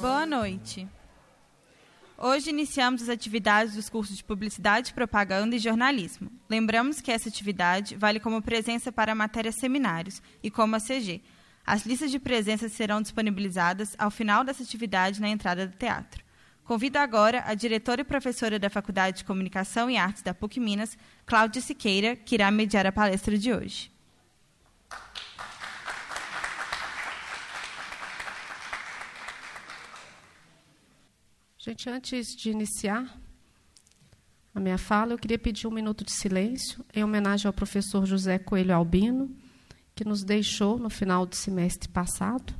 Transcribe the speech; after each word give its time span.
Boa 0.00 0.24
noite. 0.24 0.88
Hoje 2.16 2.48
iniciamos 2.48 3.02
as 3.02 3.10
atividades 3.10 3.74
dos 3.74 3.90
cursos 3.90 4.16
de 4.16 4.24
Publicidade, 4.24 4.94
Propaganda 4.94 5.54
e 5.54 5.58
Jornalismo. 5.58 6.32
Lembramos 6.48 7.02
que 7.02 7.12
essa 7.12 7.28
atividade 7.28 7.96
vale 7.96 8.18
como 8.18 8.40
presença 8.40 8.90
para 8.90 9.12
a 9.12 9.14
matéria 9.14 9.52
seminários 9.52 10.22
e 10.42 10.50
como 10.50 10.74
a 10.74 10.80
CG. 10.80 11.20
As 11.66 11.84
listas 11.84 12.10
de 12.10 12.18
presença 12.18 12.66
serão 12.70 13.02
disponibilizadas 13.02 13.94
ao 13.98 14.10
final 14.10 14.42
dessa 14.42 14.62
atividade 14.62 15.20
na 15.20 15.28
entrada 15.28 15.66
do 15.66 15.76
teatro. 15.76 16.24
Convido 16.64 16.98
agora 16.98 17.44
a 17.46 17.52
diretora 17.52 18.00
e 18.00 18.04
professora 18.04 18.58
da 18.58 18.70
Faculdade 18.70 19.18
de 19.18 19.24
Comunicação 19.24 19.90
e 19.90 19.98
Artes 19.98 20.22
da 20.22 20.32
PUC 20.32 20.58
Minas, 20.58 20.96
Cláudia 21.26 21.60
Siqueira, 21.60 22.16
que 22.16 22.36
irá 22.36 22.50
mediar 22.50 22.86
a 22.86 22.92
palestra 22.92 23.36
de 23.36 23.52
hoje. 23.52 23.92
Gente, 31.62 31.90
antes 31.90 32.34
de 32.34 32.48
iniciar 32.48 33.20
a 34.54 34.58
minha 34.58 34.78
fala, 34.78 35.12
eu 35.12 35.18
queria 35.18 35.38
pedir 35.38 35.66
um 35.66 35.70
minuto 35.70 36.02
de 36.02 36.10
silêncio 36.10 36.82
em 36.94 37.04
homenagem 37.04 37.46
ao 37.46 37.52
professor 37.52 38.06
José 38.06 38.38
Coelho 38.38 38.74
Albino, 38.74 39.30
que 39.94 40.02
nos 40.02 40.24
deixou 40.24 40.78
no 40.78 40.88
final 40.88 41.26
do 41.26 41.36
semestre 41.36 41.86
passado. 41.90 42.54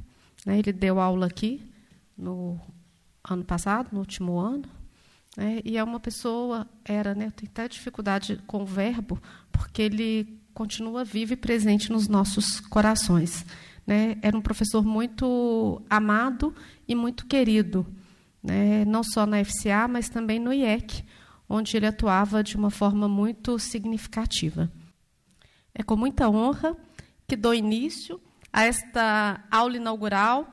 Né? 0.45 0.59
Ele 0.59 0.71
deu 0.71 1.01
aula 1.01 1.29
aqui 1.29 1.63
no 2.15 2.61
ano 3.25 3.43
passado, 3.43 3.89
no 3.91 4.01
último 4.01 4.39
ano, 4.39 4.69
né? 5.35 5.63
e 5.65 5.79
é 5.79 5.83
uma 5.83 5.99
pessoa, 5.99 6.69
era, 6.85 7.15
né, 7.15 7.33
tem 7.35 7.49
até 7.49 7.67
dificuldade 7.69 8.39
com 8.47 8.65
o 8.65 8.67
verbo, 8.67 9.19
porque 9.51 9.81
ele 9.81 10.39
continua 10.53 11.07
vivo 11.07 11.33
e 11.33 11.37
presente 11.37 11.91
nos 11.91 12.07
nossos 12.07 12.61
corações. 12.61 13.47
Né? 13.87 14.19
Era 14.21 14.37
um 14.37 14.43
professor 14.43 14.85
muito 14.85 15.81
amado 15.89 16.55
e 16.87 16.95
muito 16.95 17.25
querido 17.25 17.87
né, 18.43 18.85
não 18.85 19.03
só 19.03 19.27
na 19.27 19.45
FCA, 19.45 19.87
mas 19.89 20.09
também 20.09 20.39
no 20.39 20.53
IEC, 20.53 21.05
onde 21.49 21.77
ele 21.77 21.87
atuava 21.87 22.43
de 22.43 22.57
uma 22.57 22.71
forma 22.71 23.09
muito 23.09 23.59
significativa. 23.59 24.71
É 25.75 25.83
com 25.83 25.97
muita 25.97 26.29
honra 26.29 26.77
que 27.27 27.37
dou 27.37 27.55
início 27.55 28.21
a 28.53 28.65
esta 28.65 29.45
aula 29.51 29.77
inaugural 29.77 30.53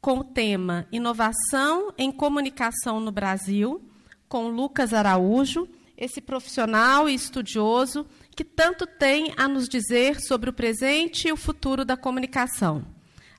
com 0.00 0.18
o 0.18 0.24
tema 0.24 0.86
Inovação 0.92 1.92
em 1.96 2.12
Comunicação 2.12 3.00
no 3.00 3.10
Brasil, 3.10 3.82
com 4.28 4.48
Lucas 4.48 4.92
Araújo, 4.92 5.68
esse 5.96 6.20
profissional 6.20 7.08
e 7.08 7.14
estudioso 7.14 8.06
que 8.34 8.44
tanto 8.44 8.86
tem 8.86 9.32
a 9.36 9.46
nos 9.46 9.68
dizer 9.68 10.20
sobre 10.20 10.50
o 10.50 10.52
presente 10.52 11.28
e 11.28 11.32
o 11.32 11.36
futuro 11.36 11.84
da 11.84 11.96
comunicação. 11.96 12.93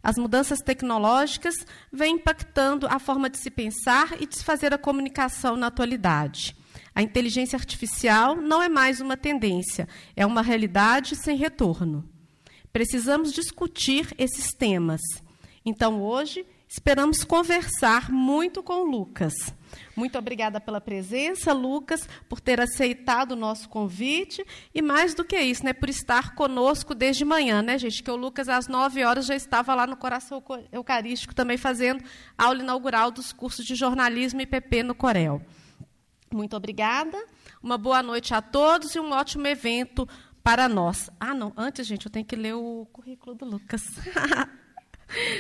As 0.06 0.18
mudanças 0.18 0.60
tecnológicas 0.62 1.56
vêm 1.92 2.18
impactando 2.18 2.86
a 2.86 3.00
forma 3.00 3.28
de 3.28 3.40
se 3.40 3.50
pensar 3.50 4.22
e 4.22 4.28
de 4.28 4.36
se 4.36 4.44
fazer 4.44 4.72
a 4.72 4.78
comunicação 4.78 5.58
na 5.58 5.66
atualidade. 5.66 6.56
A 6.94 7.02
inteligência 7.02 7.58
artificial 7.58 8.36
não 8.36 8.62
é 8.62 8.70
mais 8.70 9.02
uma 9.02 9.18
tendência, 9.18 9.88
é 10.16 10.24
uma 10.24 10.44
realidade 10.44 11.16
sem 11.16 11.36
retorno. 11.36 12.08
Precisamos 12.72 13.34
discutir 13.34 14.14
esses 14.16 14.54
temas. 14.54 15.02
Então, 15.66 16.00
hoje, 16.00 16.46
esperamos 16.68 17.24
conversar 17.24 18.12
muito 18.12 18.62
com 18.62 18.82
o 18.82 18.86
Lucas. 18.86 19.34
Muito 19.96 20.18
obrigada 20.18 20.60
pela 20.60 20.82
presença, 20.82 21.54
Lucas, 21.54 22.08
por 22.28 22.40
ter 22.40 22.60
aceitado 22.60 23.32
o 23.32 23.36
nosso 23.36 23.70
convite 23.70 24.46
e 24.74 24.82
mais 24.82 25.14
do 25.14 25.24
que 25.24 25.40
isso, 25.40 25.64
né, 25.64 25.74
por 25.74 25.90
estar 25.90 26.36
conosco 26.36 26.94
desde 26.94 27.24
manhã, 27.26 27.62
né, 27.62 27.78
gente? 27.78 28.04
Que 28.04 28.12
o 28.12 28.16
Lucas 28.16 28.50
às 28.50 28.68
9 28.68 29.04
horas 29.04 29.26
já 29.26 29.36
estava 29.36 29.74
lá 29.74 29.88
no 29.88 29.98
Coração 29.98 30.44
Eucarístico 30.72 31.34
também 31.34 31.58
fazendo 31.58 32.04
aula 32.38 32.62
inaugural 32.62 33.12
dos 33.12 33.32
cursos 33.32 33.66
de 33.66 33.76
jornalismo 33.76 34.42
e 34.42 34.46
PP 34.46 34.84
no 34.84 34.96
Corel. 34.96 35.42
Muito 36.34 36.56
obrigada. 36.56 37.18
Uma 37.62 37.78
boa 37.78 38.04
noite 38.04 38.34
a 38.34 38.42
todos 38.42 38.94
e 38.96 39.00
um 39.00 39.12
ótimo 39.12 39.48
evento 39.48 40.08
para 40.44 40.68
nós. 40.68 41.10
Ah, 41.20 41.34
não, 41.34 41.54
antes, 41.56 41.88
gente, 41.88 42.06
eu 42.06 42.12
tenho 42.12 42.26
que 42.26 42.36
ler 42.36 42.54
o 42.54 42.86
currículo 42.92 43.36
do 43.36 43.46
Lucas. 43.46 43.82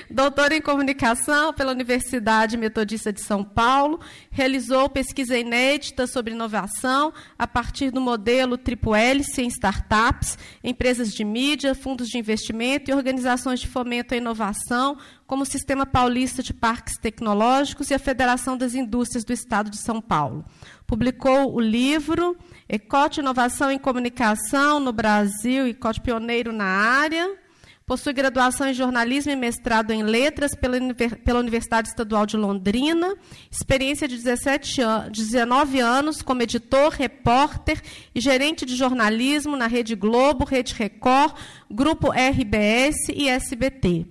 Doutor 0.09 0.51
em 0.51 0.61
Comunicação 0.61 1.53
pela 1.53 1.71
Universidade 1.71 2.57
Metodista 2.57 3.11
de 3.11 3.21
São 3.21 3.43
Paulo, 3.43 3.99
realizou 4.29 4.89
pesquisa 4.89 5.37
inédita 5.37 6.07
sobre 6.07 6.33
inovação 6.33 7.13
a 7.37 7.47
partir 7.47 7.91
do 7.91 7.99
modelo 7.99 8.57
Triple 8.57 8.93
Hélice 8.93 9.41
em 9.41 9.47
startups, 9.47 10.37
empresas 10.63 11.13
de 11.13 11.23
mídia, 11.23 11.75
fundos 11.75 12.07
de 12.07 12.17
investimento 12.17 12.89
e 12.89 12.93
organizações 12.93 13.59
de 13.59 13.67
fomento 13.67 14.13
à 14.13 14.17
inovação, 14.17 14.97
como 15.27 15.43
o 15.43 15.45
Sistema 15.45 15.85
Paulista 15.85 16.43
de 16.43 16.53
Parques 16.53 16.97
Tecnológicos 16.97 17.89
e 17.89 17.93
a 17.93 17.99
Federação 17.99 18.57
das 18.57 18.75
Indústrias 18.75 19.23
do 19.23 19.33
Estado 19.33 19.69
de 19.69 19.77
São 19.77 19.99
Paulo. 19.99 20.45
Publicou 20.85 21.53
o 21.53 21.59
livro 21.59 22.37
Ecote 22.69 23.19
Inovação 23.19 23.71
em 23.71 23.79
Comunicação 23.79 24.79
no 24.79 24.93
Brasil, 24.93 25.67
Ecote 25.67 25.99
Pioneiro 25.99 26.53
na 26.53 26.65
Área, 26.65 27.44
Possui 27.87 28.13
graduação 28.13 28.67
em 28.67 28.73
jornalismo 28.73 29.31
e 29.31 29.35
mestrado 29.35 29.91
em 29.91 30.01
letras 30.01 30.55
pela, 30.55 31.39
Universidade 31.39 31.89
Estadual 31.89 32.25
de 32.25 32.35
Londrina, 32.35 33.15
experiência 33.51 34.07
de 34.07 34.15
17 34.15 34.81
an 34.81 35.11
19 35.11 35.79
anos 35.81 36.23
como 36.23 36.41
editor, 36.41 36.89
repórter 36.89 37.79
e 38.15 38.19
gerente 38.19 38.65
de 38.65 38.75
jornalismo 38.75 39.55
na 39.55 39.67
Rede 39.67 39.93
Globo, 39.93 40.45
Rede 40.45 40.73
Record, 40.73 41.35
Grupo 41.69 42.09
RBS 42.09 43.09
e 43.13 43.29
SBT. 43.29 44.07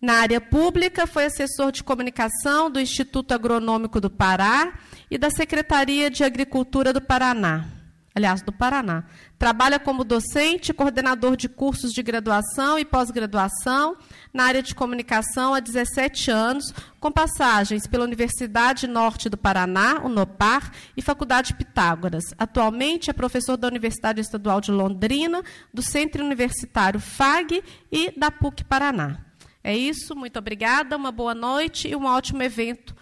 Na 0.00 0.20
área 0.20 0.40
pública, 0.40 1.04
foi 1.04 1.24
assessor 1.24 1.72
de 1.72 1.82
comunicação 1.82 2.70
do 2.70 2.78
Instituto 2.78 3.34
Agronômico 3.34 4.00
do 4.00 4.08
Pará 4.08 4.72
e 5.10 5.18
da 5.18 5.30
Secretaria 5.30 6.08
de 6.12 6.22
Agricultura 6.22 6.92
do 6.92 7.00
Paraná 7.00 7.79
aliás, 8.14 8.42
do 8.42 8.52
Paraná. 8.52 9.04
Trabalha 9.38 9.78
como 9.78 10.04
docente, 10.04 10.72
coordenador 10.72 11.36
de 11.36 11.48
cursos 11.48 11.92
de 11.92 12.02
graduação 12.02 12.78
e 12.78 12.84
pós-graduação 12.84 13.96
na 14.32 14.44
área 14.44 14.62
de 14.62 14.74
comunicação 14.74 15.54
há 15.54 15.60
17 15.60 16.30
anos, 16.30 16.72
com 16.98 17.10
passagens 17.10 17.86
pela 17.86 18.04
Universidade 18.04 18.86
Norte 18.86 19.28
do 19.28 19.36
Paraná, 19.36 20.00
UNOPAR, 20.04 20.72
e 20.96 21.02
Faculdade 21.02 21.54
Pitágoras. 21.54 22.24
Atualmente 22.38 23.10
é 23.10 23.12
professor 23.12 23.56
da 23.56 23.68
Universidade 23.68 24.20
Estadual 24.20 24.60
de 24.60 24.70
Londrina, 24.70 25.42
do 25.72 25.82
Centro 25.82 26.24
Universitário 26.24 27.00
FAG 27.00 27.62
e 27.90 28.18
da 28.18 28.30
PUC 28.30 28.64
Paraná. 28.64 29.18
É 29.62 29.76
isso, 29.76 30.16
muito 30.16 30.38
obrigada, 30.38 30.96
uma 30.96 31.12
boa 31.12 31.34
noite 31.34 31.88
e 31.88 31.94
um 31.94 32.06
ótimo 32.06 32.42
evento 32.42 32.94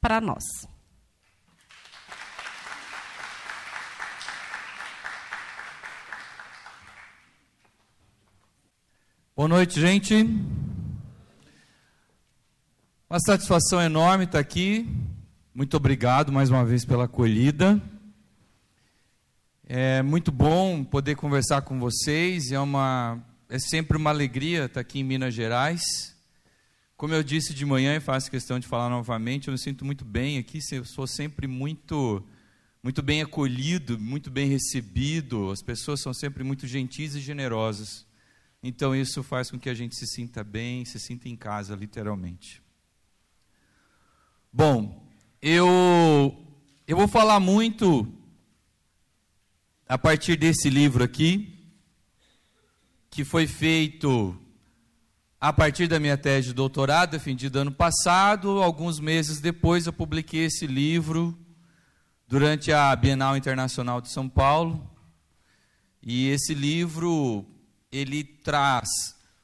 para 0.00 0.20
nós. 0.20 0.44
Boa 9.36 9.48
noite, 9.48 9.80
gente. 9.80 10.14
Uma 13.10 13.18
satisfação 13.18 13.82
enorme 13.82 14.26
estar 14.26 14.38
aqui. 14.38 14.88
Muito 15.52 15.76
obrigado 15.76 16.30
mais 16.30 16.50
uma 16.50 16.64
vez 16.64 16.84
pela 16.84 17.06
acolhida. 17.06 17.82
É 19.66 20.02
muito 20.02 20.30
bom 20.30 20.84
poder 20.84 21.16
conversar 21.16 21.62
com 21.62 21.80
vocês. 21.80 22.52
É, 22.52 22.60
uma, 22.60 23.20
é 23.48 23.58
sempre 23.58 23.96
uma 23.96 24.10
alegria 24.10 24.66
estar 24.66 24.78
aqui 24.78 25.00
em 25.00 25.02
Minas 25.02 25.34
Gerais. 25.34 25.82
Como 26.96 27.12
eu 27.12 27.24
disse 27.24 27.52
de 27.52 27.66
manhã 27.66 27.96
e 27.96 28.00
faço 28.00 28.30
questão 28.30 28.60
de 28.60 28.68
falar 28.68 28.88
novamente, 28.88 29.48
eu 29.48 29.52
me 29.52 29.58
sinto 29.58 29.84
muito 29.84 30.04
bem 30.04 30.38
aqui. 30.38 30.60
Eu 30.70 30.84
sou 30.84 31.08
sempre 31.08 31.48
muito, 31.48 32.24
muito 32.80 33.02
bem 33.02 33.20
acolhido, 33.20 33.98
muito 33.98 34.30
bem 34.30 34.48
recebido. 34.48 35.50
As 35.50 35.60
pessoas 35.60 36.00
são 36.00 36.14
sempre 36.14 36.44
muito 36.44 36.68
gentis 36.68 37.16
e 37.16 37.20
generosas. 37.20 38.06
Então 38.66 38.96
isso 38.96 39.22
faz 39.22 39.50
com 39.50 39.58
que 39.58 39.68
a 39.68 39.74
gente 39.74 39.94
se 39.94 40.06
sinta 40.06 40.42
bem, 40.42 40.86
se 40.86 40.98
sinta 40.98 41.28
em 41.28 41.36
casa, 41.36 41.76
literalmente. 41.76 42.62
Bom, 44.50 45.06
eu 45.42 46.34
eu 46.86 46.96
vou 46.96 47.06
falar 47.06 47.38
muito 47.40 48.10
a 49.86 49.98
partir 49.98 50.36
desse 50.36 50.70
livro 50.70 51.04
aqui, 51.04 51.62
que 53.10 53.22
foi 53.22 53.46
feito 53.46 54.34
a 55.38 55.52
partir 55.52 55.86
da 55.86 56.00
minha 56.00 56.16
tese 56.16 56.48
de 56.48 56.54
doutorado, 56.54 57.10
defendida 57.10 57.60
ano 57.60 57.72
passado. 57.72 58.62
Alguns 58.62 58.98
meses 58.98 59.42
depois, 59.42 59.84
eu 59.84 59.92
publiquei 59.92 60.46
esse 60.46 60.66
livro 60.66 61.38
durante 62.26 62.72
a 62.72 62.96
Bienal 62.96 63.36
Internacional 63.36 64.00
de 64.00 64.08
São 64.08 64.26
Paulo. 64.26 64.90
E 66.02 66.28
esse 66.28 66.54
livro 66.54 67.46
ele 67.94 68.24
traz 68.24 68.88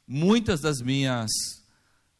muitas 0.06 0.60
das 0.60 0.80
minhas 0.80 1.30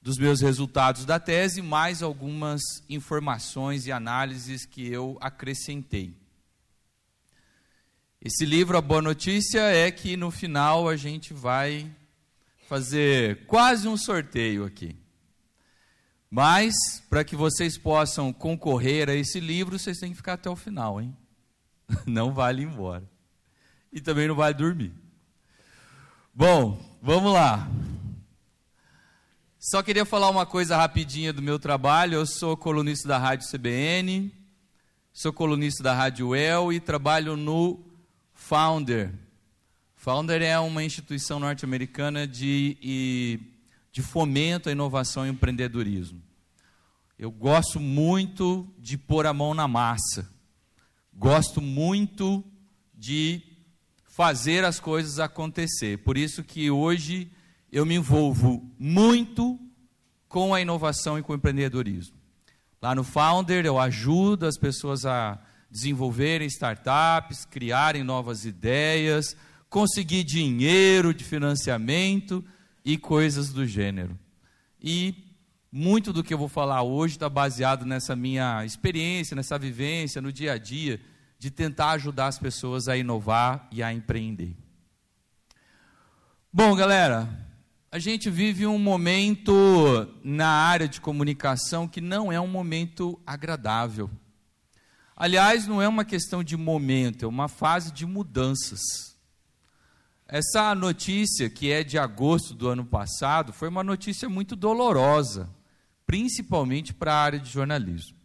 dos 0.00 0.16
meus 0.16 0.40
resultados 0.40 1.04
da 1.04 1.18
tese, 1.18 1.60
mais 1.60 2.02
algumas 2.02 2.62
informações 2.88 3.86
e 3.86 3.92
análises 3.92 4.64
que 4.64 4.86
eu 4.86 5.18
acrescentei. 5.20 6.14
Esse 8.22 8.44
livro, 8.46 8.78
a 8.78 8.80
boa 8.80 9.02
notícia 9.02 9.60
é 9.60 9.90
que 9.90 10.16
no 10.16 10.30
final 10.30 10.88
a 10.88 10.96
gente 10.96 11.34
vai 11.34 11.90
fazer 12.68 13.44
quase 13.46 13.88
um 13.88 13.96
sorteio 13.96 14.64
aqui. 14.64 14.96
Mas, 16.30 16.74
para 17.10 17.24
que 17.24 17.34
vocês 17.34 17.76
possam 17.76 18.32
concorrer 18.32 19.08
a 19.08 19.14
esse 19.14 19.40
livro, 19.40 19.78
vocês 19.78 19.98
têm 19.98 20.10
que 20.10 20.16
ficar 20.16 20.34
até 20.34 20.48
o 20.48 20.54
final, 20.54 21.00
hein? 21.00 21.14
Não 22.06 22.32
vale 22.32 22.62
embora. 22.62 23.02
E 23.92 24.00
também 24.00 24.28
não 24.28 24.36
vale 24.36 24.54
dormir. 24.54 24.94
Bom, 26.32 26.80
vamos 27.02 27.32
lá. 27.32 27.68
Só 29.58 29.82
queria 29.82 30.04
falar 30.04 30.30
uma 30.30 30.46
coisa 30.46 30.76
rapidinha 30.76 31.32
do 31.32 31.42
meu 31.42 31.58
trabalho. 31.58 32.14
Eu 32.14 32.24
sou 32.24 32.56
colunista 32.56 33.08
da 33.08 33.18
Rádio 33.18 33.48
CBN, 33.50 34.32
sou 35.12 35.32
colunista 35.32 35.82
da 35.82 35.92
Rádio 35.92 36.32
El 36.32 36.72
e 36.72 36.78
trabalho 36.78 37.36
no 37.36 37.80
Founder. 38.32 39.12
Founder 39.96 40.40
é 40.40 40.56
uma 40.60 40.84
instituição 40.84 41.40
norte-americana 41.40 42.28
de, 42.28 43.40
de 43.90 44.00
fomento 44.00 44.68
à 44.68 44.72
inovação 44.72 45.26
e 45.26 45.30
empreendedorismo. 45.30 46.22
Eu 47.18 47.32
gosto 47.32 47.80
muito 47.80 48.72
de 48.78 48.96
pôr 48.96 49.26
a 49.26 49.34
mão 49.34 49.52
na 49.52 49.66
massa. 49.66 50.30
Gosto 51.12 51.60
muito 51.60 52.42
de 52.94 53.49
fazer 54.10 54.64
as 54.64 54.80
coisas 54.80 55.20
acontecer. 55.20 55.98
Por 55.98 56.18
isso 56.18 56.42
que 56.42 56.68
hoje 56.68 57.30
eu 57.70 57.86
me 57.86 57.94
envolvo 57.94 58.68
muito 58.76 59.58
com 60.28 60.52
a 60.52 60.60
inovação 60.60 61.16
e 61.16 61.22
com 61.22 61.32
o 61.32 61.36
empreendedorismo. 61.36 62.16
Lá 62.82 62.92
no 62.92 63.04
Founder 63.04 63.64
eu 63.64 63.78
ajudo 63.78 64.46
as 64.46 64.58
pessoas 64.58 65.06
a 65.06 65.38
desenvolverem 65.70 66.48
startups, 66.48 67.44
criarem 67.44 68.02
novas 68.02 68.44
ideias, 68.44 69.36
conseguir 69.68 70.24
dinheiro 70.24 71.14
de 71.14 71.22
financiamento 71.22 72.44
e 72.84 72.98
coisas 72.98 73.52
do 73.52 73.64
gênero. 73.64 74.18
E 74.82 75.14
muito 75.70 76.12
do 76.12 76.24
que 76.24 76.34
eu 76.34 76.38
vou 76.38 76.48
falar 76.48 76.82
hoje 76.82 77.14
está 77.14 77.28
baseado 77.28 77.86
nessa 77.86 78.16
minha 78.16 78.64
experiência, 78.64 79.36
nessa 79.36 79.56
vivência, 79.56 80.20
no 80.20 80.32
dia 80.32 80.54
a 80.54 80.58
dia, 80.58 81.00
de 81.40 81.50
tentar 81.50 81.92
ajudar 81.92 82.26
as 82.26 82.38
pessoas 82.38 82.86
a 82.86 82.98
inovar 82.98 83.66
e 83.72 83.82
a 83.82 83.90
empreender. 83.90 84.54
Bom, 86.52 86.76
galera, 86.76 87.26
a 87.90 87.98
gente 87.98 88.28
vive 88.28 88.66
um 88.66 88.78
momento 88.78 89.54
na 90.22 90.48
área 90.48 90.86
de 90.86 91.00
comunicação 91.00 91.88
que 91.88 91.98
não 91.98 92.30
é 92.30 92.38
um 92.38 92.46
momento 92.46 93.18
agradável. 93.26 94.10
Aliás, 95.16 95.66
não 95.66 95.80
é 95.80 95.88
uma 95.88 96.04
questão 96.04 96.44
de 96.44 96.58
momento, 96.58 97.24
é 97.24 97.28
uma 97.28 97.48
fase 97.48 97.90
de 97.90 98.04
mudanças. 98.04 99.16
Essa 100.28 100.74
notícia, 100.74 101.48
que 101.48 101.72
é 101.72 101.82
de 101.82 101.96
agosto 101.96 102.52
do 102.52 102.68
ano 102.68 102.84
passado, 102.84 103.50
foi 103.50 103.68
uma 103.70 103.82
notícia 103.82 104.28
muito 104.28 104.54
dolorosa, 104.54 105.48
principalmente 106.06 106.92
para 106.92 107.14
a 107.14 107.22
área 107.22 107.40
de 107.40 107.50
jornalismo 107.50 108.19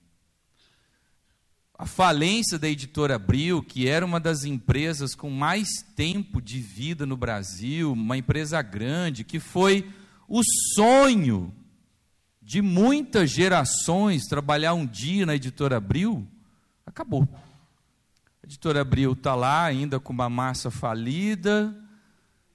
a 1.78 1.86
falência 1.86 2.58
da 2.58 2.70
editora 2.70 3.16
Abril, 3.16 3.62
que 3.62 3.88
era 3.88 4.06
uma 4.06 4.20
das 4.20 4.46
empresas 4.46 5.14
com 5.14 5.30
mais 5.30 5.68
tempo 5.96 6.42
de 6.42 6.60
vida 6.60 7.06
no 7.06 7.18
Brasil, 7.18 7.92
uma 7.92 8.18
empresa 8.18 8.62
grande, 8.62 9.26
que 9.26 9.40
foi 9.40 9.92
o 10.28 10.42
sonho 10.74 11.54
de 12.42 12.62
muitas 12.62 13.30
gerações 13.30 14.26
trabalhar 14.26 14.74
um 14.74 14.86
dia 14.86 15.26
na 15.26 15.36
editora 15.36 15.78
Abril, 15.78 16.26
acabou. 16.86 17.28
A 18.42 18.46
editora 18.46 18.82
Abril 18.82 19.12
está 19.12 19.36
lá 19.36 19.66
ainda 19.66 20.00
com 20.00 20.14
uma 20.14 20.30
massa 20.30 20.72
falida. 20.72 21.76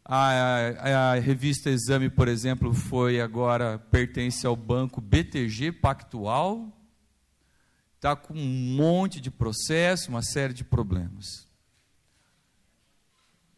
A, 0.02 0.30
a, 0.30 1.12
a, 1.12 1.14
revista 1.16 1.68
Exame, 1.68 2.08
por 2.08 2.26
exemplo, 2.26 2.72
foi 2.72 3.20
agora 3.20 3.78
pertence 3.90 4.46
ao 4.46 4.56
banco 4.56 5.00
BTG 5.00 5.72
Pactual 5.72 6.72
está 8.00 8.16
com 8.16 8.32
um 8.32 8.76
monte 8.76 9.20
de 9.20 9.30
processo, 9.30 10.08
uma 10.08 10.22
série 10.22 10.54
de 10.54 10.64
problemas. 10.64 11.46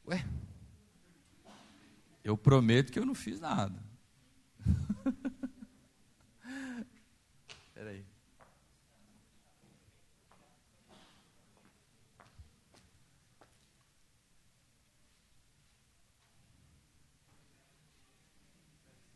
Ué, 0.05 0.27
eu 2.25 2.37
prometo 2.37 2.91
que 2.91 2.99
eu 2.99 3.07
não 3.07 3.15
fiz 3.15 3.39
nada. 3.39 3.81
Espera 7.69 7.91
aí. 7.91 8.05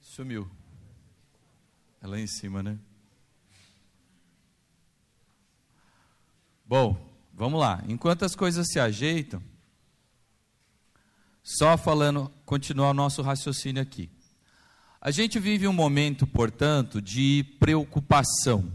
Sumiu. 0.01 0.49
É 2.01 2.07
lá 2.07 2.17
em 2.17 2.29
cima, 2.29 2.63
né? 2.63 2.79
Bom, 6.67 6.97
vamos 7.33 7.61
lá. 7.61 7.85
Enquanto 7.89 8.25
as 8.25 8.35
coisas 8.35 8.67
se 8.69 8.81
ajeitam, 8.81 9.41
só 11.41 11.79
falando, 11.79 12.29
continuar 12.45 12.91
o 12.91 12.95
nosso 12.95 13.23
raciocínio 13.23 13.81
aqui. 13.81 14.11
A 15.01 15.13
gente 15.13 15.39
vive 15.39 15.69
um 15.69 15.73
momento, 15.73 16.27
portanto, 16.27 17.01
de 17.01 17.45
preocupação. 17.61 18.69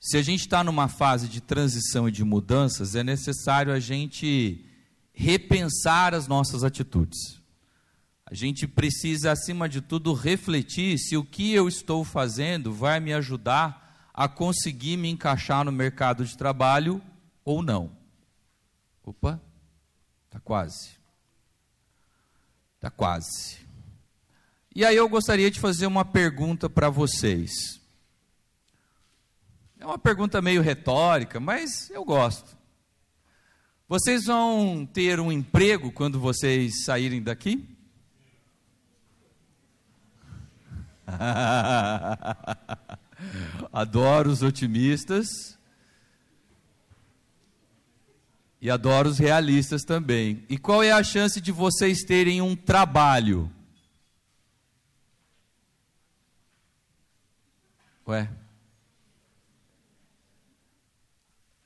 Se 0.00 0.16
a 0.16 0.22
gente 0.22 0.40
está 0.40 0.64
numa 0.64 0.88
fase 0.88 1.28
de 1.28 1.40
transição 1.40 2.08
e 2.08 2.12
de 2.12 2.24
mudanças, 2.24 2.96
é 2.96 3.04
necessário 3.04 3.72
a 3.72 3.78
gente 3.78 4.64
repensar 5.12 6.14
as 6.14 6.26
nossas 6.26 6.64
atitudes. 6.64 7.40
A 8.26 8.34
gente 8.34 8.66
precisa, 8.66 9.30
acima 9.30 9.68
de 9.68 9.80
tudo, 9.80 10.12
refletir 10.14 10.98
se 10.98 11.16
o 11.16 11.22
que 11.22 11.52
eu 11.52 11.68
estou 11.68 12.02
fazendo 12.02 12.72
vai 12.72 12.98
me 12.98 13.12
ajudar 13.12 13.81
a 14.12 14.28
conseguir 14.28 14.96
me 14.96 15.08
encaixar 15.08 15.64
no 15.64 15.72
mercado 15.72 16.24
de 16.24 16.36
trabalho 16.36 17.00
ou 17.44 17.62
não. 17.62 17.90
Opa, 19.04 19.40
está 20.26 20.38
quase. 20.40 20.90
Está 22.76 22.90
quase. 22.90 23.60
E 24.74 24.84
aí 24.84 24.96
eu 24.96 25.08
gostaria 25.08 25.50
de 25.50 25.60
fazer 25.60 25.86
uma 25.86 26.04
pergunta 26.04 26.68
para 26.68 26.88
vocês. 26.88 27.80
É 29.78 29.86
uma 29.86 29.98
pergunta 29.98 30.40
meio 30.40 30.62
retórica, 30.62 31.40
mas 31.40 31.90
eu 31.90 32.04
gosto. 32.04 32.56
Vocês 33.88 34.24
vão 34.26 34.86
ter 34.86 35.20
um 35.20 35.30
emprego 35.30 35.92
quando 35.92 36.18
vocês 36.20 36.84
saírem 36.84 37.22
daqui? 37.22 37.68
Adoro 43.72 44.30
os 44.30 44.42
otimistas. 44.42 45.58
E 48.60 48.70
adoro 48.70 49.08
os 49.08 49.18
realistas 49.18 49.82
também. 49.82 50.44
E 50.48 50.56
qual 50.56 50.82
é 50.82 50.92
a 50.92 51.02
chance 51.02 51.40
de 51.40 51.50
vocês 51.50 52.04
terem 52.04 52.40
um 52.40 52.54
trabalho? 52.54 53.50
Ué? 58.06 58.30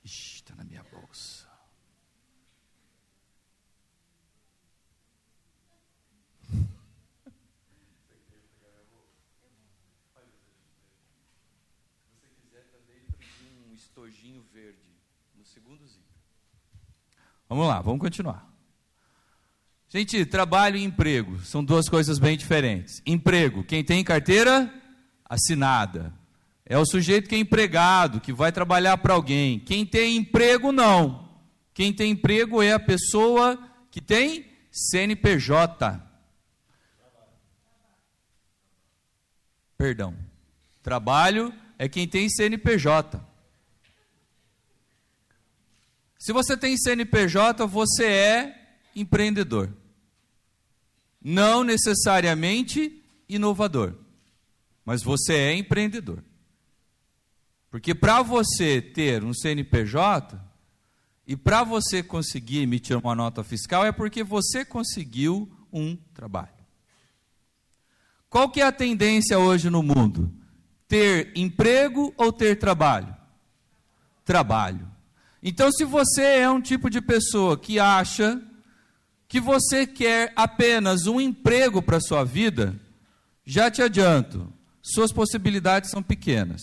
Está 0.05 0.55
na 0.55 0.65
minha 0.65 0.83
bolsa. 0.85 1.47
estojinho 13.77 14.43
verde 14.53 14.95
no 15.35 15.45
segundo 15.45 15.87
zíper. 15.87 16.17
Vamos 17.49 17.67
lá, 17.67 17.81
vamos 17.81 18.00
continuar. 18.00 18.47
Gente, 19.88 20.26
trabalho 20.26 20.76
e 20.76 20.85
emprego 20.85 21.38
são 21.41 21.65
duas 21.65 21.88
coisas 21.88 22.19
bem 22.19 22.37
diferentes. 22.37 23.00
Emprego, 23.07 23.62
quem 23.62 23.85
tem 23.85 24.03
carteira 24.03 24.73
assinada, 25.25 26.12
é 26.65 26.76
o 26.76 26.85
sujeito 26.85 27.29
que 27.29 27.37
é 27.37 27.38
empregado, 27.38 28.21
que 28.21 28.33
vai 28.33 28.50
trabalhar 28.50 28.99
para 28.99 29.15
alguém. 29.15 29.61
Quem 29.61 29.87
tem 29.87 30.17
emprego, 30.17 30.73
não. 30.73 31.29
Quem 31.73 31.93
tem 31.93 32.11
emprego 32.11 32.61
é 32.61 32.73
a 32.73 32.81
pessoa 32.81 33.57
que 33.91 34.00
tem 34.00 34.47
CNPJ. 34.73 36.03
Perdão. 39.79 40.17
Trabalho 40.83 41.55
é 41.79 41.88
quem 41.88 42.09
tem 42.09 42.29
CNPJ. 42.29 43.25
Se 46.26 46.33
você 46.33 46.56
tem 46.56 46.76
CNPJ, 46.76 47.64
você 47.68 48.04
é 48.04 48.78
empreendedor. 48.97 49.73
Não 51.23 51.62
necessariamente 51.62 53.00
inovador, 53.28 53.95
mas 54.85 55.04
você 55.04 55.35
é 55.35 55.54
empreendedor. 55.54 56.25
Porque 57.71 57.95
para 57.95 58.23
você 58.23 58.83
ter 58.83 59.23
um 59.23 59.33
CNPJ 59.33 60.37
e 61.28 61.37
para 61.37 61.62
você 61.62 62.02
conseguir 62.02 62.59
emitir 62.59 62.99
uma 62.99 63.14
nota 63.14 63.45
fiscal 63.45 63.87
é 63.87 63.92
porque 63.92 64.25
você 64.25 64.64
conseguiu 64.64 65.49
um 65.73 65.95
trabalho. 66.12 66.66
Qual 68.28 68.50
que 68.50 68.61
é 68.61 68.64
a 68.64 68.73
tendência 68.73 69.38
hoje 69.38 69.71
no 69.71 69.80
mundo? 69.80 70.35
Ter 70.88 71.30
emprego 71.37 72.12
ou 72.16 72.33
ter 72.33 72.59
trabalho? 72.59 73.14
Trabalho. 74.25 74.96
Então, 75.43 75.71
se 75.71 75.85
você 75.85 76.23
é 76.23 76.50
um 76.50 76.61
tipo 76.61 76.90
de 76.90 77.00
pessoa 77.00 77.59
que 77.59 77.78
acha 77.78 78.40
que 79.28 79.40
você 79.40 79.87
quer 79.87 80.33
apenas 80.37 81.07
um 81.07 81.21
emprego 81.21 81.83
para 81.83 81.99
a 81.99 82.00
sua 82.00 82.25
vida, 82.25 82.75
já 83.45 83.71
te 83.71 83.83
adianto, 83.83 84.52
suas 84.83 85.12
possibilidades 85.12 85.90
são 85.90 86.02
pequenas. 86.02 86.62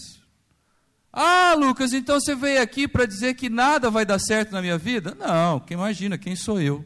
Ah, 1.12 1.54
Lucas, 1.56 1.94
então 1.94 2.20
você 2.20 2.34
veio 2.34 2.62
aqui 2.62 2.88
para 2.88 3.06
dizer 3.06 3.36
que 3.36 3.50
nada 3.50 3.92
vai 3.92 4.06
dar 4.06 4.20
certo 4.20 4.52
na 4.52 4.62
minha 4.62 4.78
vida? 4.78 5.16
Não, 5.20 5.60
que 5.60 5.74
imagina, 5.74 6.18
quem 6.18 6.36
sou 6.36 6.60
eu? 6.60 6.84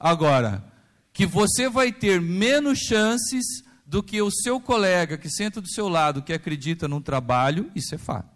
Agora, 0.00 0.64
que 1.12 1.26
você 1.26 1.68
vai 1.68 1.92
ter 1.92 2.20
menos 2.20 2.78
chances 2.78 3.44
do 3.86 4.02
que 4.02 4.20
o 4.22 4.30
seu 4.30 4.58
colega 4.58 5.18
que 5.18 5.30
senta 5.30 5.60
do 5.60 5.68
seu 5.68 5.86
lado, 5.86 6.22
que 6.22 6.32
acredita 6.32 6.88
num 6.88 7.00
trabalho, 7.00 7.70
isso 7.74 7.94
é 7.94 7.98
fato. 7.98 8.31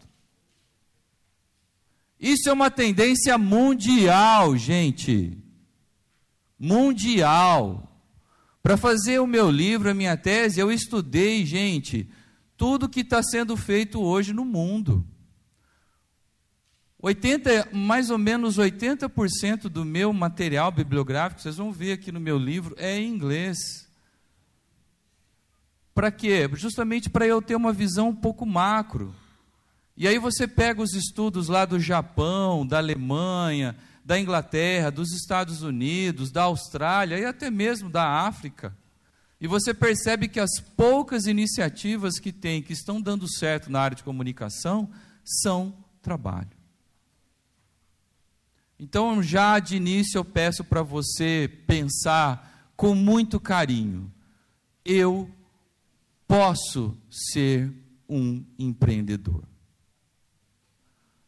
Isso 2.19 2.49
é 2.49 2.53
uma 2.53 2.71
tendência 2.71 3.37
mundial, 3.37 4.57
gente. 4.57 5.37
Mundial. 6.59 7.83
Para 8.63 8.77
fazer 8.77 9.21
o 9.21 9.27
meu 9.27 9.51
livro, 9.51 9.91
a 9.91 9.95
minha 9.95 10.17
tese, 10.17 10.59
eu 10.59 10.73
estudei, 10.73 11.45
gente, 11.45 12.11
tudo 12.57 12.89
que 12.89 13.01
está 13.01 13.23
sendo 13.23 13.57
feito 13.57 14.01
hoje 14.01 14.33
no 14.33 14.45
mundo. 14.45 15.07
80, 17.01 17.69
mais 17.73 18.11
ou 18.11 18.19
menos 18.19 18.59
80% 18.59 19.69
do 19.69 19.85
meu 19.85 20.13
material 20.13 20.73
bibliográfico, 20.73 21.41
vocês 21.41 21.57
vão 21.57 21.71
ver 21.71 21.93
aqui 21.93 22.11
no 22.11 22.19
meu 22.19 22.39
livro, 22.39 22.75
é 22.79 22.99
em 22.99 23.09
inglês. 23.09 23.87
Para 25.95 26.11
quê? 26.11 26.49
Justamente 26.55 27.09
para 27.09 27.27
eu 27.27 27.41
ter 27.41 27.55
uma 27.55 27.73
visão 27.73 28.09
um 28.09 28.15
pouco 28.15 28.45
macro. 28.45 29.15
E 29.97 30.07
aí 30.07 30.19
você 30.19 30.47
pega 30.47 30.83
os 30.83 30.93
estudos 30.93 31.49
lá 31.49 31.65
do 31.65 31.81
Japão, 31.81 32.67
da 32.67 32.79
Alemanha, 32.79 33.75
da 34.05 34.21
Inglaterra, 34.21 34.91
dos 34.91 35.12
Estados 35.12 35.62
Unidos, 35.62 36.31
da 36.31 36.43
Austrália 36.43 37.19
e 37.19 37.25
até 37.25 37.50
mesmo 37.50 37.88
da 37.88 38.26
África. 38.26 38.76
E 39.41 39.47
você 39.47 39.73
percebe 39.75 40.29
que 40.29 40.38
as 40.38 40.61
poucas 40.76 41.26
iniciativas 41.26 42.19
que 42.19 42.33
tem, 42.33 42.62
que 42.62 42.73
estão 42.73 43.00
dando 43.00 43.26
certo 43.29 43.71
na 43.71 43.81
área 43.81 43.97
de 43.97 44.05
comunicação, 44.05 44.91
são 45.25 45.75
trabalho. 46.03 46.57
Então, 48.79 49.23
já 49.23 49.59
de 49.59 49.76
início, 49.76 50.19
eu 50.19 50.25
peço 50.25 50.62
para 50.62 50.83
você 50.83 51.50
pensar 51.67 52.71
com 52.76 52.95
muito 52.95 53.41
carinho: 53.41 54.12
eu 54.85 55.31
posso 56.29 56.97
ser 57.11 57.73
um 58.09 58.45
empreendedor. 58.59 59.43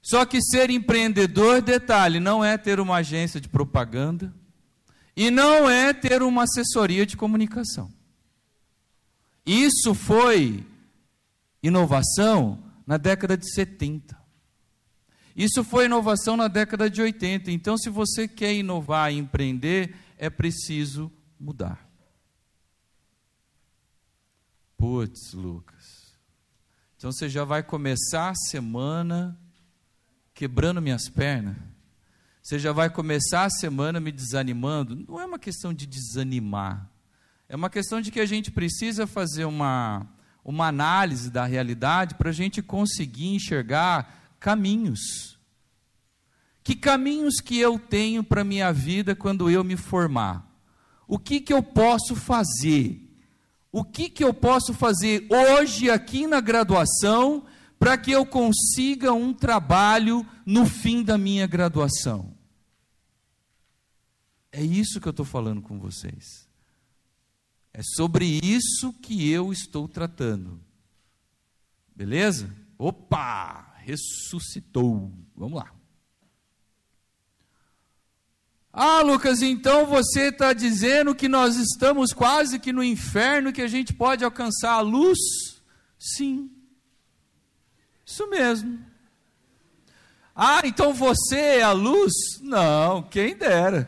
Só 0.09 0.25
que 0.25 0.41
ser 0.41 0.71
empreendedor, 0.71 1.61
detalhe, 1.61 2.19
não 2.19 2.43
é 2.43 2.57
ter 2.57 2.81
uma 2.81 2.97
agência 2.97 3.39
de 3.39 3.47
propaganda 3.47 4.35
e 5.15 5.31
não 5.31 5.69
é 5.69 5.93
ter 5.93 6.23
uma 6.23 6.45
assessoria 6.45 7.05
de 7.05 7.15
comunicação. 7.15 7.93
Isso 9.45 9.95
foi 9.95 10.67
inovação 11.63 12.59
na 12.87 12.97
década 12.97 13.37
de 13.37 13.53
70. 13.53 14.19
Isso 15.37 15.63
foi 15.63 15.85
inovação 15.85 16.39
na 16.39 16.49
década 16.49 16.89
de 16.89 17.03
80. 17.03 17.51
Então, 17.51 17.77
se 17.77 17.91
você 17.91 18.27
quer 18.27 18.55
inovar 18.55 19.13
e 19.13 19.19
empreender, 19.19 19.95
é 20.17 20.31
preciso 20.31 21.13
mudar. 21.39 21.87
Putz, 24.79 25.35
Lucas. 25.35 26.15
Então 26.97 27.13
você 27.13 27.29
já 27.29 27.45
vai 27.45 27.63
começar 27.63 28.31
a 28.31 28.35
semana 28.35 29.39
quebrando 30.39 30.81
minhas 30.81 31.09
pernas. 31.09 31.57
Você 32.41 32.61
já 32.61 32.71
vai 32.71 32.89
começar 32.89 33.43
a 33.43 33.51
semana 33.51 33.99
me 33.99 34.13
desanimando. 34.13 34.95
Não 34.95 35.21
é 35.21 35.25
uma 35.25 35.39
questão 35.39 35.75
de 35.75 35.85
desanimar. 35.85 36.89
É 37.49 37.57
uma 37.57 37.69
questão 37.69 38.01
de 38.01 38.13
que 38.13 38.21
a 38.21 38.25
gente 38.25 38.49
precisa 38.53 39.05
fazer 39.05 39.47
uma, 39.47 40.07
uma 40.45 40.69
análise 40.69 41.29
da 41.29 41.45
realidade 41.45 42.15
para 42.15 42.31
a 42.31 42.33
gente 42.33 42.63
conseguir 42.63 43.35
enxergar 43.35 44.37
caminhos. 44.39 45.37
Que 46.63 46.77
caminhos 46.77 47.41
que 47.41 47.59
eu 47.59 47.77
tenho 47.77 48.23
para 48.23 48.43
a 48.43 48.45
minha 48.45 48.73
vida 48.73 49.17
quando 49.17 49.51
eu 49.51 49.65
me 49.65 49.77
formar? 49.77 50.49
O 51.09 51.19
que, 51.19 51.41
que 51.41 51.53
eu 51.53 51.65
posso 51.65 52.15
fazer? 52.15 53.13
O 53.73 53.83
que, 53.83 54.09
que 54.09 54.23
eu 54.23 54.33
posso 54.33 54.73
fazer 54.73 55.27
hoje 55.29 55.91
aqui 55.91 56.29
na 56.29 56.41
graduação 56.41 57.45
para 57.79 57.97
que 57.97 58.11
eu 58.11 58.27
consiga 58.27 59.13
um 59.13 59.33
trabalho 59.33 60.27
no 60.45 60.67
fim 60.67 61.03
da 61.03 61.17
minha 61.17 61.47
graduação? 61.47 62.37
É 64.51 64.63
isso 64.63 65.01
que 65.01 65.09
eu 65.09 65.13
estou 65.13 65.27
falando 65.27 65.63
com 65.63 65.79
vocês. 65.79 66.49
É 67.73 67.81
sobre 67.83 68.41
isso 68.43 68.93
que 68.95 69.31
eu 69.31 69.53
estou 69.53 69.87
tratando. 69.87 70.61
Beleza? 71.95 72.53
Opa! 72.77 73.69
ressuscitou. 73.89 75.11
Vamos 75.35 75.59
lá. 75.59 75.73
Ah, 78.71 79.01
Lucas, 79.01 79.41
então 79.41 79.87
você 79.87 80.29
está 80.29 80.53
dizendo 80.53 81.15
que 81.15 81.27
nós 81.27 81.57
estamos 81.57 82.13
quase 82.13 82.59
que 82.59 82.71
no 82.71 82.85
inferno, 82.85 83.53
que 83.53 83.63
a 83.63 83.67
gente 83.67 83.95
pode 83.95 84.23
alcançar 84.25 84.73
a 84.73 84.81
luz? 84.81 85.19
Sim. 85.99 86.51
Isso 88.09 88.27
mesmo. 88.27 88.79
Ah, 90.35 90.63
então 90.65 90.95
você 90.95 91.37
é 91.37 91.63
a 91.63 91.73
luz? 91.73 92.15
Não, 92.41 93.03
quem 93.03 93.37
dera. 93.37 93.87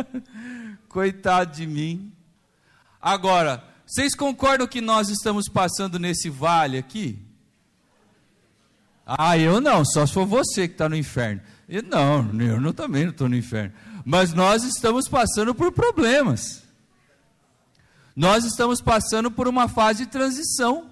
Coitado 0.90 1.56
de 1.56 1.66
mim. 1.66 2.12
Agora, 3.00 3.64
vocês 3.86 4.14
concordam 4.14 4.66
que 4.66 4.82
nós 4.82 5.08
estamos 5.08 5.48
passando 5.48 5.98
nesse 5.98 6.28
vale 6.28 6.76
aqui? 6.76 7.18
Ah, 9.06 9.38
eu 9.38 9.58
não, 9.58 9.86
só 9.86 10.04
se 10.04 10.12
for 10.12 10.26
você 10.26 10.68
que 10.68 10.74
está 10.74 10.86
no 10.86 10.94
inferno. 10.94 11.40
Eu, 11.66 11.82
não, 11.82 12.38
eu 12.38 12.60
não, 12.60 12.74
também 12.74 13.04
não 13.04 13.10
estou 13.10 13.28
no 13.28 13.36
inferno. 13.36 13.72
Mas 14.04 14.34
nós 14.34 14.64
estamos 14.64 15.08
passando 15.08 15.54
por 15.54 15.72
problemas. 15.72 16.62
Nós 18.14 18.44
estamos 18.44 18.82
passando 18.82 19.30
por 19.30 19.48
uma 19.48 19.66
fase 19.66 20.04
de 20.04 20.10
transição. 20.10 20.89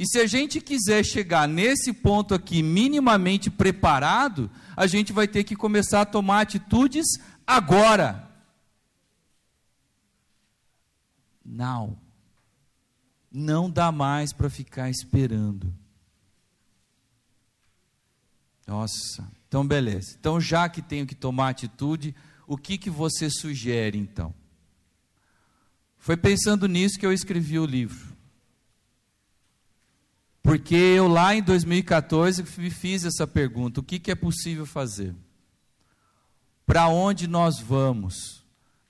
E 0.00 0.06
se 0.06 0.18
a 0.18 0.26
gente 0.26 0.62
quiser 0.62 1.04
chegar 1.04 1.46
nesse 1.46 1.92
ponto 1.92 2.32
aqui 2.32 2.62
minimamente 2.62 3.50
preparado, 3.50 4.50
a 4.74 4.86
gente 4.86 5.12
vai 5.12 5.28
ter 5.28 5.44
que 5.44 5.54
começar 5.54 6.00
a 6.00 6.06
tomar 6.06 6.40
atitudes 6.40 7.04
agora. 7.46 8.26
Não. 11.44 11.98
Não 13.30 13.70
dá 13.70 13.92
mais 13.92 14.32
para 14.32 14.48
ficar 14.48 14.88
esperando. 14.88 15.70
Nossa, 18.66 19.30
então 19.46 19.66
beleza. 19.66 20.16
Então, 20.18 20.40
já 20.40 20.66
que 20.70 20.80
tenho 20.80 21.06
que 21.06 21.14
tomar 21.14 21.50
atitude, 21.50 22.16
o 22.46 22.56
que, 22.56 22.78
que 22.78 22.88
você 22.88 23.28
sugere 23.28 23.98
então? 23.98 24.32
Foi 25.98 26.16
pensando 26.16 26.66
nisso 26.66 26.98
que 26.98 27.04
eu 27.04 27.12
escrevi 27.12 27.58
o 27.58 27.66
livro. 27.66 28.09
Porque 30.42 30.74
eu 30.74 31.06
lá 31.06 31.34
em 31.34 31.42
2014 31.42 32.44
me 32.58 32.70
fiz 32.70 33.04
essa 33.04 33.26
pergunta: 33.26 33.80
o 33.80 33.82
que, 33.82 33.98
que 33.98 34.10
é 34.10 34.14
possível 34.14 34.66
fazer? 34.66 35.14
Para 36.66 36.88
onde 36.88 37.26
nós 37.26 37.58
vamos? 37.58 38.44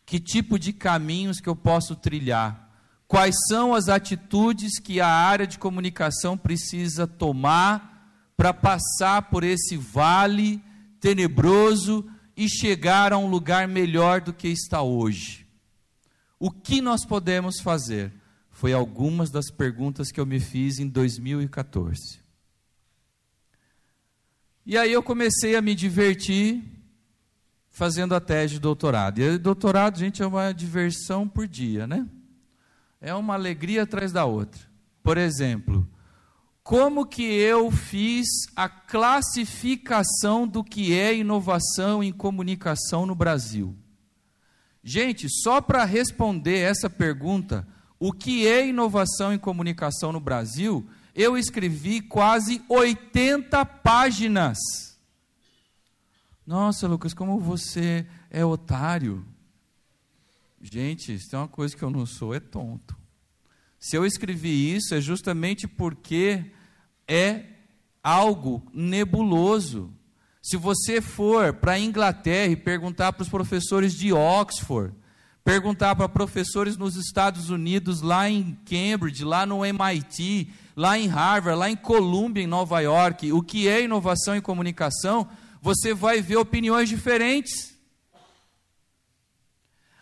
Que 0.04 0.18
tipo 0.18 0.58
de 0.58 0.72
caminhos 0.72 1.40
que 1.40 1.48
eu 1.48 1.56
posso 1.56 1.94
trilhar? 1.96 2.68
Quais 3.06 3.34
são 3.48 3.74
as 3.74 3.88
atitudes 3.88 4.78
que 4.78 5.00
a 5.00 5.08
área 5.08 5.46
de 5.46 5.58
comunicação 5.58 6.36
precisa 6.36 7.06
tomar 7.06 7.90
para 8.36 8.54
passar 8.54 9.22
por 9.22 9.44
esse 9.44 9.76
vale 9.76 10.62
tenebroso 11.00 12.08
e 12.36 12.48
chegar 12.48 13.12
a 13.12 13.18
um 13.18 13.26
lugar 13.26 13.68
melhor 13.68 14.22
do 14.22 14.32
que 14.32 14.48
está 14.48 14.80
hoje. 14.80 15.46
O 16.38 16.50
que 16.50 16.80
nós 16.80 17.04
podemos 17.04 17.60
fazer? 17.60 18.10
Foi 18.60 18.74
algumas 18.74 19.30
das 19.30 19.50
perguntas 19.50 20.12
que 20.12 20.20
eu 20.20 20.26
me 20.26 20.38
fiz 20.38 20.78
em 20.78 20.86
2014. 20.86 22.20
E 24.66 24.76
aí 24.76 24.92
eu 24.92 25.02
comecei 25.02 25.56
a 25.56 25.62
me 25.62 25.74
divertir 25.74 26.62
fazendo 27.70 28.14
a 28.14 28.20
tese 28.20 28.52
de 28.52 28.60
doutorado. 28.60 29.18
E 29.18 29.38
doutorado, 29.38 29.98
gente, 29.98 30.22
é 30.22 30.26
uma 30.26 30.52
diversão 30.52 31.26
por 31.26 31.48
dia, 31.48 31.86
né? 31.86 32.06
É 33.00 33.14
uma 33.14 33.32
alegria 33.32 33.84
atrás 33.84 34.12
da 34.12 34.26
outra. 34.26 34.60
Por 35.02 35.16
exemplo, 35.16 35.88
como 36.62 37.06
que 37.06 37.22
eu 37.22 37.70
fiz 37.70 38.26
a 38.54 38.68
classificação 38.68 40.46
do 40.46 40.62
que 40.62 40.92
é 40.92 41.16
inovação 41.16 42.04
em 42.04 42.12
comunicação 42.12 43.06
no 43.06 43.14
Brasil? 43.14 43.74
Gente, 44.84 45.30
só 45.30 45.62
para 45.62 45.86
responder 45.86 46.58
essa 46.58 46.90
pergunta, 46.90 47.66
o 48.00 48.12
que 48.12 48.48
é 48.48 48.66
inovação 48.66 49.32
em 49.32 49.38
comunicação 49.38 50.10
no 50.10 50.18
Brasil, 50.18 50.88
eu 51.14 51.36
escrevi 51.36 52.00
quase 52.00 52.64
80 52.66 53.62
páginas. 53.66 54.58
Nossa, 56.46 56.88
Lucas, 56.88 57.12
como 57.12 57.38
você 57.38 58.06
é 58.30 58.42
otário. 58.42 59.24
Gente, 60.62 61.18
se 61.18 61.28
tem 61.28 61.38
uma 61.38 61.46
coisa 61.46 61.76
que 61.76 61.82
eu 61.82 61.90
não 61.90 62.06
sou, 62.06 62.34
é 62.34 62.40
tonto. 62.40 62.96
Se 63.78 63.96
eu 63.96 64.06
escrevi 64.06 64.74
isso, 64.74 64.94
é 64.94 65.00
justamente 65.00 65.68
porque 65.68 66.52
é 67.06 67.44
algo 68.02 68.66
nebuloso. 68.72 69.92
Se 70.42 70.56
você 70.56 71.02
for 71.02 71.52
para 71.52 71.72
a 71.72 71.78
Inglaterra 71.78 72.50
e 72.50 72.56
perguntar 72.56 73.12
para 73.12 73.22
os 73.22 73.28
professores 73.28 73.94
de 73.94 74.10
Oxford, 74.10 74.94
perguntar 75.44 75.96
para 75.96 76.08
professores 76.08 76.76
nos 76.76 76.96
Estados 76.96 77.50
Unidos, 77.50 78.02
lá 78.02 78.28
em 78.28 78.58
Cambridge, 78.64 79.24
lá 79.24 79.46
no 79.46 79.64
MIT, 79.64 80.52
lá 80.76 80.98
em 80.98 81.06
Harvard, 81.06 81.58
lá 81.58 81.70
em 81.70 81.76
Columbia, 81.76 82.42
em 82.42 82.46
Nova 82.46 82.80
York, 82.80 83.32
o 83.32 83.42
que 83.42 83.68
é 83.68 83.82
inovação 83.82 84.36
em 84.36 84.40
comunicação, 84.40 85.28
você 85.60 85.92
vai 85.92 86.22
ver 86.22 86.36
opiniões 86.36 86.88
diferentes. 86.88 87.74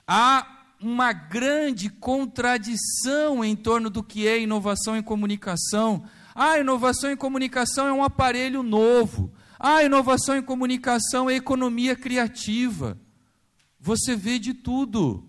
Há 0.07 0.47
uma 0.81 1.13
grande 1.13 1.91
contradição 1.91 3.45
em 3.45 3.57
torno 3.57 3.91
do 3.91 4.03
que 4.03 4.27
é 4.27 4.41
inovação 4.41 4.97
em 4.97 5.03
comunicação. 5.03 6.05
Ah, 6.35 6.59
inovação 6.59 7.11
em 7.11 7.17
comunicação 7.17 7.89
é 7.89 7.93
um 7.93 8.03
aparelho 8.05 8.63
novo. 8.63 9.33
Ah, 9.59 9.83
inovação 9.83 10.37
em 10.37 10.43
comunicação 10.43 11.29
é 11.29 11.35
economia 11.35 11.97
criativa. 11.97 12.97
Você 13.81 14.15
vê 14.15 14.39
de 14.39 14.55
tudo. 14.55 15.28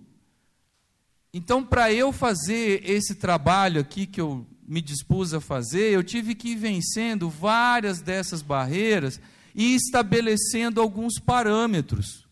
Então, 1.34 1.64
para 1.64 1.94
eu 1.94 2.12
fazer 2.12 2.82
esse 2.90 3.16
trabalho 3.16 3.82
aqui 3.82 4.08
que 4.08 4.20
eu 4.20 4.46
me 4.68 4.82
dispus 4.82 5.34
a 5.34 5.42
fazer, 5.42 5.92
eu 5.92 6.04
tive 6.04 6.34
que 6.36 6.50
ir 6.50 6.56
vencendo 6.56 7.30
várias 7.30 8.02
dessas 8.02 8.42
barreiras 8.42 9.20
e 9.54 9.76
estabelecendo 9.76 10.82
alguns 10.82 11.20
parâmetros. 11.20 12.28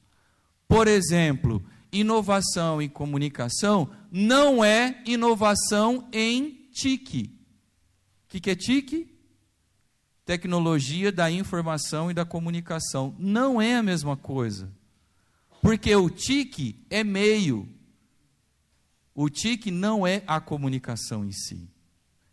Por 0.67 0.87
exemplo, 0.87 1.63
inovação 1.91 2.81
em 2.81 2.89
comunicação 2.89 3.89
não 4.11 4.63
é 4.63 5.01
inovação 5.05 6.07
em 6.11 6.69
TIC. 6.71 7.31
O 8.25 8.39
que, 8.39 8.49
é 8.49 8.55
TIC? 8.55 9.07
Tecnologia 10.25 11.11
da 11.11 11.31
informação 11.31 12.11
e 12.11 12.13
da 12.13 12.25
comunicação. 12.25 13.15
Não 13.17 13.61
é 13.61 13.77
a 13.77 13.83
mesma 13.83 14.17
coisa. 14.17 14.69
Porque 15.61 15.95
o 15.95 16.09
TIC 16.09 16.85
é 16.89 17.03
meio. 17.03 17.67
O 19.19 19.31
TIC 19.31 19.71
não 19.71 20.05
é 20.05 20.21
a 20.27 20.39
comunicação 20.39 21.25
em 21.25 21.31
si. 21.31 21.67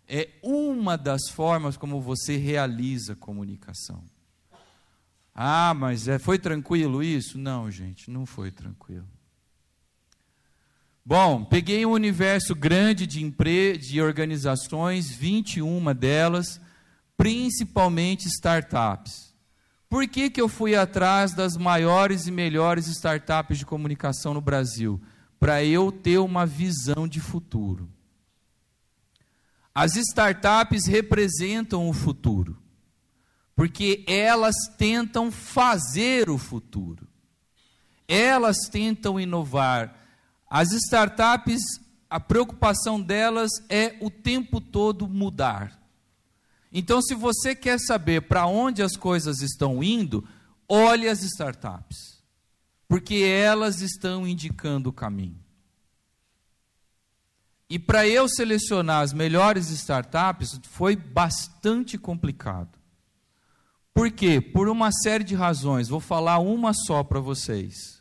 É 0.07 0.29
uma 0.43 0.99
das 0.99 1.31
formas 1.31 1.79
como 1.79 1.99
você 1.99 2.37
realiza 2.37 3.17
comunicação. 3.17 4.05
Ah, 5.35 5.73
mas 5.73 6.09
é, 6.09 6.19
foi 6.19 6.39
tranquilo 6.39 7.03
isso? 7.03 7.39
Não, 7.39 7.71
gente, 7.71 8.11
não 8.11 8.27
foi 8.27 8.51
tranquilo. 8.51 9.09
Bom, 11.03 11.43
peguei 11.43 11.87
um 11.87 11.93
universo 11.93 12.55
grande 12.55 13.07
de, 13.07 13.25
empre... 13.25 13.79
de 13.79 14.03
organizações, 14.03 15.09
21 15.09 15.95
delas, 15.95 16.61
principalmente 17.17 18.29
startups. 18.29 19.35
Por 19.89 20.07
que, 20.07 20.29
que 20.29 20.41
eu 20.41 20.51
fui 20.51 20.77
atrás 20.77 21.33
das 21.33 21.57
maiores 21.57 22.27
e 22.27 22.31
melhores 22.31 22.89
startups 22.89 23.57
de 23.57 23.65
comunicação 23.65 24.35
no 24.35 24.43
Brasil? 24.43 25.01
Para 25.45 25.63
eu 25.63 25.93
ter 25.93 26.17
uma 26.17 26.47
visão 26.47 27.07
de 27.07 27.21
futuro. 27.21 27.87
As 29.75 29.95
startups 29.95 30.87
representam 30.87 31.87
o 31.87 31.93
futuro, 31.93 32.57
porque 33.55 34.07
elas 34.09 34.55
tentam 34.79 35.31
fazer 35.31 36.31
o 36.31 36.39
futuro, 36.39 37.07
elas 38.09 38.57
tentam 38.71 39.21
inovar 39.21 39.95
as 40.49 40.73
startups, 40.73 41.61
a 42.09 42.19
preocupação 42.19 42.99
delas 42.99 43.51
é 43.69 43.99
o 44.01 44.09
tempo 44.09 44.63
todo 44.63 45.07
mudar. 45.07 45.79
Então, 46.73 47.03
se 47.03 47.15
você 47.15 47.55
quer 47.55 47.79
saber 47.79 48.23
para 48.23 48.47
onde 48.47 48.83
as 48.83 48.97
coisas 48.97 49.43
estão 49.43 49.85
indo, 49.85 50.27
olhe 50.67 51.07
as 51.07 51.23
startups, 51.23 52.14
porque 52.95 53.17
elas 53.17 53.81
estão 53.81 54.25
indicando 54.25 54.89
o 54.89 54.93
caminho. 54.93 55.43
E 57.69 57.77
para 57.77 58.07
eu 58.07 58.29
selecionar 58.29 59.03
as 59.03 59.13
melhores 59.13 59.69
startups 59.69 60.61
foi 60.63 60.95
bastante 60.95 61.99
complicado. 61.99 62.79
Por 63.93 64.13
quê? 64.13 64.41
Por 64.41 64.69
uma 64.69 64.93
série 64.93 65.25
de 65.25 65.35
razões. 65.35 65.89
Vou 65.89 65.99
falar 65.99 66.39
uma 66.39 66.73
só 66.73 67.03
para 67.03 67.19
vocês 67.19 68.01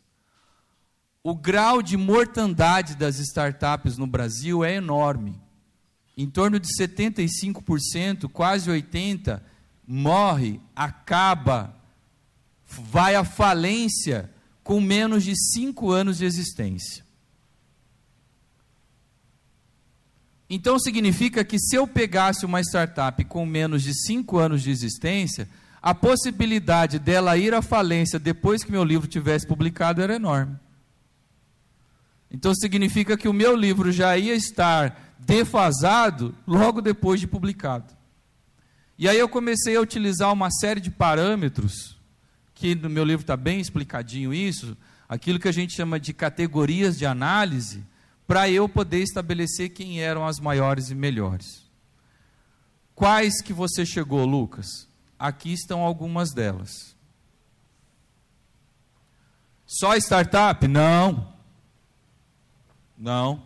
o 1.23 1.33
grau 1.33 1.81
de 1.81 1.97
mortandade 1.97 2.95
das 2.95 3.17
startups 3.17 3.97
no 3.97 4.05
Brasil 4.05 4.63
é 4.63 4.75
enorme. 4.75 5.41
Em 6.15 6.29
torno 6.29 6.59
de 6.59 6.67
75%, 6.77 8.29
quase 8.29 8.69
80%, 8.69 9.41
morre, 9.87 10.61
acaba, 10.75 11.75
vai 12.67 13.15
à 13.15 13.23
falência 13.23 14.29
com 14.63 14.79
menos 14.79 15.23
de 15.23 15.35
cinco 15.35 15.91
anos 15.91 16.17
de 16.17 16.25
existência. 16.25 17.03
Então 20.49 20.77
significa 20.77 21.43
que 21.43 21.59
se 21.59 21.75
eu 21.75 21.87
pegasse 21.87 22.45
uma 22.45 22.61
startup 22.61 23.23
com 23.25 23.45
menos 23.45 23.81
de 23.81 23.93
cinco 23.93 24.37
anos 24.37 24.61
de 24.61 24.69
existência, 24.69 25.49
a 25.81 25.93
possibilidade 25.93 26.99
dela 26.99 27.37
ir 27.37 27.53
à 27.53 27.61
falência 27.61 28.19
depois 28.19 28.63
que 28.63 28.71
meu 28.71 28.83
livro 28.83 29.07
tivesse 29.07 29.47
publicado 29.47 30.01
era 30.01 30.15
enorme. 30.15 30.57
Então 32.31 32.53
significa 32.55 33.17
que 33.17 33.27
o 33.27 33.33
meu 33.33 33.55
livro 33.55 33.91
já 33.91 34.17
ia 34.17 34.33
estar 34.33 35.15
defasado 35.19 36.35
logo 36.47 36.81
depois 36.81 37.19
de 37.19 37.27
publicado. 37.27 37.93
E 38.97 39.09
aí 39.09 39.17
eu 39.17 39.27
comecei 39.27 39.75
a 39.75 39.81
utilizar 39.81 40.31
uma 40.31 40.49
série 40.51 40.79
de 40.79 40.91
parâmetros, 40.91 41.97
que 42.53 42.75
no 42.75 42.89
meu 42.89 43.03
livro 43.03 43.23
está 43.23 43.35
bem 43.35 43.59
explicadinho 43.59 44.33
isso, 44.33 44.77
aquilo 45.07 45.39
que 45.39 45.47
a 45.47 45.51
gente 45.51 45.73
chama 45.73 45.99
de 45.99 46.13
categorias 46.13 46.97
de 46.97 47.05
análise, 47.05 47.85
para 48.25 48.49
eu 48.49 48.69
poder 48.69 49.01
estabelecer 49.01 49.69
quem 49.69 50.01
eram 50.01 50.25
as 50.25 50.39
maiores 50.39 50.89
e 50.89 50.95
melhores. 50.95 51.63
Quais 52.95 53.41
que 53.41 53.51
você 53.51 53.85
chegou, 53.85 54.25
Lucas? 54.25 54.87
Aqui 55.17 55.51
estão 55.51 55.81
algumas 55.81 56.31
delas. 56.31 56.95
Só 59.65 59.95
startup? 59.95 60.67
Não. 60.67 61.33
Não. 62.97 63.43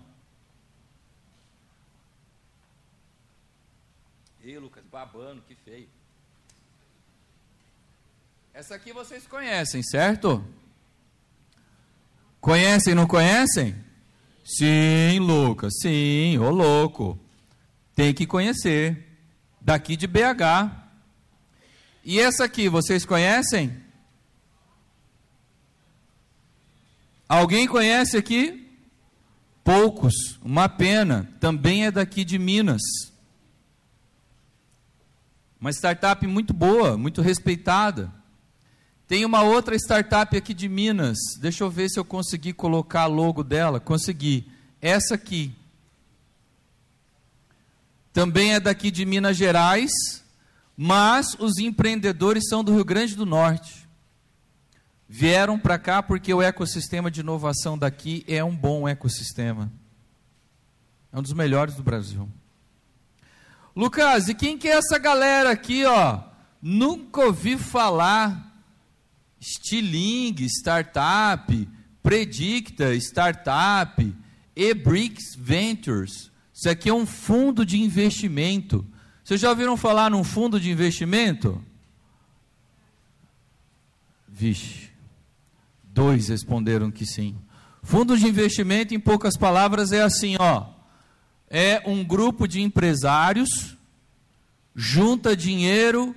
Ei, 4.44 4.58
Lucas, 4.60 4.84
babando, 4.86 5.42
que 5.42 5.56
feio. 5.56 5.90
Essa 8.58 8.74
aqui 8.74 8.92
vocês 8.92 9.28
conhecem, 9.28 9.84
certo? 9.84 10.44
Conhecem, 12.42 12.96
não 12.96 13.06
conhecem? 13.06 13.76
Sim, 14.44 15.20
Lucas, 15.20 15.74
sim, 15.80 16.40
ô 16.40 16.50
louco. 16.50 17.20
Tem 17.94 18.16
que 18.16 18.26
conhecer. 18.26 19.20
Daqui 19.62 19.96
de 19.96 20.08
BH. 20.08 20.72
E 22.04 22.20
essa 22.20 22.46
aqui, 22.46 22.68
vocês 22.68 23.06
conhecem? 23.06 23.80
Alguém 27.30 27.68
conhece 27.68 28.18
aqui? 28.18 28.76
Poucos, 29.64 30.40
uma 30.42 30.68
pena, 30.68 31.32
também 31.40 31.86
é 31.86 31.92
daqui 31.92 32.26
de 32.26 32.40
Minas. 32.40 32.82
Uma 35.62 35.70
startup 35.70 36.26
muito 36.26 36.56
boa, 36.56 36.98
muito 36.98 37.22
respeitada. 37.22 38.12
Tem 39.08 39.24
uma 39.24 39.42
outra 39.42 39.76
startup 39.76 40.36
aqui 40.36 40.54
de 40.54 40.68
Minas. 40.68 41.18
Deixa 41.40 41.64
eu 41.64 41.70
ver 41.70 41.90
se 41.90 42.00
eu 42.00 42.06
consegui 42.06 42.54
colocar 42.54 43.06
logo 43.06 43.44
dela. 43.44 43.80
Consegui. 43.80 44.50
Essa 44.82 45.16
aqui. 45.16 45.56
Também 48.12 48.54
é 48.54 48.60
daqui 48.60 48.92
de 48.92 49.06
Minas 49.06 49.38
Gerais, 49.38 49.92
mas 50.76 51.36
os 51.40 51.58
empreendedores 51.58 52.48
são 52.50 52.64
do 52.64 52.74
Rio 52.74 52.84
Grande 52.84 53.16
do 53.16 53.26
Norte 53.26 53.88
vieram 55.08 55.58
para 55.58 55.80
cá 55.80 56.04
porque 56.04 56.34
o 56.34 56.42
ecossistema 56.42 57.10
de 57.10 57.22
inovação 57.22 57.78
daqui 57.78 58.26
é 58.28 58.44
um 58.44 58.56
bom 58.56 58.88
ecossistema. 58.88 59.72
É 61.12 61.18
um 61.18 61.22
dos 61.22 61.34
melhores 61.34 61.76
do 61.76 61.84
Brasil. 61.84 62.30
Lucas, 63.76 64.28
e 64.28 64.36
quem 64.36 64.58
que 64.58 64.68
é 64.68 64.72
essa 64.72 64.98
galera 64.98 65.52
aqui, 65.52 65.86
ó? 65.86 66.22
Nunca 66.62 67.22
ouvi 67.22 67.58
falar. 67.58 68.47
Stiling, 69.40 70.36
startup, 70.46 71.68
Predicta, 72.08 72.96
startup, 72.96 74.16
eBricks 74.56 75.36
Ventures. 75.38 76.32
Isso 76.54 76.70
aqui 76.70 76.88
é 76.88 76.94
um 76.94 77.06
fundo 77.06 77.66
de 77.66 77.78
investimento. 77.78 78.88
Vocês 79.24 79.42
já 79.42 79.50
ouviram 79.50 79.76
falar 79.76 80.10
num 80.10 80.24
fundo 80.24 80.58
de 80.58 80.72
investimento? 80.72 81.62
Vixe, 84.26 84.90
dois 85.84 86.30
responderam 86.30 86.90
que 86.90 87.06
sim. 87.06 87.36
Fundo 87.84 88.18
de 88.18 88.26
investimento, 88.26 88.94
em 88.94 89.00
poucas 89.02 89.36
palavras, 89.36 89.92
é 89.92 90.02
assim, 90.02 90.38
ó. 90.40 90.68
É 91.50 91.84
um 91.86 92.06
grupo 92.06 92.48
de 92.48 92.62
empresários, 92.62 93.76
junta 94.74 95.36
dinheiro, 95.36 96.16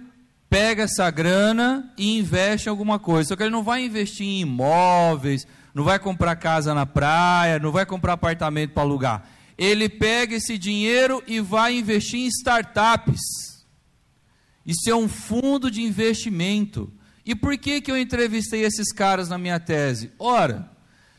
pega 0.51 0.83
essa 0.83 1.09
grana 1.11 1.91
e 1.97 2.19
investe 2.19 2.67
em 2.67 2.71
alguma 2.71 2.99
coisa. 2.99 3.29
Só 3.29 3.37
que 3.37 3.45
ele 3.45 3.51
não 3.51 3.63
vai 3.63 3.85
investir 3.85 4.27
em 4.27 4.41
imóveis, 4.41 5.47
não 5.73 5.85
vai 5.85 5.99
comprar 6.01 6.35
casa 6.35 6.75
na 6.75 6.85
praia, 6.85 7.61
não 7.61 7.71
vai 7.71 7.87
comprar 7.87 8.15
apartamento 8.15 8.73
para 8.73 8.83
alugar. 8.83 9.29
Ele 9.57 9.89
pega 9.89 10.35
esse 10.35 10.59
dinheiro 10.59 11.23
e 11.27 11.39
vai 11.39 11.79
investir 11.79 12.19
em 12.19 12.27
startups. 12.27 13.21
Isso 14.67 14.91
é 14.91 14.95
um 14.95 15.09
fundo 15.09 15.71
de 15.71 15.83
investimento. 15.83 16.93
E 17.25 17.35
por 17.35 17.57
que, 17.57 17.81
que 17.81 17.91
eu 17.91 17.99
entrevistei 17.99 18.65
esses 18.65 18.93
caras 18.93 19.29
na 19.29 19.39
minha 19.39 19.61
tese? 19.61 20.11
Ora, 20.19 20.69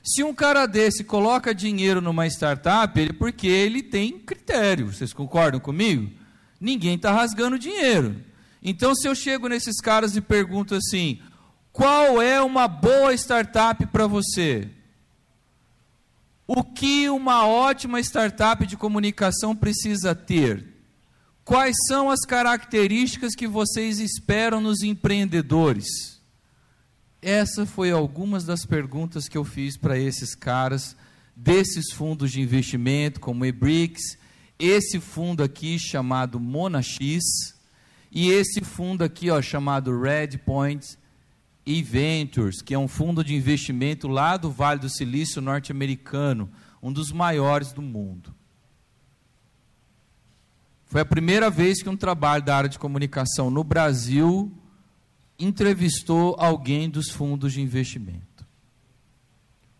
se 0.04 0.24
um 0.24 0.34
cara 0.34 0.66
desse 0.66 1.04
coloca 1.04 1.56
dinheiro 1.56 2.02
numa 2.02 2.28
startup, 2.28 3.00
ele 3.00 3.14
porque 3.14 3.48
ele 3.48 3.82
tem 3.82 4.20
critério. 4.20 4.92
Vocês 4.92 5.14
concordam 5.14 5.60
comigo? 5.60 6.12
Ninguém 6.60 6.96
está 6.96 7.12
rasgando 7.12 7.58
dinheiro. 7.58 8.31
Então, 8.62 8.94
se 8.94 9.08
eu 9.08 9.16
chego 9.16 9.48
nesses 9.48 9.82
caras 9.82 10.16
e 10.16 10.22
pergunto 10.22 10.76
assim: 10.76 11.20
qual 11.72 12.22
é 12.22 12.42
uma 12.42 12.68
boa 12.68 13.14
startup 13.14 13.86
para 13.88 14.06
você? 14.06 14.70
O 16.46 16.64
que 16.64 17.10
uma 17.10 17.48
ótima 17.48 18.00
startup 18.02 18.66
de 18.66 18.76
comunicação 18.76 19.56
precisa 19.56 20.14
ter? 20.14 20.68
Quais 21.46 21.76
são 21.88 22.10
as 22.10 22.22
características 22.22 23.34
que 23.36 23.48
vocês 23.48 24.00
esperam 24.00 24.62
nos 24.62 24.84
empreendedores? 24.84 26.22
Essa 27.22 27.66
foi 27.66 27.92
algumas 27.92 28.44
das 28.44 28.66
perguntas 28.66 29.28
que 29.28 29.38
eu 29.38 29.46
fiz 29.46 29.78
para 29.78 29.98
esses 29.98 30.36
caras 30.36 30.96
desses 31.36 31.92
fundos 31.92 32.32
de 32.32 32.42
investimento, 32.42 33.20
como 33.20 33.46
eBricks, 33.46 34.18
esse 34.60 35.00
fundo 35.00 35.44
aqui 35.44 35.80
chamado 35.80 36.40
Monax 36.40 36.98
e 38.12 38.30
esse 38.30 38.62
fundo 38.62 39.04
aqui, 39.04 39.30
ó, 39.30 39.42
chamado 39.42 40.00
Red 40.00 40.40
Point 40.40 40.98
e 41.66 41.82
Ventures, 41.82 42.62
que 42.62 42.74
é 42.74 42.78
um 42.78 42.88
fundo 42.88 43.24
de 43.24 43.34
investimento 43.34 44.08
lá 44.08 44.36
do 44.36 44.52
Vale 44.52 44.82
do 44.82 44.90
Silício 44.90 45.42
norte-americano, 45.42 46.50
um 46.84 46.92
dos 46.92 47.12
maiores 47.12 47.72
do 47.72 47.82
mundo. 47.82 48.36
Foi 50.86 51.00
a 51.00 51.06
primeira 51.06 51.50
vez 51.50 51.82
que 51.82 51.88
um 51.88 51.96
trabalho 51.96 52.44
da 52.44 52.58
área 52.58 52.70
de 52.70 52.78
comunicação 52.78 53.50
no 53.50 53.64
Brasil 53.64 54.52
entrevistou 55.40 56.36
alguém 56.38 56.90
dos 56.90 57.10
fundos 57.10 57.54
de 57.54 57.62
investimento 57.62 58.46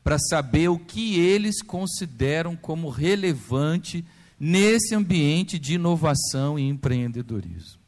para 0.04 0.18
saber 0.18 0.70
o 0.70 0.80
que 0.80 1.20
eles 1.20 1.62
consideram 1.62 2.56
como 2.56 2.90
relevante 2.90 4.06
nesse 4.40 4.96
ambiente 4.96 5.60
de 5.60 5.76
inovação 5.76 6.58
e 6.58 6.68
empreendedorismo. 6.68 7.81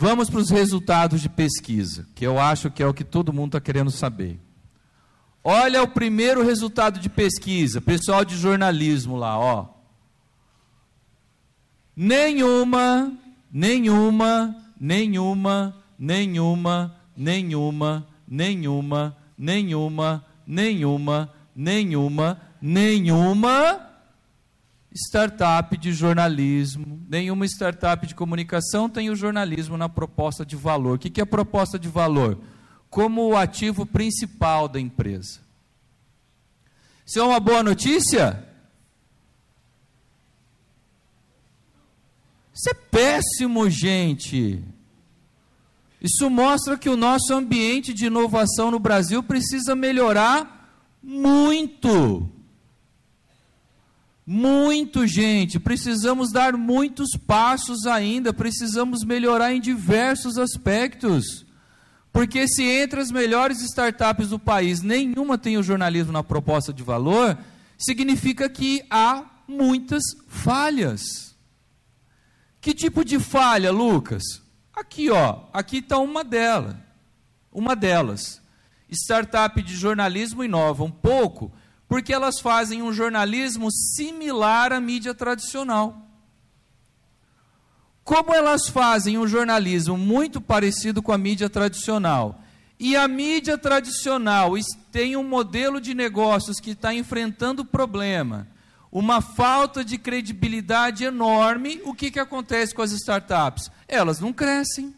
Vamos 0.00 0.30
para 0.30 0.38
os 0.38 0.48
resultados 0.48 1.20
de 1.20 1.28
pesquisa, 1.28 2.06
que 2.14 2.24
eu 2.24 2.38
acho 2.38 2.70
que 2.70 2.84
é 2.84 2.86
o 2.86 2.94
que 2.94 3.02
todo 3.02 3.32
mundo 3.32 3.48
está 3.48 3.60
querendo 3.60 3.90
saber. 3.90 4.38
Olha 5.42 5.82
o 5.82 5.88
primeiro 5.88 6.44
resultado 6.44 7.00
de 7.00 7.08
pesquisa, 7.08 7.80
pessoal 7.80 8.24
de 8.24 8.36
jornalismo 8.36 9.16
lá, 9.16 9.36
ó. 9.36 9.66
Nenhuma, 11.96 13.12
nenhuma, 13.50 14.54
nenhuma, 14.80 15.74
nenhuma, 15.98 16.94
nenhuma, 17.16 18.06
nenhuma, 18.24 19.16
nenhuma, 19.36 20.24
nenhuma, 20.46 21.34
nenhuma, 21.56 22.40
nenhuma 22.62 23.87
startup 24.98 25.76
de 25.76 25.92
jornalismo, 25.92 27.00
nenhuma 27.08 27.46
startup 27.46 28.06
de 28.06 28.14
comunicação 28.14 28.88
tem 28.88 29.10
o 29.10 29.16
jornalismo 29.16 29.76
na 29.76 29.88
proposta 29.88 30.44
de 30.44 30.56
valor. 30.56 30.96
O 30.96 30.98
que 30.98 31.20
é 31.20 31.24
proposta 31.24 31.78
de 31.78 31.88
valor? 31.88 32.38
Como 32.90 33.28
o 33.28 33.36
ativo 33.36 33.86
principal 33.86 34.66
da 34.66 34.80
empresa. 34.80 35.40
Isso 37.06 37.18
é 37.18 37.22
uma 37.22 37.38
boa 37.38 37.62
notícia? 37.62 38.44
Isso 42.52 42.70
é 42.70 42.74
péssimo, 42.74 43.70
gente. 43.70 44.62
Isso 46.00 46.28
mostra 46.28 46.76
que 46.76 46.88
o 46.88 46.96
nosso 46.96 47.32
ambiente 47.32 47.94
de 47.94 48.06
inovação 48.06 48.70
no 48.70 48.78
Brasil 48.78 49.22
precisa 49.22 49.76
melhorar 49.76 50.58
muito. 51.02 52.37
Muito, 54.30 55.06
gente. 55.06 55.58
Precisamos 55.58 56.30
dar 56.30 56.52
muitos 56.52 57.16
passos 57.26 57.86
ainda. 57.86 58.30
Precisamos 58.30 59.02
melhorar 59.02 59.54
em 59.54 59.60
diversos 59.60 60.36
aspectos. 60.36 61.46
Porque 62.12 62.46
se 62.46 62.62
entre 62.62 63.00
as 63.00 63.10
melhores 63.10 63.62
startups 63.62 64.28
do 64.28 64.38
país 64.38 64.82
nenhuma 64.82 65.38
tem 65.38 65.56
o 65.56 65.62
jornalismo 65.62 66.12
na 66.12 66.22
proposta 66.22 66.74
de 66.74 66.82
valor, 66.82 67.38
significa 67.78 68.50
que 68.50 68.84
há 68.90 69.24
muitas 69.48 70.02
falhas. 70.28 71.34
Que 72.60 72.74
tipo 72.74 73.06
de 73.06 73.18
falha, 73.18 73.72
Lucas? 73.72 74.42
Aqui, 74.76 75.08
ó, 75.08 75.44
aqui 75.54 75.78
está 75.78 75.96
uma 75.96 76.22
delas. 76.22 76.76
Uma 77.50 77.74
delas. 77.74 78.42
Startup 78.90 79.62
de 79.62 79.74
jornalismo 79.74 80.44
inova 80.44 80.84
um 80.84 80.90
pouco 80.90 81.50
porque 81.88 82.12
elas 82.12 82.38
fazem 82.38 82.82
um 82.82 82.92
jornalismo 82.92 83.70
similar 83.72 84.72
à 84.72 84.80
mídia 84.80 85.14
tradicional. 85.14 86.06
Como 88.04 88.34
elas 88.34 88.68
fazem 88.68 89.18
um 89.18 89.26
jornalismo 89.26 89.96
muito 89.96 90.40
parecido 90.40 91.02
com 91.02 91.12
a 91.12 91.18
mídia 91.18 91.48
tradicional, 91.48 92.40
e 92.78 92.94
a 92.94 93.08
mídia 93.08 93.58
tradicional 93.58 94.52
tem 94.92 95.16
um 95.16 95.24
modelo 95.24 95.80
de 95.80 95.94
negócios 95.94 96.60
que 96.60 96.70
está 96.70 96.94
enfrentando 96.94 97.64
problema, 97.64 98.46
uma 98.90 99.20
falta 99.20 99.84
de 99.84 99.98
credibilidade 99.98 101.04
enorme, 101.04 101.80
o 101.84 101.92
que, 101.92 102.10
que 102.10 102.20
acontece 102.20 102.74
com 102.74 102.82
as 102.82 102.92
startups? 102.92 103.70
Elas 103.86 104.20
não 104.20 104.32
crescem. 104.32 104.94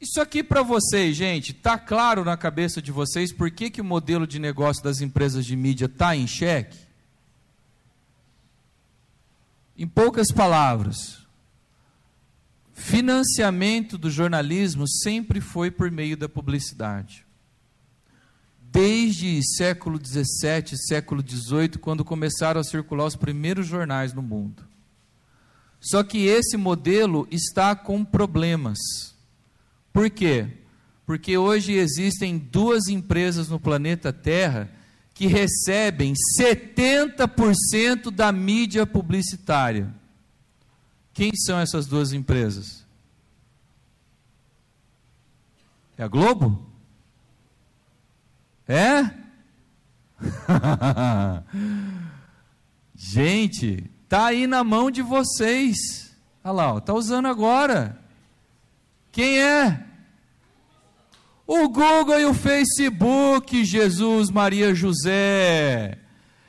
Isso 0.00 0.20
aqui 0.20 0.44
para 0.44 0.62
vocês, 0.62 1.16
gente, 1.16 1.50
está 1.50 1.76
claro 1.76 2.24
na 2.24 2.36
cabeça 2.36 2.80
de 2.80 2.92
vocês 2.92 3.32
por 3.32 3.50
que, 3.50 3.68
que 3.68 3.80
o 3.80 3.84
modelo 3.84 4.28
de 4.28 4.38
negócio 4.38 4.82
das 4.82 5.00
empresas 5.00 5.44
de 5.44 5.56
mídia 5.56 5.86
está 5.86 6.14
em 6.14 6.24
xeque? 6.24 6.78
Em 9.76 9.88
poucas 9.88 10.30
palavras, 10.30 11.26
financiamento 12.72 13.98
do 13.98 14.08
jornalismo 14.08 14.88
sempre 14.88 15.40
foi 15.40 15.68
por 15.68 15.90
meio 15.90 16.16
da 16.16 16.28
publicidade. 16.28 17.26
Desde 18.70 19.40
século 19.56 19.98
XVII, 19.98 20.76
século 20.76 21.24
XVIII, 21.26 21.78
quando 21.80 22.04
começaram 22.04 22.60
a 22.60 22.64
circular 22.64 23.06
os 23.06 23.16
primeiros 23.16 23.66
jornais 23.66 24.12
no 24.12 24.22
mundo. 24.22 24.64
Só 25.80 26.04
que 26.04 26.26
esse 26.26 26.56
modelo 26.56 27.26
está 27.32 27.74
com 27.74 28.04
problemas 28.04 28.78
por 29.92 30.10
quê? 30.10 30.46
Porque 31.06 31.38
hoje 31.38 31.72
existem 31.72 32.36
duas 32.36 32.88
empresas 32.88 33.48
no 33.48 33.58
planeta 33.58 34.12
Terra 34.12 34.70
que 35.14 35.26
recebem 35.26 36.14
70% 36.38 38.10
da 38.10 38.30
mídia 38.30 38.86
publicitária. 38.86 39.92
Quem 41.12 41.32
são 41.34 41.58
essas 41.58 41.86
duas 41.86 42.12
empresas? 42.12 42.86
É 45.96 46.04
a 46.04 46.08
Globo? 46.08 46.64
É? 48.68 49.10
Gente, 52.94 53.90
tá 54.08 54.26
aí 54.26 54.46
na 54.46 54.62
mão 54.62 54.90
de 54.90 55.02
vocês. 55.02 56.14
Olha 56.44 56.52
lá, 56.52 56.78
está 56.78 56.94
usando 56.94 57.26
agora. 57.26 57.98
Quem 59.18 59.40
é? 59.40 59.84
O 61.44 61.68
Google 61.68 62.20
e 62.20 62.24
o 62.24 62.32
Facebook, 62.32 63.64
Jesus, 63.64 64.30
Maria, 64.30 64.72
José. 64.72 65.98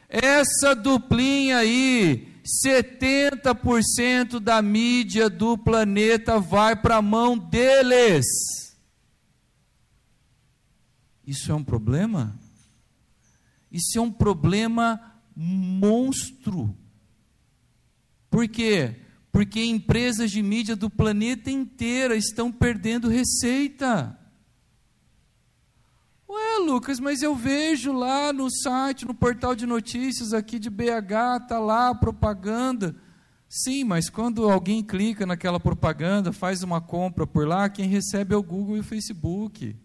Essa 0.08 0.76
duplinha 0.76 1.58
aí, 1.58 2.32
70% 2.64 4.40
da 4.40 4.62
mídia 4.62 5.32
do 5.32 5.58
planeta 5.58 6.40
vai 6.40 6.76
para 6.76 6.98
a 6.98 7.02
mão 7.02 7.36
deles. 7.36 8.28
Isso 11.26 11.52
é 11.52 11.56
um 11.56 11.64
problema? 11.64 12.40
Isso 13.72 13.98
é 13.98 14.02
um 14.02 14.12
problema 14.12 15.20
monstro. 15.36 16.78
Por 18.30 18.48
quê? 18.48 19.09
Porque 19.32 19.63
empresas 19.63 20.32
de 20.32 20.42
mídia 20.42 20.76
do 20.76 20.89
planeta 20.89 21.52
inteiro 21.52 22.15
estão 22.15 22.52
perdendo 22.52 23.08
receita. 23.08 24.18
Ué, 26.28 26.60
Lucas, 26.60 27.00
mas 27.00 27.24
eu 27.24 27.36
vejo 27.36 27.92
lá 27.92 28.32
no 28.32 28.50
site, 28.52 29.06
no 29.06 29.13
portal 29.13 29.56
de 29.56 29.65
notícias 29.65 30.34
aqui 30.34 30.60
de 30.60 30.70
BH, 30.70 31.48
tá 31.48 31.60
lá 31.60 31.89
a 31.89 31.96
propaganda. 31.96 32.96
Sim, 33.48 33.84
mas 33.84 34.12
quando 34.12 34.48
alguém 34.48 34.84
clica 34.84 35.26
naquela 35.26 35.60
propaganda, 35.60 36.32
faz 36.32 36.62
uma 36.62 36.80
compra 36.80 37.26
por 37.26 37.48
lá, 37.48 37.68
quem 37.68 37.88
recebe 37.88 38.36
é 38.36 38.38
o 38.38 38.44
Google 38.44 38.78
e 38.78 38.82
o 38.82 38.84
Facebook. 38.84 39.76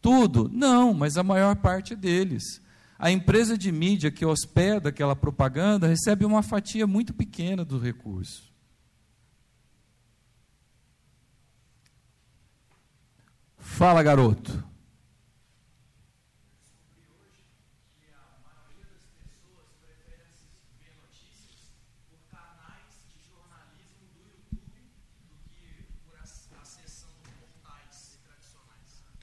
Tudo? 0.00 0.50
Não, 0.52 0.92
mas 0.92 1.16
a 1.16 1.22
maior 1.22 1.56
parte 1.56 1.96
deles. 1.96 2.60
A 2.98 3.10
empresa 3.10 3.56
de 3.56 3.72
mídia 3.72 4.10
que 4.10 4.26
hospeda 4.26 4.90
aquela 4.90 5.16
propaganda 5.16 5.86
recebe 5.86 6.24
uma 6.26 6.42
fatia 6.42 6.86
muito 6.86 7.14
pequena 7.14 7.64
do 7.64 7.78
recurso. 7.78 8.47
Fala, 13.78 14.02
garoto. 14.02 14.64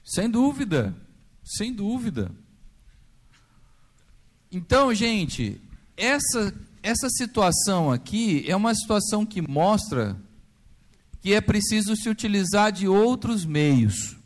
Sem 0.02 0.30
dúvida, 0.30 0.96
sem 1.44 1.70
dúvida. 1.70 2.30
Então, 4.50 4.94
gente, 4.94 5.60
essa, 5.94 6.54
essa 6.82 7.10
situação 7.10 7.92
aqui 7.92 8.42
é 8.50 8.56
uma 8.56 8.74
situação 8.74 9.26
que 9.26 9.42
mostra 9.42 10.16
que 11.20 11.34
é 11.34 11.42
preciso 11.42 11.94
se 11.94 12.08
utilizar 12.08 12.72
de 12.72 12.88
outros 12.88 13.44
meios. 13.44 14.16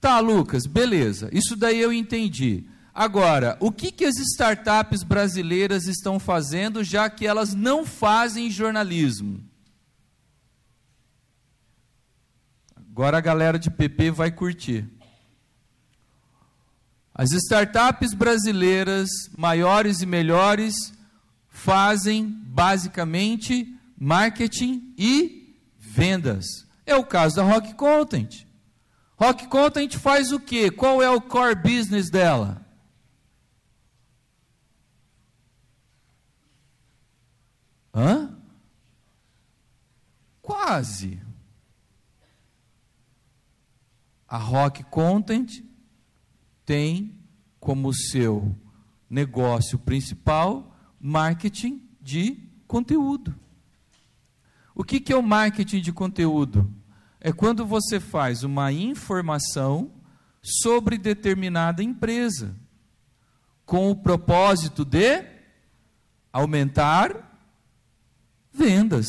Tá, 0.00 0.20
Lucas, 0.20 0.66
beleza, 0.66 1.28
isso 1.32 1.56
daí 1.56 1.80
eu 1.80 1.92
entendi. 1.92 2.64
Agora, 2.94 3.58
o 3.60 3.70
que, 3.70 3.92
que 3.92 4.06
as 4.06 4.16
startups 4.16 5.02
brasileiras 5.02 5.86
estão 5.86 6.18
fazendo 6.18 6.82
já 6.82 7.10
que 7.10 7.26
elas 7.26 7.52
não 7.52 7.84
fazem 7.84 8.50
jornalismo? 8.50 9.44
Agora 12.74 13.18
a 13.18 13.20
galera 13.20 13.58
de 13.58 13.70
PP 13.70 14.10
vai 14.12 14.30
curtir. 14.30 14.88
As 17.14 17.32
startups 17.32 18.14
brasileiras 18.14 19.10
maiores 19.36 20.00
e 20.00 20.06
melhores 20.06 20.74
fazem 21.50 22.26
basicamente 22.46 23.74
marketing 23.98 24.94
e 24.96 25.54
vendas. 25.78 26.46
É 26.86 26.96
o 26.96 27.04
caso 27.04 27.36
da 27.36 27.42
Rock 27.42 27.74
Content. 27.74 28.45
Rock 29.16 29.46
Content 29.48 29.96
faz 29.96 30.30
o 30.30 30.38
quê? 30.38 30.70
Qual 30.70 31.02
é 31.02 31.10
o 31.10 31.20
core 31.20 31.54
business 31.54 32.10
dela? 32.10 32.64
Hã? 37.94 38.36
Quase 40.42 41.26
a 44.28 44.36
Rock 44.36 44.84
Content 44.84 45.62
tem 46.64 47.18
como 47.58 47.94
seu 47.94 48.54
negócio 49.08 49.78
principal 49.78 50.76
marketing 51.00 51.88
de 52.00 52.38
conteúdo. 52.66 53.34
O 54.74 54.84
que, 54.84 55.00
que 55.00 55.12
é 55.12 55.16
o 55.16 55.22
marketing 55.22 55.80
de 55.80 55.92
conteúdo? 55.92 56.70
É 57.26 57.32
quando 57.32 57.66
você 57.66 57.98
faz 57.98 58.44
uma 58.44 58.70
informação 58.70 59.90
sobre 60.40 60.96
determinada 60.96 61.82
empresa, 61.82 62.54
com 63.64 63.90
o 63.90 63.96
propósito 63.96 64.84
de 64.84 65.24
aumentar 66.32 67.36
vendas. 68.52 69.08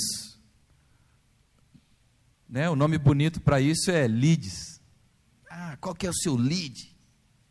Né? 2.50 2.68
O 2.68 2.76
nome 2.76 2.98
bonito 2.98 3.40
para 3.40 3.62
isso 3.62 3.92
é 3.92 4.08
leads. 4.08 4.82
Ah, 5.48 5.78
qual 5.80 5.94
que 5.94 6.08
é 6.08 6.10
o 6.10 6.16
seu 6.16 6.36
lead? 6.36 6.98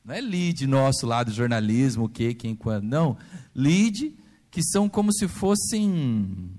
Não 0.05 0.17
é 0.17 0.21
lead 0.21 0.67
nosso 0.67 1.07
lá 1.07 1.23
do 1.23 1.31
jornalismo, 1.31 2.07
o 2.07 2.09
que, 2.09 2.35
quem, 2.35 2.57
quando. 2.57 2.83
Não. 2.83 3.17
Lead 3.55 4.19
que 4.51 4.65
são 4.65 4.89
como 4.89 5.13
se 5.13 5.29
fossem 5.29 6.59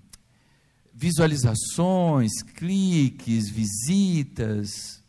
visualizações, 0.97 2.41
cliques, 2.41 3.47
visitas. 3.47 5.03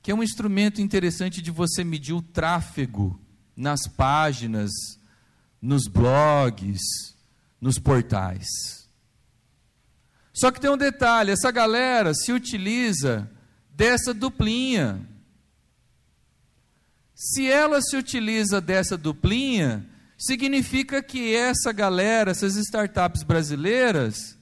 Que 0.00 0.12
é 0.12 0.14
um 0.14 0.22
instrumento 0.22 0.80
interessante 0.80 1.42
de 1.42 1.50
você 1.50 1.82
medir 1.82 2.12
o 2.12 2.22
tráfego 2.22 3.20
nas 3.56 3.88
páginas, 3.88 4.70
nos 5.60 5.88
blogs, 5.88 6.80
nos 7.60 7.80
portais. 7.80 8.46
Só 10.32 10.52
que 10.52 10.60
tem 10.60 10.70
um 10.70 10.76
detalhe: 10.76 11.32
essa 11.32 11.50
galera 11.50 12.14
se 12.14 12.32
utiliza 12.32 13.28
dessa 13.74 14.14
duplinha. 14.14 15.04
Se 17.12 17.50
ela 17.50 17.82
se 17.82 17.96
utiliza 17.96 18.60
dessa 18.60 18.96
duplinha, 18.96 19.84
significa 20.18 21.00
que 21.00 21.34
essa 21.34 21.70
galera, 21.70 22.32
essas 22.32 22.56
startups 22.56 23.22
brasileiras, 23.22 24.36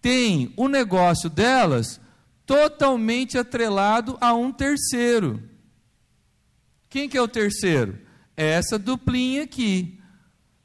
tem 0.00 0.54
o 0.56 0.68
negócio 0.68 1.28
delas 1.28 2.00
totalmente 2.46 3.36
atrelado 3.36 4.16
a 4.20 4.32
um 4.32 4.50
terceiro. 4.50 5.42
Quem 6.88 7.08
que 7.08 7.18
é 7.18 7.20
o 7.20 7.28
terceiro? 7.28 7.98
É 8.34 8.46
essa 8.52 8.78
duplinha 8.78 9.42
aqui. 9.42 10.00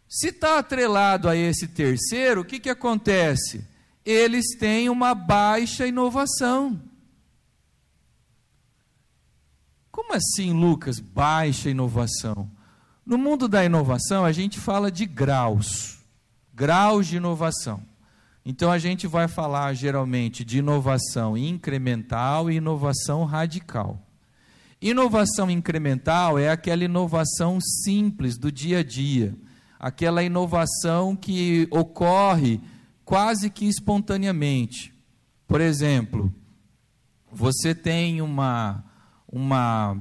Se 0.08 0.28
está 0.30 0.60
atrelado 0.60 1.28
a 1.28 1.36
esse 1.36 1.68
terceiro, 1.68 2.42
o 2.42 2.46
que, 2.46 2.60
que 2.60 2.70
acontece? 2.70 3.66
Eles 4.06 4.58
têm 4.58 4.90
uma 4.90 5.14
baixa 5.14 5.86
inovação. 5.88 6.82
Como 9.92 10.14
assim, 10.14 10.54
Lucas, 10.54 11.00
baixa 11.00 11.70
inovação? 11.70 12.50
No 13.12 13.18
mundo 13.18 13.50
da 13.50 13.66
inovação, 13.66 14.24
a 14.24 14.32
gente 14.32 14.58
fala 14.58 14.90
de 14.90 15.06
graus, 15.06 16.00
graus 16.54 17.08
de 17.08 17.18
inovação. 17.18 17.84
Então, 18.46 18.72
a 18.72 18.78
gente 18.78 19.06
vai 19.06 19.28
falar 19.28 19.74
geralmente 19.74 20.46
de 20.46 20.60
inovação 20.60 21.38
incremental 21.38 22.50
e 22.50 22.56
inovação 22.56 23.26
radical. 23.26 24.02
Inovação 24.82 25.52
incremental 25.52 26.40
é 26.40 26.50
aquela 26.50 26.86
inovação 26.86 27.60
simples 27.60 28.38
do 28.38 28.50
dia 28.50 28.80
a 28.80 28.84
dia, 28.84 29.36
aquela 29.78 30.24
inovação 30.24 31.14
que 31.14 31.68
ocorre 31.70 32.62
quase 33.04 33.50
que 33.50 33.66
espontaneamente. 33.66 34.94
Por 35.50 35.60
exemplo, 35.60 36.34
você 37.30 37.76
tem 37.76 38.22
uma 38.22 38.86
uma, 39.28 39.98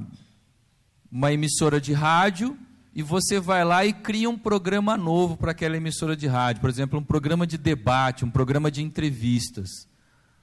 uma 1.11 1.33
emissora 1.33 1.81
de 1.81 1.91
rádio 1.91 2.57
e 2.93 3.01
você 3.01 3.39
vai 3.39 3.63
lá 3.63 3.85
e 3.85 3.93
cria 3.93 4.29
um 4.29 4.37
programa 4.37 4.97
novo 4.97 5.37
para 5.37 5.51
aquela 5.51 5.77
emissora 5.77 6.15
de 6.15 6.27
rádio, 6.27 6.61
por 6.61 6.69
exemplo, 6.69 6.99
um 6.99 7.03
programa 7.03 7.47
de 7.47 7.57
debate, 7.57 8.25
um 8.25 8.31
programa 8.31 8.69
de 8.69 8.81
entrevistas. 8.81 9.69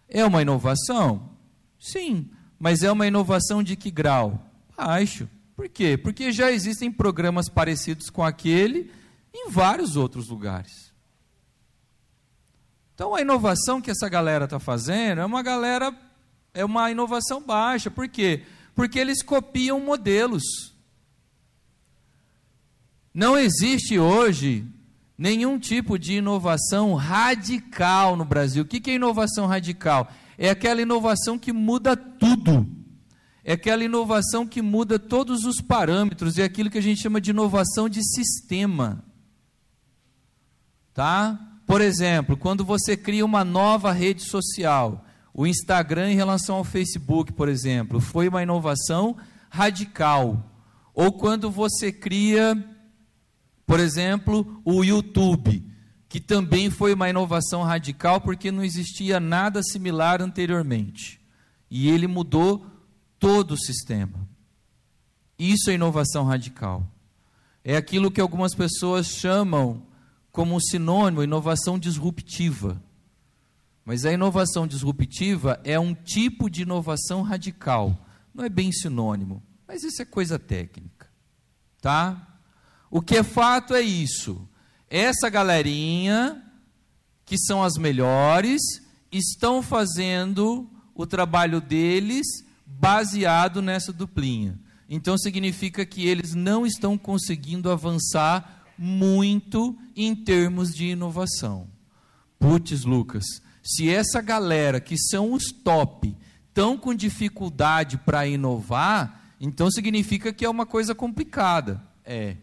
É 0.08 0.24
uma 0.24 0.40
inovação? 0.40 1.30
Sim, 1.78 2.30
mas 2.58 2.82
é 2.82 2.90
uma 2.90 3.06
inovação 3.06 3.62
de 3.62 3.76
que 3.76 3.90
grau? 3.90 4.50
Baixo. 4.76 5.28
Por 5.54 5.68
quê? 5.68 5.98
Porque 5.98 6.32
já 6.32 6.50
existem 6.50 6.90
programas 6.90 7.48
parecidos 7.48 8.08
com 8.08 8.24
aquele 8.24 8.90
em 9.34 9.50
vários 9.50 9.96
outros 9.96 10.28
lugares. 10.28 10.92
Então 12.94 13.14
a 13.14 13.20
inovação 13.20 13.80
que 13.80 13.90
essa 13.90 14.08
galera 14.08 14.44
está 14.46 14.58
fazendo 14.58 15.20
é 15.20 15.24
uma 15.24 15.42
galera, 15.42 15.94
é 16.54 16.64
uma 16.64 16.90
inovação 16.90 17.42
baixa. 17.42 17.90
Por 17.90 18.08
quê? 18.08 18.44
Porque 18.74 18.98
eles 18.98 19.22
copiam 19.22 19.78
modelos. 19.80 20.77
Não 23.18 23.36
existe 23.36 23.98
hoje 23.98 24.64
nenhum 25.18 25.58
tipo 25.58 25.98
de 25.98 26.12
inovação 26.18 26.94
radical 26.94 28.14
no 28.14 28.24
Brasil. 28.24 28.62
O 28.62 28.64
que 28.64 28.88
é 28.88 28.94
inovação 28.94 29.44
radical? 29.48 30.08
É 30.38 30.50
aquela 30.50 30.80
inovação 30.82 31.36
que 31.36 31.52
muda 31.52 31.96
tudo. 31.96 32.64
É 33.42 33.54
aquela 33.54 33.82
inovação 33.82 34.46
que 34.46 34.62
muda 34.62 35.00
todos 35.00 35.44
os 35.44 35.60
parâmetros. 35.60 36.38
É 36.38 36.44
aquilo 36.44 36.70
que 36.70 36.78
a 36.78 36.80
gente 36.80 37.02
chama 37.02 37.20
de 37.20 37.30
inovação 37.30 37.88
de 37.88 38.04
sistema. 38.04 39.04
Tá? 40.94 41.40
Por 41.66 41.80
exemplo, 41.80 42.36
quando 42.36 42.64
você 42.64 42.96
cria 42.96 43.24
uma 43.24 43.44
nova 43.44 43.90
rede 43.90 44.22
social, 44.22 45.04
o 45.34 45.44
Instagram 45.44 46.12
em 46.12 46.16
relação 46.16 46.54
ao 46.54 46.62
Facebook, 46.62 47.32
por 47.32 47.48
exemplo, 47.48 48.00
foi 48.00 48.28
uma 48.28 48.44
inovação 48.44 49.16
radical. 49.50 50.52
Ou 50.94 51.10
quando 51.10 51.50
você 51.50 51.90
cria, 51.90 52.77
por 53.68 53.80
exemplo, 53.80 54.62
o 54.64 54.82
YouTube, 54.82 55.62
que 56.08 56.18
também 56.18 56.70
foi 56.70 56.94
uma 56.94 57.10
inovação 57.10 57.62
radical 57.62 58.18
porque 58.18 58.50
não 58.50 58.64
existia 58.64 59.20
nada 59.20 59.62
similar 59.62 60.22
anteriormente. 60.22 61.20
E 61.70 61.90
ele 61.90 62.06
mudou 62.06 62.64
todo 63.18 63.50
o 63.52 63.58
sistema. 63.58 64.26
Isso 65.38 65.68
é 65.68 65.74
inovação 65.74 66.24
radical. 66.24 66.82
É 67.62 67.76
aquilo 67.76 68.10
que 68.10 68.22
algumas 68.22 68.54
pessoas 68.54 69.06
chamam 69.08 69.82
como 70.32 70.58
sinônimo 70.62 71.22
inovação 71.22 71.78
disruptiva. 71.78 72.82
Mas 73.84 74.06
a 74.06 74.12
inovação 74.14 74.66
disruptiva 74.66 75.60
é 75.62 75.78
um 75.78 75.92
tipo 75.92 76.48
de 76.48 76.62
inovação 76.62 77.20
radical. 77.20 78.06
Não 78.32 78.46
é 78.46 78.48
bem 78.48 78.72
sinônimo, 78.72 79.42
mas 79.66 79.84
isso 79.84 80.00
é 80.00 80.06
coisa 80.06 80.38
técnica. 80.38 81.06
Tá? 81.82 82.27
O 82.90 83.00
que 83.00 83.16
é 83.16 83.22
fato 83.22 83.74
é 83.74 83.80
isso. 83.80 84.48
Essa 84.88 85.28
galerinha, 85.28 86.42
que 87.24 87.36
são 87.38 87.62
as 87.62 87.76
melhores, 87.76 88.60
estão 89.12 89.62
fazendo 89.62 90.68
o 90.94 91.06
trabalho 91.06 91.60
deles 91.60 92.26
baseado 92.66 93.60
nessa 93.60 93.92
duplinha. 93.92 94.58
Então 94.88 95.18
significa 95.18 95.84
que 95.84 96.06
eles 96.06 96.34
não 96.34 96.64
estão 96.64 96.96
conseguindo 96.96 97.70
avançar 97.70 98.64
muito 98.78 99.76
em 99.94 100.14
termos 100.14 100.74
de 100.74 100.86
inovação. 100.86 101.68
Putz, 102.38 102.84
Lucas, 102.84 103.24
se 103.62 103.90
essa 103.90 104.22
galera 104.22 104.80
que 104.80 104.96
são 104.96 105.32
os 105.32 105.52
top 105.52 106.16
estão 106.48 106.78
com 106.78 106.94
dificuldade 106.94 107.98
para 107.98 108.26
inovar, 108.26 109.34
então 109.40 109.70
significa 109.70 110.32
que 110.32 110.44
é 110.44 110.48
uma 110.48 110.64
coisa 110.64 110.94
complicada. 110.94 111.82
É. 112.04 112.36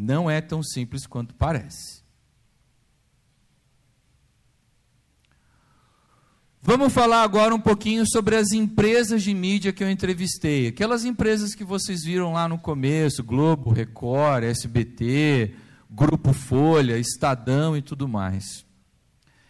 Não 0.00 0.30
é 0.30 0.40
tão 0.40 0.62
simples 0.62 1.08
quanto 1.08 1.34
parece. 1.34 2.04
Vamos 6.62 6.92
falar 6.92 7.24
agora 7.24 7.52
um 7.52 7.58
pouquinho 7.58 8.04
sobre 8.06 8.36
as 8.36 8.52
empresas 8.52 9.24
de 9.24 9.34
mídia 9.34 9.72
que 9.72 9.82
eu 9.82 9.90
entrevistei. 9.90 10.68
Aquelas 10.68 11.04
empresas 11.04 11.52
que 11.52 11.64
vocês 11.64 12.04
viram 12.04 12.32
lá 12.32 12.48
no 12.48 12.58
começo: 12.58 13.24
Globo, 13.24 13.72
Record, 13.72 14.44
SBT, 14.44 15.56
Grupo 15.90 16.32
Folha, 16.32 16.96
Estadão 16.96 17.76
e 17.76 17.82
tudo 17.82 18.06
mais. 18.06 18.64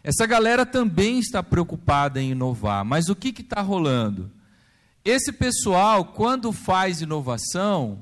Essa 0.02 0.24
galera 0.24 0.64
também 0.64 1.18
está 1.18 1.42
preocupada 1.42 2.22
em 2.22 2.30
inovar, 2.30 2.86
mas 2.86 3.10
o 3.10 3.14
que 3.14 3.38
está 3.38 3.60
rolando? 3.60 4.32
Esse 5.04 5.30
pessoal, 5.30 6.06
quando 6.06 6.52
faz 6.52 7.02
inovação, 7.02 7.98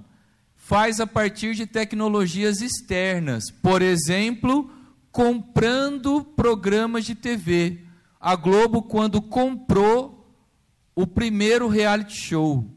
faz 0.66 0.98
a 0.98 1.06
partir 1.06 1.54
de 1.54 1.64
tecnologias 1.64 2.60
externas. 2.60 3.52
Por 3.52 3.82
exemplo, 3.82 4.68
comprando 5.12 6.24
programas 6.24 7.04
de 7.04 7.14
TV. 7.14 7.82
A 8.20 8.34
Globo, 8.34 8.82
quando 8.82 9.22
comprou 9.22 10.36
o 10.92 11.06
primeiro 11.06 11.68
reality 11.68 12.16
show, 12.16 12.68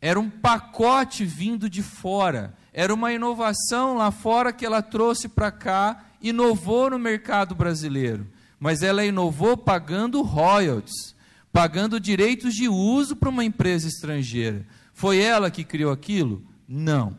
era 0.00 0.18
um 0.18 0.28
pacote 0.28 1.24
vindo 1.24 1.70
de 1.70 1.84
fora. 1.84 2.52
Era 2.72 2.92
uma 2.92 3.12
inovação 3.12 3.96
lá 3.96 4.10
fora 4.10 4.52
que 4.52 4.66
ela 4.66 4.82
trouxe 4.82 5.28
para 5.28 5.52
cá, 5.52 6.06
inovou 6.20 6.90
no 6.90 6.98
mercado 6.98 7.54
brasileiro. 7.54 8.26
Mas 8.58 8.82
ela 8.82 9.04
inovou 9.04 9.56
pagando 9.56 10.20
royalties, 10.20 11.14
pagando 11.52 12.00
direitos 12.00 12.54
de 12.54 12.68
uso 12.68 13.14
para 13.14 13.28
uma 13.28 13.44
empresa 13.44 13.86
estrangeira. 13.86 14.66
Foi 14.92 15.18
ela 15.18 15.48
que 15.48 15.62
criou 15.62 15.92
aquilo? 15.92 16.50
Não. 16.74 17.14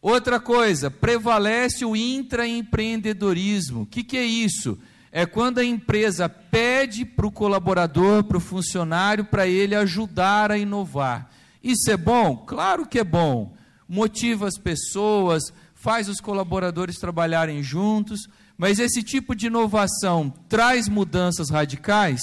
Outra 0.00 0.38
coisa, 0.38 0.92
prevalece 0.92 1.84
o 1.84 1.96
intraempreendedorismo. 1.96 3.82
O 3.82 3.86
que, 3.86 4.04
que 4.04 4.16
é 4.16 4.24
isso? 4.24 4.78
É 5.10 5.26
quando 5.26 5.58
a 5.58 5.64
empresa 5.64 6.28
pede 6.28 7.04
para 7.04 7.26
o 7.26 7.32
colaborador, 7.32 8.22
para 8.22 8.36
o 8.36 8.40
funcionário, 8.40 9.24
para 9.24 9.48
ele 9.48 9.74
ajudar 9.74 10.52
a 10.52 10.56
inovar. 10.56 11.32
Isso 11.60 11.90
é 11.90 11.96
bom? 11.96 12.36
Claro 12.36 12.86
que 12.86 13.00
é 13.00 13.04
bom. 13.04 13.56
Motiva 13.88 14.46
as 14.46 14.56
pessoas, 14.56 15.52
faz 15.74 16.08
os 16.08 16.20
colaboradores 16.20 16.96
trabalharem 16.96 17.60
juntos, 17.60 18.28
mas 18.56 18.78
esse 18.78 19.02
tipo 19.02 19.34
de 19.34 19.48
inovação 19.48 20.32
traz 20.48 20.88
mudanças 20.88 21.50
radicais? 21.50 22.22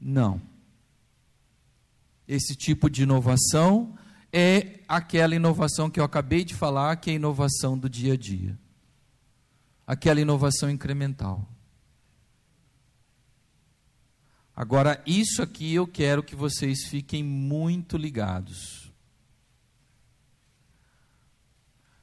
Não. 0.00 0.40
Esse 2.28 2.54
tipo 2.54 2.88
de 2.88 3.02
inovação 3.02 3.98
é 4.32 4.80
aquela 4.88 5.34
inovação 5.34 5.90
que 5.90 6.00
eu 6.00 6.04
acabei 6.04 6.44
de 6.44 6.54
falar, 6.54 6.96
que 6.96 7.10
é 7.10 7.12
a 7.12 7.16
inovação 7.16 7.76
do 7.76 7.88
dia 7.88 8.14
a 8.14 8.16
dia. 8.16 8.58
Aquela 9.86 10.20
inovação 10.20 10.70
incremental. 10.70 11.46
Agora, 14.56 15.02
isso 15.06 15.42
aqui 15.42 15.74
eu 15.74 15.86
quero 15.86 16.22
que 16.22 16.34
vocês 16.34 16.84
fiquem 16.84 17.22
muito 17.22 17.96
ligados. 17.96 18.90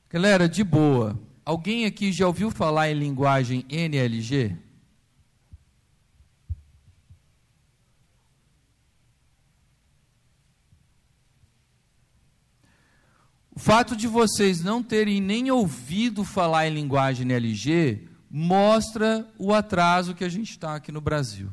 Galera, 0.09 0.49
de 0.49 0.63
boa. 0.63 1.19
Alguém 1.45 1.85
aqui 1.85 2.11
já 2.11 2.27
ouviu 2.27 2.51
falar 2.51 2.89
em 2.91 2.95
linguagem 2.95 3.65
NLG? 3.69 4.55
O 13.59 13.61
fato 13.61 13.93
de 13.93 14.07
vocês 14.07 14.63
não 14.63 14.81
terem 14.81 15.19
nem 15.19 15.51
ouvido 15.51 16.23
falar 16.23 16.69
em 16.69 16.73
linguagem 16.73 17.25
NLG 17.25 18.07
mostra 18.31 19.29
o 19.37 19.53
atraso 19.53 20.15
que 20.15 20.23
a 20.23 20.29
gente 20.29 20.51
está 20.51 20.75
aqui 20.75 20.93
no 20.93 21.01
Brasil. 21.01 21.49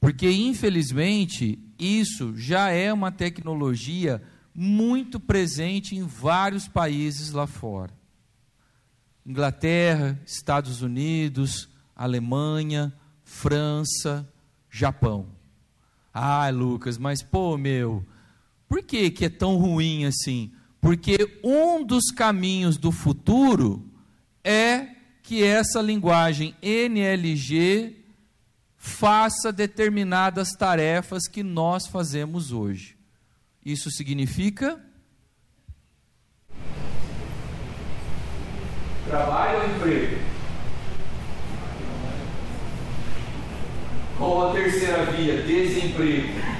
Porque, 0.00 0.28
infelizmente, 0.28 1.60
isso 1.78 2.36
já 2.36 2.70
é 2.70 2.92
uma 2.92 3.12
tecnologia 3.12 4.20
muito 4.52 5.20
presente 5.20 5.94
em 5.94 6.02
vários 6.02 6.66
países 6.66 7.30
lá 7.30 7.46
fora. 7.46 7.92
Inglaterra, 9.24 10.20
Estados 10.26 10.82
Unidos, 10.82 11.68
Alemanha, 11.94 12.92
França, 13.22 14.28
Japão. 14.68 15.28
Ah, 16.12 16.50
Lucas, 16.50 16.98
mas 16.98 17.22
pô, 17.22 17.56
meu, 17.56 18.04
por 18.68 18.82
que, 18.82 19.08
que 19.12 19.26
é 19.26 19.30
tão 19.30 19.56
ruim 19.56 20.04
assim? 20.04 20.50
Porque 20.84 21.16
um 21.42 21.82
dos 21.82 22.10
caminhos 22.14 22.76
do 22.76 22.92
futuro 22.92 23.82
é 24.44 24.86
que 25.22 25.42
essa 25.42 25.80
linguagem 25.80 26.54
NLG 26.60 28.04
faça 28.76 29.50
determinadas 29.50 30.50
tarefas 30.50 31.26
que 31.26 31.42
nós 31.42 31.86
fazemos 31.86 32.52
hoje. 32.52 32.98
Isso 33.64 33.90
significa 33.90 34.78
trabalho 39.08 39.60
ou 39.60 39.76
emprego? 39.76 40.18
Ou 44.20 44.50
a 44.50 44.52
terceira 44.52 45.06
via, 45.12 45.42
desemprego? 45.44 46.53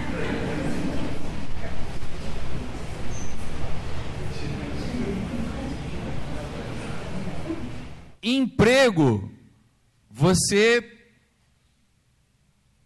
Emprego, 8.25 9.31
você 10.11 10.91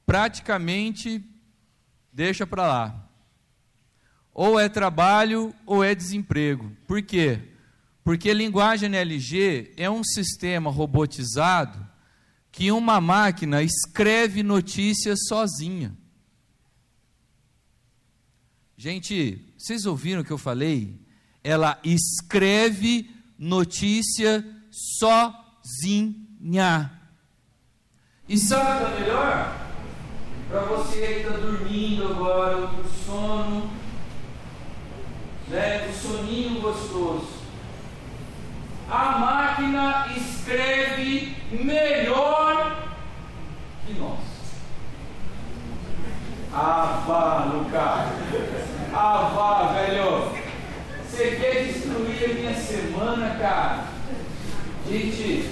praticamente 0.05 1.25
deixa 2.13 2.47
para 2.47 2.67
lá. 2.67 3.11
Ou 4.35 4.59
é 4.59 4.69
trabalho 4.69 5.55
ou 5.65 5.85
é 5.85 5.95
desemprego. 5.95 6.77
Por 6.87 7.01
quê? 7.03 7.41
Porque 8.03 8.33
linguagem 8.33 8.89
NLG 8.89 9.75
é 9.77 9.89
um 9.89 10.03
sistema 10.03 10.71
robotizado 10.71 11.87
que 12.51 12.73
uma 12.73 13.01
máquina 13.01 13.63
escreve 13.63 14.43
notícias 14.43 15.21
sozinha. 15.29 15.97
Gente, 18.77 19.45
vocês 19.57 19.85
ouviram 19.87 20.23
o 20.23 20.25
que 20.25 20.31
eu 20.31 20.39
falei? 20.39 21.01
Ela 21.45 21.81
escreve 21.85 23.11
notícia 23.39 24.41
sozinha. 24.41 24.58
E 28.29 28.39
sabe 28.39 28.85
o 28.85 29.01
melhor? 29.01 29.57
Para 30.49 30.61
você 30.61 31.01
que 31.01 31.21
está 31.21 31.31
dormindo 31.31 32.13
agora, 32.13 32.59
o 32.59 32.85
sono, 33.05 33.73
né, 35.49 35.89
o 35.89 35.93
soninho 35.93 36.61
gostoso. 36.61 37.27
A 38.89 39.19
máquina 39.19 40.07
escreve 40.17 41.37
melhor 41.51 42.95
que 43.85 43.95
nós. 43.95 44.21
Ah, 46.55 47.03
vá, 47.05 47.45
Lucas. 47.53 48.13
Ah, 48.95 49.33
vá, 49.35 49.73
velho. 49.73 50.33
Você 51.05 51.33
quer 51.33 51.65
destruir 51.65 52.31
a 52.31 52.35
minha 52.35 52.55
semana, 52.55 53.37
cara? 53.41 53.98
Gente, 54.89 55.51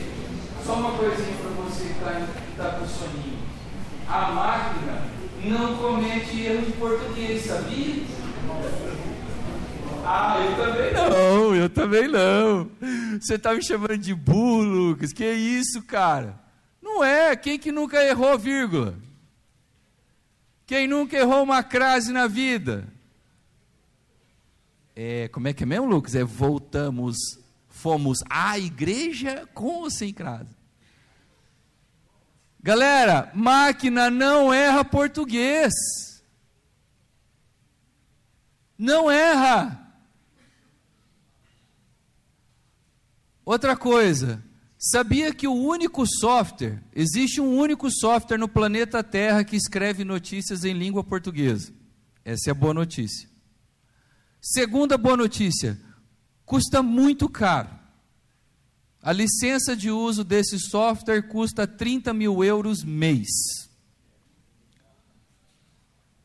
só 0.64 0.74
uma 0.76 0.97
coisinha 0.97 1.37
para 1.37 1.51
você 1.62 1.84
que 1.84 1.91
está 1.91 2.26
tá 2.57 2.78
com 2.78 2.87
soninho. 2.87 3.39
A 4.09 4.32
máquina 4.32 5.03
não 5.45 5.76
comete 5.76 6.41
erro 6.41 6.64
de 6.64 6.72
português, 6.72 7.45
sabia? 7.45 8.03
Ah, 10.07 10.39
eu 10.41 10.57
também 10.57 10.93
não, 10.95 11.55
eu 11.55 11.68
também 11.68 12.09
não. 12.09 12.70
Você 13.20 13.39
tá 13.39 13.53
me 13.53 13.62
chamando 13.62 13.99
de 13.99 14.14
burro, 14.14 14.62
Lucas. 14.62 15.12
Que 15.12 15.30
isso, 15.30 15.82
cara? 15.82 16.39
Não 16.80 17.05
é. 17.05 17.37
Quem 17.37 17.59
que 17.59 17.70
nunca 17.70 18.03
errou 18.03 18.39
vírgula? 18.39 18.95
Quem 20.64 20.89
nunca 20.89 21.16
errou 21.16 21.43
uma 21.43 21.62
crase 21.62 22.12
na 22.12 22.26
vida? 22.26 22.89
É, 24.95 25.28
como 25.28 25.47
é 25.49 25.53
que 25.53 25.64
é 25.64 25.66
mesmo, 25.66 25.87
Lucas? 25.87 26.14
É 26.14 26.24
voltamos, 26.24 27.16
fomos 27.87 28.18
à 28.28 28.59
igreja 28.59 29.49
com 29.55 29.82
ou 29.82 29.91
sem 29.93 30.12
crase? 30.12 30.51
Galera, 32.61 33.30
máquina 33.32 34.11
não 34.11 34.53
erra 34.53 34.84
português. 34.84 35.72
Não 38.76 39.09
erra. 39.09 39.89
Outra 43.45 43.76
coisa, 43.76 44.43
sabia 44.76 45.32
que 45.32 45.47
o 45.47 45.55
único 45.55 46.05
software, 46.05 46.82
existe 46.93 47.41
um 47.41 47.57
único 47.57 47.89
software 47.89 48.37
no 48.37 48.49
planeta 48.49 49.01
Terra 49.05 49.45
que 49.45 49.55
escreve 49.55 50.03
notícias 50.03 50.64
em 50.64 50.72
língua 50.72 51.05
portuguesa? 51.05 51.72
Essa 52.24 52.51
é 52.51 52.51
a 52.51 52.55
boa 52.55 52.74
notícia. 52.74 53.28
Segunda 54.41 54.99
boa 54.99 55.16
notícia, 55.16 55.80
custa 56.45 56.82
muito 56.82 57.28
caro. 57.28 57.75
A 59.07 59.12
licença 59.12 59.76
de 59.76 59.88
uso 59.88 60.24
desse 60.24 60.59
software 60.59 61.22
custa 61.28 61.64
30 61.64 62.12
mil 62.12 62.42
euros 62.42 62.82
mês. 62.82 63.28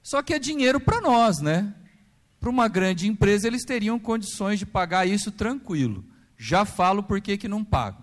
Só 0.01 0.23
que 0.23 0.33
é 0.33 0.39
dinheiro 0.39 0.79
para 0.79 0.99
nós, 0.99 1.37
né? 1.41 1.75
Para 2.39 2.49
uma 2.49 2.67
grande 2.67 3.07
empresa, 3.07 3.45
eles 3.45 3.63
teriam 3.65 3.99
condições 3.99 4.57
de 4.57 4.65
pagar 4.65 5.07
isso 5.07 5.31
tranquilo. 5.31 6.03
Já 6.35 6.65
falo 6.65 7.03
por 7.03 7.21
que, 7.21 7.47
não 7.47 7.63
pago. 7.63 8.01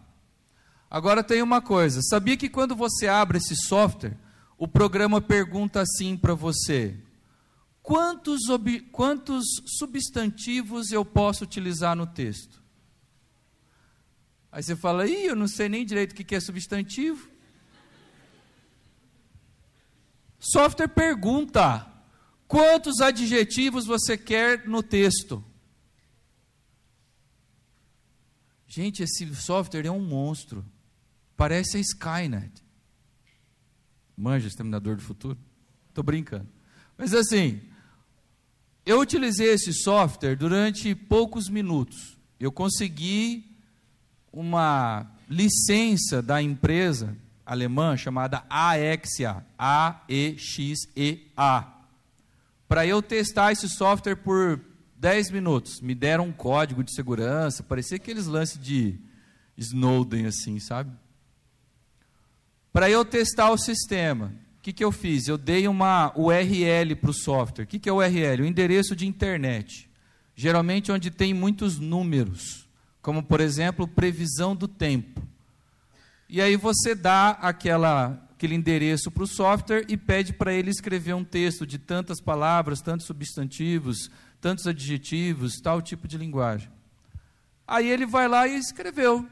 Agora 0.88 1.24
tem 1.24 1.42
uma 1.42 1.60
coisa: 1.60 2.00
sabia 2.00 2.36
que 2.36 2.48
quando 2.48 2.76
você 2.76 3.08
abre 3.08 3.38
esse 3.38 3.56
software, 3.56 4.16
o 4.56 4.68
programa 4.68 5.20
pergunta 5.20 5.80
assim 5.80 6.16
para 6.16 6.34
você: 6.34 6.96
quantos, 7.82 8.42
quantos 8.92 9.44
substantivos 9.76 10.92
eu 10.92 11.04
posso 11.04 11.42
utilizar 11.42 11.96
no 11.96 12.06
texto? 12.06 12.67
Aí 14.50 14.62
você 14.62 14.74
fala, 14.74 15.06
ih, 15.06 15.26
eu 15.26 15.36
não 15.36 15.46
sei 15.46 15.68
nem 15.68 15.84
direito 15.84 16.12
o 16.12 16.14
que 16.14 16.34
é 16.34 16.40
substantivo. 16.40 17.30
Software 20.38 20.88
pergunta: 20.88 21.86
quantos 22.46 23.00
adjetivos 23.00 23.86
você 23.86 24.16
quer 24.16 24.66
no 24.66 24.82
texto? 24.82 25.44
Gente, 28.66 29.02
esse 29.02 29.34
software 29.34 29.86
é 29.86 29.90
um 29.90 30.00
monstro. 30.00 30.64
Parece 31.36 31.76
a 31.76 31.80
Skynet. 31.80 32.62
Manja, 34.16 34.48
Exterminador 34.48 34.96
do 34.96 35.02
Futuro? 35.02 35.38
Estou 35.88 36.02
brincando. 36.04 36.48
Mas 36.96 37.14
assim, 37.14 37.62
eu 38.84 39.00
utilizei 39.00 39.48
esse 39.52 39.72
software 39.72 40.36
durante 40.36 40.94
poucos 40.94 41.48
minutos. 41.48 42.18
Eu 42.38 42.50
consegui 42.50 43.47
uma 44.32 45.10
licença 45.28 46.22
da 46.22 46.40
empresa 46.42 47.16
alemã 47.44 47.96
chamada 47.96 48.44
AXA, 48.48 49.44
A-E-X-E-A, 49.58 50.98
para 52.68 52.86
eu 52.86 53.00
testar 53.00 53.52
esse 53.52 53.68
software 53.68 54.16
por 54.16 54.60
10 54.96 55.30
minutos, 55.30 55.80
me 55.80 55.94
deram 55.94 56.26
um 56.26 56.32
código 56.32 56.84
de 56.84 56.94
segurança, 56.94 57.62
parecia 57.62 57.96
aqueles 57.96 58.26
lances 58.26 58.60
de 58.60 58.98
Snowden 59.56 60.26
assim, 60.26 60.58
sabe? 60.60 60.92
Para 62.72 62.90
eu 62.90 63.04
testar 63.04 63.50
o 63.50 63.56
sistema, 63.56 64.34
o 64.58 64.62
que, 64.62 64.72
que 64.72 64.84
eu 64.84 64.92
fiz? 64.92 65.26
Eu 65.26 65.38
dei 65.38 65.66
uma 65.66 66.12
URL 66.14 66.94
para 66.96 67.10
o 67.10 67.14
software. 67.14 67.64
O 67.64 67.66
que, 67.66 67.78
que 67.78 67.88
é 67.88 67.92
URL? 67.92 68.42
O 68.42 68.46
endereço 68.46 68.94
de 68.94 69.06
internet. 69.06 69.88
Geralmente 70.36 70.92
onde 70.92 71.10
tem 71.10 71.32
muitos 71.32 71.78
números, 71.78 72.67
como 73.02 73.22
por 73.22 73.40
exemplo, 73.40 73.86
previsão 73.86 74.54
do 74.54 74.68
tempo. 74.68 75.22
E 76.28 76.40
aí 76.40 76.56
você 76.56 76.94
dá 76.94 77.30
aquela, 77.30 78.22
aquele 78.30 78.54
endereço 78.54 79.10
para 79.10 79.22
o 79.22 79.26
software 79.26 79.84
e 79.88 79.96
pede 79.96 80.32
para 80.32 80.52
ele 80.52 80.70
escrever 80.70 81.14
um 81.14 81.24
texto 81.24 81.66
de 81.66 81.78
tantas 81.78 82.20
palavras, 82.20 82.80
tantos 82.80 83.06
substantivos, 83.06 84.10
tantos 84.40 84.66
adjetivos, 84.66 85.60
tal 85.60 85.80
tipo 85.80 86.06
de 86.06 86.18
linguagem. 86.18 86.70
Aí 87.66 87.88
ele 87.88 88.06
vai 88.06 88.28
lá 88.28 88.46
e 88.46 88.56
escreveu: 88.56 89.26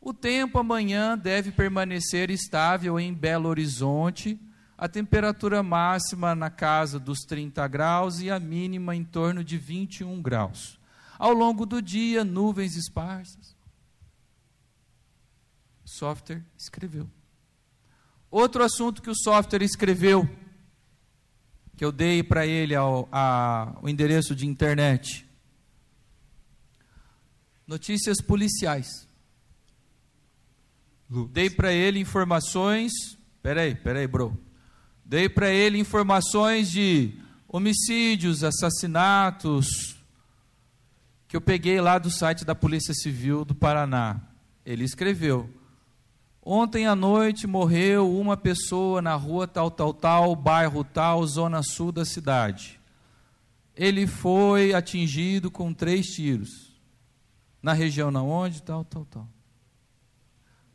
o 0.00 0.14
tempo 0.14 0.58
amanhã 0.58 1.16
deve 1.16 1.52
permanecer 1.52 2.30
estável 2.30 2.98
em 2.98 3.12
Belo 3.12 3.50
Horizonte, 3.50 4.40
a 4.76 4.88
temperatura 4.88 5.62
máxima 5.62 6.34
na 6.34 6.48
casa 6.48 6.98
dos 6.98 7.18
30 7.20 7.68
graus 7.68 8.20
e 8.20 8.30
a 8.30 8.40
mínima 8.40 8.96
em 8.96 9.04
torno 9.04 9.44
de 9.44 9.58
21 9.58 10.22
graus. 10.22 10.79
Ao 11.20 11.34
longo 11.34 11.66
do 11.66 11.82
dia, 11.82 12.24
nuvens 12.24 12.76
esparsas. 12.76 13.54
O 15.84 15.88
software 15.88 16.42
escreveu. 16.56 17.10
Outro 18.30 18.64
assunto 18.64 19.02
que 19.02 19.10
o 19.10 19.14
software 19.14 19.62
escreveu 19.62 20.26
que 21.76 21.84
eu 21.84 21.92
dei 21.92 22.22
para 22.22 22.46
ele 22.46 22.74
ao, 22.74 23.06
a, 23.12 23.78
o 23.82 23.88
endereço 23.90 24.34
de 24.34 24.46
internet. 24.46 25.26
Notícias 27.66 28.22
policiais. 28.22 29.06
Lucas. 31.06 31.34
Dei 31.34 31.50
para 31.50 31.70
ele 31.70 31.98
informações. 31.98 32.92
Peraí, 33.42 33.74
peraí, 33.74 34.06
bro. 34.06 34.34
Dei 35.04 35.28
para 35.28 35.50
ele 35.50 35.78
informações 35.78 36.70
de 36.70 37.12
homicídios, 37.46 38.42
assassinatos, 38.42 39.99
que 41.30 41.36
eu 41.36 41.40
peguei 41.40 41.80
lá 41.80 41.96
do 41.96 42.10
site 42.10 42.44
da 42.44 42.56
Polícia 42.56 42.92
Civil 42.92 43.44
do 43.44 43.54
Paraná. 43.54 44.20
Ele 44.66 44.82
escreveu: 44.82 45.48
Ontem 46.42 46.88
à 46.88 46.96
noite 46.96 47.46
morreu 47.46 48.18
uma 48.18 48.36
pessoa 48.36 49.00
na 49.00 49.14
rua 49.14 49.46
tal, 49.46 49.70
tal, 49.70 49.94
tal, 49.94 50.34
bairro 50.34 50.82
tal, 50.82 51.24
zona 51.24 51.62
sul 51.62 51.92
da 51.92 52.04
cidade. 52.04 52.80
Ele 53.76 54.08
foi 54.08 54.74
atingido 54.74 55.52
com 55.52 55.72
três 55.72 56.06
tiros. 56.06 56.74
Na 57.62 57.74
região 57.74 58.10
na 58.10 58.24
onde? 58.24 58.60
Tal, 58.60 58.84
tal, 58.84 59.04
tal. 59.04 59.28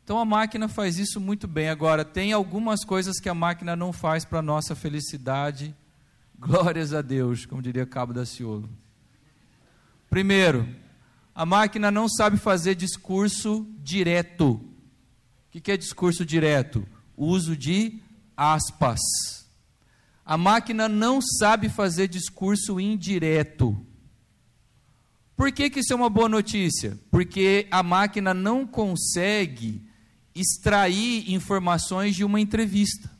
Então 0.02 0.18
a 0.18 0.24
máquina 0.24 0.68
faz 0.68 0.98
isso 0.98 1.20
muito 1.20 1.46
bem. 1.46 1.68
Agora, 1.68 2.02
tem 2.02 2.32
algumas 2.32 2.82
coisas 2.82 3.20
que 3.20 3.28
a 3.28 3.34
máquina 3.34 3.76
não 3.76 3.92
faz 3.92 4.24
para 4.24 4.40
nossa 4.40 4.74
felicidade. 4.74 5.76
Glórias 6.38 6.94
a 6.94 7.02
Deus, 7.02 7.44
como 7.44 7.60
diria 7.60 7.84
Cabo 7.84 8.14
da 8.14 8.24
Ciolo. 8.24 8.70
Primeiro, 10.16 10.66
a 11.34 11.44
máquina 11.44 11.90
não 11.90 12.08
sabe 12.08 12.38
fazer 12.38 12.74
discurso 12.74 13.66
direto. 13.82 14.52
O 14.54 15.60
que 15.60 15.70
é 15.70 15.76
discurso 15.76 16.24
direto? 16.24 16.88
Uso 17.14 17.54
de 17.54 18.00
aspas. 18.34 18.98
A 20.24 20.38
máquina 20.38 20.88
não 20.88 21.20
sabe 21.20 21.68
fazer 21.68 22.08
discurso 22.08 22.80
indireto. 22.80 23.78
Por 25.36 25.52
que, 25.52 25.68
que 25.68 25.80
isso 25.80 25.92
é 25.92 25.96
uma 25.96 26.08
boa 26.08 26.30
notícia? 26.30 26.98
Porque 27.10 27.66
a 27.70 27.82
máquina 27.82 28.32
não 28.32 28.66
consegue 28.66 29.86
extrair 30.34 31.30
informações 31.30 32.16
de 32.16 32.24
uma 32.24 32.40
entrevista. 32.40 33.10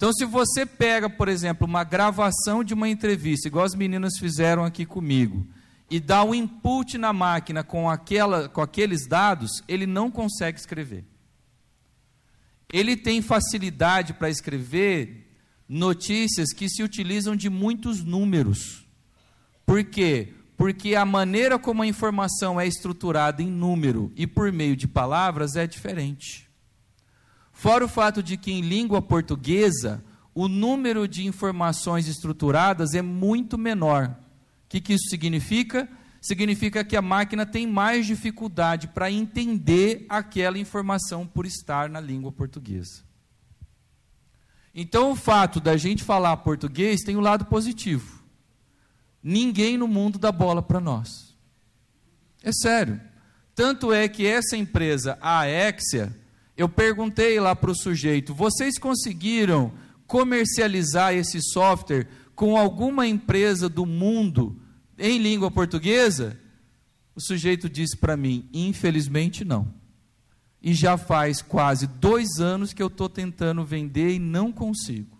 Então, 0.00 0.14
se 0.14 0.24
você 0.24 0.64
pega, 0.64 1.10
por 1.10 1.28
exemplo, 1.28 1.66
uma 1.66 1.84
gravação 1.84 2.64
de 2.64 2.72
uma 2.72 2.88
entrevista, 2.88 3.48
igual 3.48 3.66
as 3.66 3.74
meninas 3.74 4.16
fizeram 4.18 4.64
aqui 4.64 4.86
comigo, 4.86 5.46
e 5.90 6.00
dá 6.00 6.24
um 6.24 6.34
input 6.34 6.96
na 6.96 7.12
máquina 7.12 7.62
com, 7.62 7.86
aquela, 7.86 8.48
com 8.48 8.62
aqueles 8.62 9.06
dados, 9.06 9.62
ele 9.68 9.86
não 9.86 10.10
consegue 10.10 10.58
escrever. 10.58 11.04
Ele 12.72 12.96
tem 12.96 13.20
facilidade 13.20 14.14
para 14.14 14.30
escrever 14.30 15.36
notícias 15.68 16.54
que 16.54 16.66
se 16.66 16.82
utilizam 16.82 17.36
de 17.36 17.50
muitos 17.50 18.02
números. 18.02 18.88
Por 19.66 19.84
quê? 19.84 20.32
Porque 20.56 20.94
a 20.94 21.04
maneira 21.04 21.58
como 21.58 21.82
a 21.82 21.86
informação 21.86 22.58
é 22.58 22.66
estruturada 22.66 23.42
em 23.42 23.50
número 23.50 24.10
e 24.16 24.26
por 24.26 24.50
meio 24.50 24.74
de 24.74 24.88
palavras 24.88 25.56
é 25.56 25.66
diferente. 25.66 26.49
Fora 27.60 27.84
o 27.84 27.88
fato 27.88 28.22
de 28.22 28.38
que 28.38 28.50
em 28.50 28.62
língua 28.62 29.02
portuguesa, 29.02 30.02
o 30.34 30.48
número 30.48 31.06
de 31.06 31.26
informações 31.26 32.08
estruturadas 32.08 32.94
é 32.94 33.02
muito 33.02 33.58
menor. 33.58 34.16
O 34.64 34.68
que, 34.70 34.80
que 34.80 34.94
isso 34.94 35.10
significa? 35.10 35.86
Significa 36.22 36.82
que 36.82 36.96
a 36.96 37.02
máquina 37.02 37.44
tem 37.44 37.66
mais 37.66 38.06
dificuldade 38.06 38.88
para 38.88 39.10
entender 39.10 40.06
aquela 40.08 40.58
informação 40.58 41.26
por 41.26 41.44
estar 41.44 41.90
na 41.90 42.00
língua 42.00 42.32
portuguesa. 42.32 43.04
Então, 44.74 45.10
o 45.10 45.14
fato 45.14 45.60
da 45.60 45.76
gente 45.76 46.02
falar 46.02 46.38
português 46.38 47.02
tem 47.02 47.14
um 47.14 47.20
lado 47.20 47.44
positivo. 47.44 48.22
Ninguém 49.22 49.76
no 49.76 49.86
mundo 49.86 50.18
dá 50.18 50.32
bola 50.32 50.62
para 50.62 50.80
nós. 50.80 51.36
É 52.42 52.52
sério. 52.52 52.98
Tanto 53.54 53.92
é 53.92 54.08
que 54.08 54.26
essa 54.26 54.56
empresa, 54.56 55.18
a 55.20 55.46
Exia, 55.46 56.18
eu 56.60 56.68
perguntei 56.68 57.40
lá 57.40 57.56
para 57.56 57.70
o 57.70 57.74
sujeito: 57.74 58.34
vocês 58.34 58.78
conseguiram 58.78 59.72
comercializar 60.06 61.14
esse 61.14 61.40
software 61.40 62.06
com 62.34 62.54
alguma 62.54 63.06
empresa 63.06 63.66
do 63.66 63.86
mundo 63.86 64.60
em 64.98 65.16
língua 65.16 65.50
portuguesa? 65.50 66.38
O 67.14 67.20
sujeito 67.20 67.66
disse 67.66 67.96
para 67.96 68.14
mim: 68.14 68.46
infelizmente 68.52 69.42
não. 69.42 69.72
E 70.60 70.74
já 70.74 70.98
faz 70.98 71.40
quase 71.40 71.86
dois 71.86 72.38
anos 72.38 72.74
que 72.74 72.82
eu 72.82 72.88
estou 72.88 73.08
tentando 73.08 73.64
vender 73.64 74.16
e 74.16 74.18
não 74.18 74.52
consigo. 74.52 75.18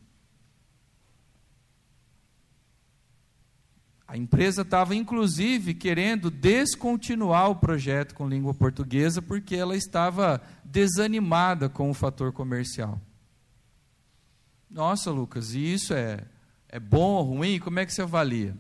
A 4.07 4.17
empresa 4.17 4.63
estava, 4.63 4.95
inclusive, 4.95 5.73
querendo 5.73 6.33
descontinuar 6.33 7.49
o 7.49 7.55
projeto 7.55 8.13
com 8.13 8.29
língua 8.29 8.53
portuguesa 8.53 9.23
porque 9.23 9.55
ela 9.55 9.77
estava 9.77 10.43
desanimada 10.71 11.69
com 11.69 11.91
o 11.91 11.95
fator 11.95 12.33
comercial. 12.33 13.01
Nossa, 14.71 15.11
Lucas, 15.11 15.53
e 15.53 15.73
isso 15.73 15.93
é, 15.93 16.25
é 16.69 16.79
bom 16.79 17.15
ou 17.15 17.25
ruim? 17.25 17.59
Como 17.59 17.81
é 17.81 17.87
que 17.87 17.93
você 17.93 18.03
avalia? 18.03 18.57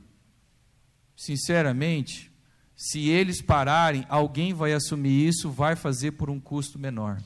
Sinceramente, 1.17 2.33
se 2.75 3.09
eles 3.09 3.41
pararem, 3.41 4.05
alguém 4.09 4.53
vai 4.53 4.73
assumir 4.73 5.29
isso, 5.29 5.51
vai 5.51 5.77
fazer 5.77 6.13
por 6.13 6.29
um 6.29 6.41
custo 6.41 6.79
menor. 6.79 7.23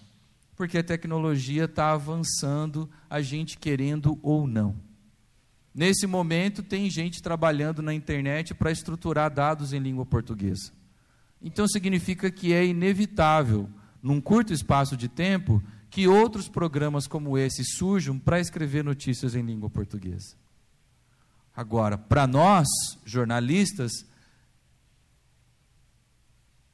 Porque 0.54 0.78
a 0.78 0.84
tecnologia 0.84 1.64
está 1.64 1.92
avançando, 1.92 2.90
a 3.08 3.22
gente 3.22 3.56
querendo 3.56 4.18
ou 4.22 4.46
não. 4.46 4.76
Nesse 5.74 6.06
momento, 6.06 6.62
tem 6.62 6.90
gente 6.90 7.22
trabalhando 7.22 7.80
na 7.80 7.94
internet 7.94 8.54
para 8.54 8.70
estruturar 8.70 9.32
dados 9.32 9.72
em 9.72 9.78
língua 9.78 10.04
portuguesa. 10.04 10.72
Então, 11.40 11.66
significa 11.66 12.30
que 12.30 12.52
é 12.52 12.64
inevitável, 12.64 13.68
num 14.04 14.20
curto 14.20 14.52
espaço 14.52 14.98
de 14.98 15.08
tempo, 15.08 15.62
que 15.88 16.06
outros 16.06 16.46
programas 16.46 17.06
como 17.06 17.38
esse 17.38 17.64
surjam 17.64 18.18
para 18.18 18.38
escrever 18.38 18.84
notícias 18.84 19.34
em 19.34 19.40
língua 19.40 19.70
portuguesa. 19.70 20.36
Agora, 21.56 21.96
para 21.96 22.26
nós, 22.26 22.68
jornalistas, 23.06 24.04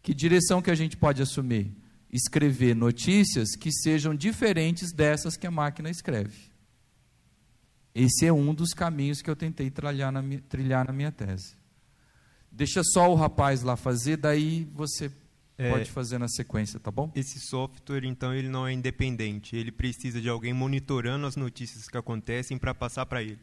que 0.02 0.12
direção 0.12 0.60
que 0.60 0.72
a 0.72 0.74
gente 0.74 0.96
pode 0.96 1.22
assumir? 1.22 1.72
Escrever 2.12 2.74
notícias 2.74 3.54
que 3.54 3.70
sejam 3.70 4.12
diferentes 4.12 4.92
dessas 4.92 5.36
que 5.36 5.46
a 5.46 5.52
máquina 5.52 5.88
escreve. 5.88 6.50
Esse 7.94 8.26
é 8.26 8.32
um 8.32 8.52
dos 8.52 8.74
caminhos 8.74 9.22
que 9.22 9.30
eu 9.30 9.36
tentei 9.36 9.70
trilhar 9.70 10.10
na 10.10 10.20
minha, 10.20 10.40
trilhar 10.48 10.84
na 10.84 10.92
minha 10.92 11.12
tese. 11.12 11.54
Deixa 12.50 12.82
só 12.82 13.08
o 13.08 13.14
rapaz 13.14 13.62
lá 13.62 13.76
fazer, 13.76 14.16
daí 14.16 14.68
você 14.74 15.12
é, 15.60 15.70
pode 15.70 15.90
fazer 15.90 16.18
na 16.18 16.28
sequência, 16.28 16.80
tá 16.80 16.90
bom? 16.90 17.10
Esse 17.14 17.38
software, 17.40 18.04
então, 18.04 18.34
ele 18.34 18.48
não 18.48 18.66
é 18.66 18.72
independente. 18.72 19.56
Ele 19.56 19.70
precisa 19.70 20.20
de 20.20 20.28
alguém 20.28 20.52
monitorando 20.52 21.26
as 21.26 21.36
notícias 21.36 21.88
que 21.88 21.96
acontecem 21.96 22.58
para 22.58 22.74
passar 22.74 23.06
para 23.06 23.22
ele. 23.22 23.38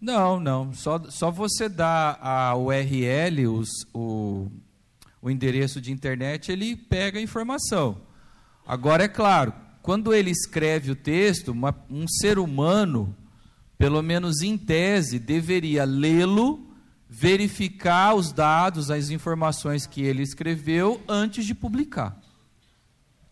Não, 0.00 0.40
não. 0.40 0.72
Só, 0.72 0.98
só 1.10 1.30
você 1.30 1.68
dá 1.68 2.18
a 2.20 2.56
URL, 2.56 3.46
os, 3.48 3.68
o, 3.92 4.50
o 5.20 5.30
endereço 5.30 5.80
de 5.80 5.92
internet, 5.92 6.50
ele 6.50 6.74
pega 6.74 7.18
a 7.18 7.22
informação. 7.22 8.00
Agora, 8.66 9.04
é 9.04 9.08
claro, 9.08 9.52
quando 9.82 10.14
ele 10.14 10.30
escreve 10.30 10.90
o 10.90 10.96
texto, 10.96 11.48
uma, 11.52 11.74
um 11.90 12.06
ser 12.08 12.38
humano 12.38 13.14
pelo 13.80 14.02
menos 14.02 14.42
em 14.42 14.58
tese, 14.58 15.18
deveria 15.18 15.84
lê-lo, 15.84 16.69
verificar 17.12 18.14
os 18.14 18.32
dados, 18.32 18.88
as 18.88 19.10
informações 19.10 19.84
que 19.84 20.00
ele 20.00 20.22
escreveu 20.22 21.02
antes 21.08 21.44
de 21.44 21.56
publicar. 21.56 22.16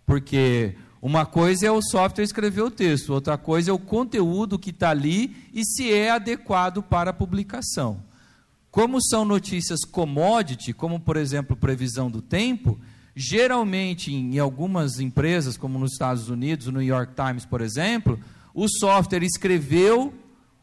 Porque 0.05 0.75
uma 1.01 1.25
coisa 1.25 1.69
é 1.69 1.71
o 1.71 1.81
software 1.81 2.25
escrever 2.25 2.63
o 2.63 2.73
texto, 2.73 3.15
outra 3.15 3.39
coisa 3.39 3.71
é 3.71 3.73
o 3.73 3.79
conteúdo 3.79 4.59
que 4.59 4.71
está 4.71 4.91
ali 4.91 5.37
e 5.55 5.65
se 5.65 5.93
é 5.93 6.11
adequado 6.11 6.83
para 6.83 7.11
a 7.11 7.15
publicação. 7.15 8.03
Como 8.69 8.99
são 9.01 9.25
notícias 9.25 9.85
commodity, 9.85 10.73
como 10.73 10.99
por 10.99 11.17
exemplo 11.17 11.57
previsão 11.57 12.11
do 12.11 12.21
tempo, 12.21 12.81
geralmente 13.15 14.13
em 14.13 14.41
algumas 14.41 14.99
empresas, 14.99 15.57
como 15.57 15.79
nos 15.79 15.93
Estados 15.93 16.29
Unidos, 16.29 16.67
o 16.67 16.73
New 16.73 16.83
York 16.83 17.13
Times, 17.15 17.45
por 17.45 17.61
exemplo, 17.61 18.19
o 18.53 18.67
software 18.69 19.23
escreveu 19.23 20.13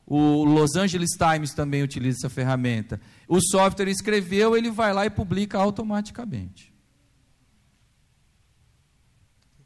o 0.08 0.44
Los 0.44 0.76
Angeles 0.76 1.12
Times 1.12 1.54
também 1.54 1.82
utiliza 1.82 2.20
essa 2.20 2.30
ferramenta. 2.30 3.02
O 3.28 3.42
software 3.42 3.90
escreveu, 3.90 4.56
ele 4.56 4.70
vai 4.70 4.94
lá 4.94 5.06
e 5.06 5.10
publica 5.10 5.58
automaticamente. 5.58 6.74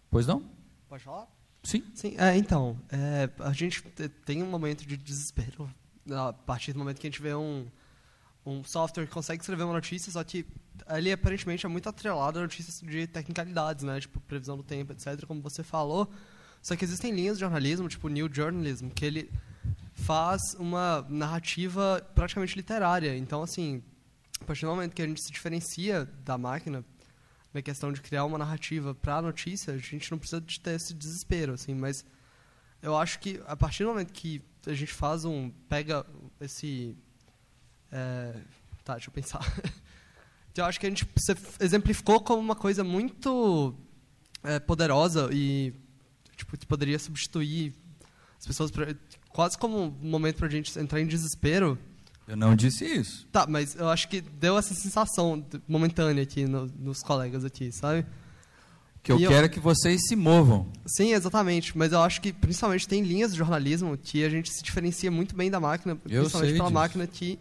Pois 0.09 0.25
não? 0.25 0.49
Pode 0.87 1.03
falar? 1.03 1.27
Sim. 1.63 1.83
Sim, 1.93 2.15
é, 2.17 2.37
então, 2.37 2.79
é, 2.89 3.29
a 3.39 3.51
gente 3.51 3.83
tem 4.25 4.41
um 4.41 4.49
momento 4.49 4.85
de 4.85 4.95
desespero 4.95 5.69
a 6.09 6.31
partir 6.31 6.73
do 6.73 6.79
momento 6.79 6.99
que 6.99 7.07
a 7.07 7.09
gente 7.09 7.21
vê 7.21 7.35
um, 7.35 7.67
um 8.45 8.63
software 8.63 9.05
que 9.05 9.11
consegue 9.11 9.41
escrever 9.41 9.63
uma 9.63 9.73
notícia, 9.73 10.11
só 10.11 10.23
que 10.23 10.45
ele 10.89 11.11
aparentemente 11.11 11.65
é 11.65 11.69
muito 11.69 11.87
atrelado 11.89 12.39
a 12.39 12.41
notícias 12.41 12.79
de 12.79 13.05
tecnicalidades, 13.07 13.83
né? 13.83 13.99
Tipo, 13.99 14.19
previsão 14.21 14.55
do 14.55 14.63
tempo, 14.63 14.93
etc., 14.93 15.25
como 15.25 15.41
você 15.41 15.63
falou. 15.63 16.09
Só 16.61 16.75
que 16.75 16.83
existem 16.83 17.13
linhas 17.13 17.37
de 17.37 17.41
jornalismo, 17.41 17.87
tipo 17.87 18.07
New 18.07 18.29
Journalism, 18.31 18.87
que 18.89 19.05
ele 19.05 19.29
faz 19.99 20.55
uma 20.55 21.05
narrativa 21.09 22.05
praticamente 22.15 22.55
literária. 22.55 23.15
Então, 23.17 23.43
assim, 23.43 23.83
a 24.41 24.45
partir 24.45 24.65
do 24.65 24.71
momento 24.71 24.93
que 24.93 25.01
a 25.01 25.07
gente 25.07 25.21
se 25.21 25.31
diferencia 25.31 26.05
da 26.23 26.37
máquina 26.37 26.83
na 27.53 27.61
questão 27.61 27.91
de 27.91 28.01
criar 28.01 28.25
uma 28.25 28.37
narrativa 28.37 28.93
para 28.95 29.17
a 29.17 29.21
notícia, 29.21 29.73
a 29.73 29.77
gente 29.77 30.09
não 30.11 30.17
precisa 30.17 30.41
de 30.41 30.59
ter 30.59 30.75
esse 30.75 30.93
desespero, 30.93 31.53
assim, 31.53 31.73
mas 31.73 32.05
eu 32.81 32.95
acho 32.95 33.19
que 33.19 33.41
a 33.47 33.55
partir 33.55 33.83
do 33.83 33.89
momento 33.89 34.13
que 34.13 34.41
a 34.65 34.73
gente 34.73 34.93
faz 34.93 35.25
um 35.25 35.49
pega 35.67 36.05
esse 36.39 36.95
é, 37.91 38.35
tá, 38.83 38.93
deixa 38.93 39.09
eu 39.09 39.13
pensar. 39.13 39.41
então, 40.51 40.63
eu 40.63 40.65
acho 40.65 40.79
que 40.79 40.85
a 40.85 40.89
gente 40.89 41.07
exemplificou 41.59 42.21
como 42.21 42.39
uma 42.39 42.55
coisa 42.55 42.83
muito 42.83 43.75
é, 44.43 44.59
poderosa 44.59 45.29
e 45.31 45.73
tipo 46.35 46.57
que 46.57 46.65
poderia 46.65 46.97
substituir 46.97 47.73
as 48.37 48.47
pessoas 48.47 48.71
pra, 48.71 48.95
quase 49.39 49.57
como 49.57 49.95
um 50.03 50.09
momento 50.09 50.35
para 50.35 50.47
a 50.47 50.49
gente 50.49 50.77
entrar 50.77 50.99
em 50.99 51.07
desespero. 51.07 51.79
Eu 52.27 52.35
não 52.35 52.53
disse 52.57 52.83
isso. 52.83 53.25
Tá, 53.31 53.47
mas 53.47 53.73
eu 53.73 53.87
acho 53.87 54.09
que 54.09 54.19
deu 54.19 54.57
essa 54.57 54.73
sensação 54.73 55.45
momentânea 55.65 56.23
aqui 56.23 56.45
no, 56.45 56.65
nos 56.77 57.01
colegas 57.01 57.45
aqui, 57.45 57.71
sabe? 57.71 58.05
Que 59.01 59.13
eu, 59.13 59.17
eu 59.17 59.29
quero 59.29 59.45
é 59.45 59.47
que 59.47 59.61
vocês 59.61 60.01
se 60.09 60.13
movam. 60.13 60.69
Sim, 60.85 61.13
exatamente. 61.13 61.77
Mas 61.77 61.93
eu 61.93 62.01
acho 62.01 62.19
que 62.19 62.33
principalmente 62.33 62.85
tem 62.85 63.01
linhas 63.01 63.31
de 63.31 63.37
jornalismo 63.37 63.97
que 63.97 64.25
a 64.25 64.29
gente 64.29 64.51
se 64.51 64.61
diferencia 64.61 65.09
muito 65.09 65.33
bem 65.33 65.49
da 65.49 65.57
máquina, 65.57 65.93
eu 65.93 66.23
principalmente 66.23 66.53
pela 66.55 66.65
disso. 66.65 66.73
máquina 66.73 67.07
que 67.07 67.39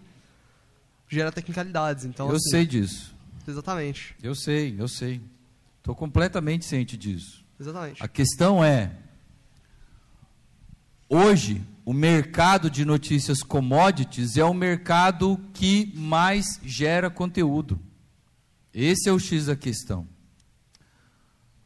gera 1.09 1.33
tecnicalidades. 1.33 2.05
Então, 2.05 2.29
eu 2.29 2.37
assim, 2.37 2.51
sei 2.51 2.65
disso. 2.65 3.13
Exatamente. 3.45 4.15
Eu 4.23 4.37
sei, 4.37 4.73
eu 4.79 4.87
sei. 4.87 5.21
Estou 5.79 5.97
completamente 5.97 6.65
ciente 6.65 6.97
disso. 6.97 7.45
Exatamente. 7.59 8.01
A 8.01 8.07
questão 8.07 8.63
é, 8.63 8.93
hoje, 11.09 11.61
o 11.89 11.95
mercado 11.95 12.69
de 12.71 12.85
notícias 12.85 13.43
commodities 13.43 14.37
é 14.37 14.45
o 14.45 14.53
mercado 14.53 15.41
que 15.55 15.91
mais 15.97 16.61
gera 16.63 17.09
conteúdo. 17.09 17.81
Esse 18.75 19.09
é 19.09 19.13
o 19.13 19.19
X 19.19 19.47
da 19.47 19.57
questão. 19.57 20.07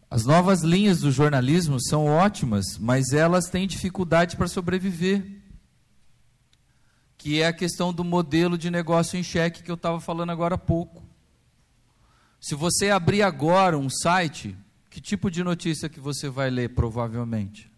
As 0.08 0.24
novas 0.24 0.62
linhas 0.62 1.00
do 1.00 1.10
jornalismo 1.10 1.82
são 1.82 2.06
ótimas, 2.06 2.78
mas 2.78 3.12
elas 3.12 3.46
têm 3.46 3.66
dificuldade 3.66 4.36
para 4.36 4.46
sobreviver. 4.46 5.42
Que 7.18 7.42
é 7.42 7.48
a 7.48 7.52
questão 7.52 7.92
do 7.92 8.04
modelo 8.04 8.56
de 8.56 8.70
negócio 8.70 9.18
em 9.18 9.24
cheque 9.24 9.64
que 9.64 9.72
eu 9.72 9.74
estava 9.74 9.98
falando 9.98 10.30
agora 10.30 10.54
há 10.54 10.58
pouco. 10.58 11.02
Se 12.40 12.54
você 12.54 12.90
abrir 12.90 13.22
agora 13.22 13.76
um 13.76 13.90
site, 13.90 14.56
que 14.88 15.00
tipo 15.00 15.28
de 15.28 15.42
notícia 15.42 15.88
que 15.88 15.98
você 15.98 16.28
vai 16.28 16.48
ler 16.48 16.68
provavelmente? 16.76 17.71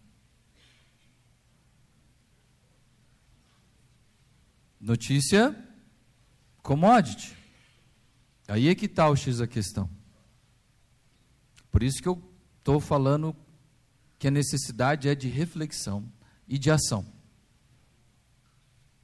Notícia 4.85 5.55
commodity. 6.61 7.35
Aí 8.47 8.67
é 8.67 8.75
que 8.75 8.85
está 8.85 9.09
o 9.09 9.15
X 9.15 9.39
da 9.39 9.47
questão. 9.47 9.89
Por 11.71 11.81
isso 11.81 11.99
que 11.99 12.07
eu 12.07 12.21
estou 12.59 12.79
falando 12.79 13.35
que 14.19 14.27
a 14.27 14.31
necessidade 14.31 15.09
é 15.09 15.15
de 15.15 15.27
reflexão 15.27 16.05
e 16.47 16.59
de 16.59 16.69
ação. 16.69 17.03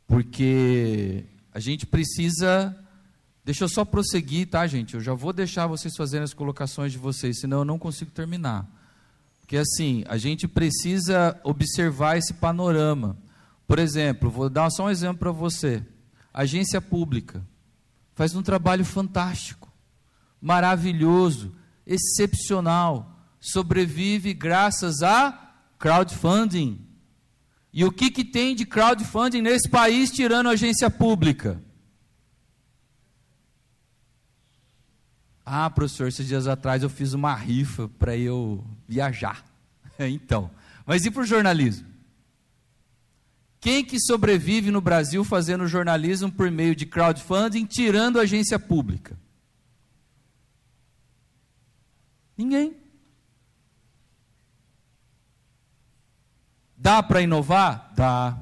porque 0.06 1.26
a 1.52 1.60
gente 1.60 1.88
precisa. 1.88 2.78
Deixa 3.44 3.64
eu 3.64 3.70
só 3.70 3.84
prosseguir, 3.84 4.48
tá, 4.50 4.68
gente? 4.68 4.94
Eu 4.94 5.02
já 5.02 5.16
vou 5.16 5.34
deixar 5.34 5.66
vocês 5.66 5.96
fazerem 5.98 6.26
as 6.26 6.34
colocações 6.34 6.92
de 6.92 7.00
vocês, 7.00 7.40
senão 7.40 7.60
eu 7.60 7.66
não 7.66 7.80
consigo 7.80 8.12
terminar. 8.12 8.70
Porque 9.40 9.58
assim, 9.58 10.04
a 10.08 10.18
gente 10.18 10.48
precisa 10.48 11.42
observar 11.44 12.18
esse 12.18 12.36
panorama. 12.36 13.18
Por 13.72 13.80
exemplo, 13.80 14.30
vou 14.30 14.50
dar 14.50 14.70
só 14.70 14.88
um 14.88 14.90
exemplo 14.90 15.20
para 15.20 15.32
você. 15.32 15.82
Agência 16.34 16.82
pública 16.82 17.42
faz 18.14 18.36
um 18.36 18.44
trabalho 18.44 18.84
fantástico, 18.84 19.72
maravilhoso, 20.42 21.56
excepcional, 21.88 23.18
sobrevive 23.40 24.34
graças 24.34 25.02
a 25.02 25.54
crowdfunding. 25.80 26.86
E 27.72 27.86
o 27.86 27.94
que, 27.94 28.12
que 28.12 28.26
tem 28.26 28.54
de 28.58 28.66
crowdfunding 28.66 29.42
nesse 29.42 29.70
país 29.70 30.12
tirando 30.12 30.48
a 30.48 30.52
agência 30.52 30.90
pública? 30.90 31.64
Ah, 35.46 35.70
professor, 35.70 36.10
esses 36.10 36.28
dias 36.28 36.46
atrás 36.46 36.84
eu 36.84 36.90
fiz 36.90 37.14
uma 37.14 37.34
rifa 37.34 37.88
para 37.98 38.18
eu 38.18 38.66
viajar. 38.86 39.46
então, 39.98 40.52
mas 40.86 41.06
e 41.06 41.10
para 41.10 41.22
o 41.22 41.26
jornalismo? 41.26 41.91
Quem 43.62 43.86
que 43.86 44.00
sobrevive 44.00 44.72
no 44.72 44.82
Brasil 44.82 45.24
fazendo 45.24 45.68
jornalismo 45.68 46.32
por 46.32 46.50
meio 46.50 46.76
de 46.76 46.88
crowdfunding, 46.88 47.68
tirando 47.68 48.20
a 48.20 48.24
agência 48.24 48.58
pública? 48.58 49.16
Ninguém. 52.36 52.76
Dá 56.76 57.04
para 57.04 57.22
inovar? 57.22 57.94
Dá. 57.96 58.36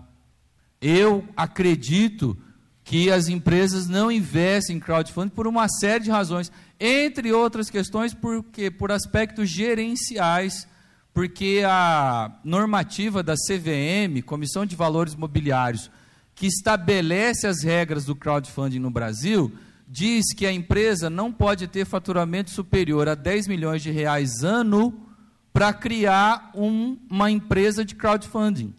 Eu 0.80 1.28
acredito 1.36 2.41
que 2.86 3.11
as 3.11 3.28
empresas 3.28 3.89
não 3.89 4.09
investem 4.09 4.78
em 4.78 4.80
crowdfunding 4.80 5.30
por 5.30 5.45
uma 5.45 5.67
série 5.67 6.05
de 6.05 6.09
razões, 6.09 6.49
entre 6.80 7.34
outras 7.34 7.70
questões, 7.70 8.13
porque 8.13 8.72
por 8.72 8.89
aspectos 8.89 9.49
gerenciais, 9.49 10.65
porque 11.14 11.62
a 11.66 12.39
normativa 12.43 13.22
da 13.22 13.36
CVM, 13.36 14.22
Comissão 14.26 14.66
de 14.66 14.76
Valores 14.76 15.16
Mobiliários, 15.16 15.89
que 16.36 16.47
estabelece 16.47 17.47
as 17.47 17.64
regras 17.64 18.05
do 18.05 18.16
crowdfunding 18.16 18.80
no 18.80 18.89
Brasil, 18.89 19.51
diz 19.88 20.34
que 20.34 20.45
a 20.45 20.53
empresa 20.53 21.10
não 21.10 21.34
pode 21.34 21.68
ter 21.68 21.86
faturamento 21.86 22.51
superior 22.51 23.10
a 23.10 23.16
10 23.16 23.47
milhões 23.47 23.82
de 23.82 23.91
reais 23.91 24.43
ano 24.43 25.07
para 25.51 25.74
criar 25.74 26.51
um, 26.53 26.97
uma 27.10 27.30
empresa 27.30 27.84
de 27.84 27.95
crowdfunding. 27.95 28.74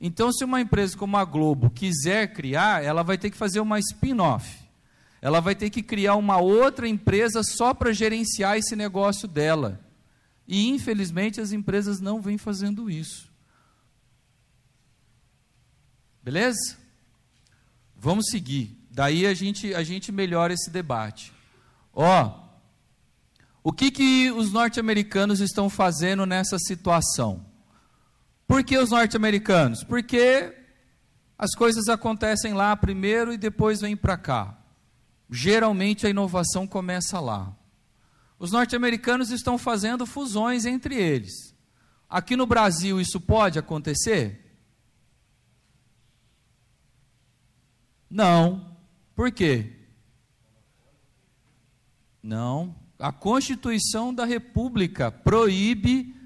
Então, 0.00 0.32
se 0.32 0.42
uma 0.42 0.60
empresa 0.60 0.96
como 0.96 1.18
a 1.18 1.24
Globo 1.24 1.70
quiser 1.70 2.32
criar, 2.32 2.82
ela 2.82 3.02
vai 3.02 3.18
ter 3.18 3.30
que 3.30 3.36
fazer 3.36 3.60
uma 3.60 3.78
spin-off. 3.78 4.58
Ela 5.20 5.40
vai 5.40 5.54
ter 5.54 5.68
que 5.68 5.82
criar 5.82 6.16
uma 6.16 6.38
outra 6.38 6.88
empresa 6.88 7.42
só 7.42 7.74
para 7.74 7.92
gerenciar 7.92 8.56
esse 8.56 8.74
negócio 8.74 9.28
dela. 9.28 9.78
E, 10.52 10.68
infelizmente, 10.68 11.40
as 11.40 11.52
empresas 11.52 12.00
não 12.00 12.20
vêm 12.20 12.36
fazendo 12.36 12.90
isso. 12.90 13.30
Beleza? 16.20 16.76
Vamos 17.94 18.26
seguir. 18.30 18.76
Daí 18.90 19.28
a 19.28 19.32
gente, 19.32 19.72
a 19.72 19.84
gente 19.84 20.10
melhora 20.10 20.52
esse 20.52 20.68
debate. 20.68 21.32
Ó, 21.92 22.48
o 23.62 23.72
que, 23.72 23.92
que 23.92 24.32
os 24.32 24.52
norte-americanos 24.52 25.38
estão 25.38 25.70
fazendo 25.70 26.26
nessa 26.26 26.58
situação? 26.58 27.46
Por 28.48 28.64
que 28.64 28.76
os 28.76 28.90
norte-americanos? 28.90 29.84
Porque 29.84 30.52
as 31.38 31.54
coisas 31.54 31.88
acontecem 31.88 32.54
lá 32.54 32.76
primeiro 32.76 33.32
e 33.32 33.38
depois 33.38 33.82
vêm 33.82 33.96
para 33.96 34.18
cá. 34.18 34.58
Geralmente 35.30 36.08
a 36.08 36.10
inovação 36.10 36.66
começa 36.66 37.20
lá. 37.20 37.56
Os 38.40 38.50
norte-americanos 38.50 39.30
estão 39.30 39.58
fazendo 39.58 40.06
fusões 40.06 40.64
entre 40.64 40.94
eles. 40.94 41.54
Aqui 42.08 42.36
no 42.36 42.46
Brasil 42.46 42.98
isso 42.98 43.20
pode 43.20 43.58
acontecer? 43.58 44.58
Não. 48.08 48.74
Por 49.14 49.30
quê? 49.30 49.70
Não. 52.22 52.74
A 52.98 53.12
Constituição 53.12 54.12
da 54.12 54.24
República 54.24 55.12
proíbe 55.12 56.16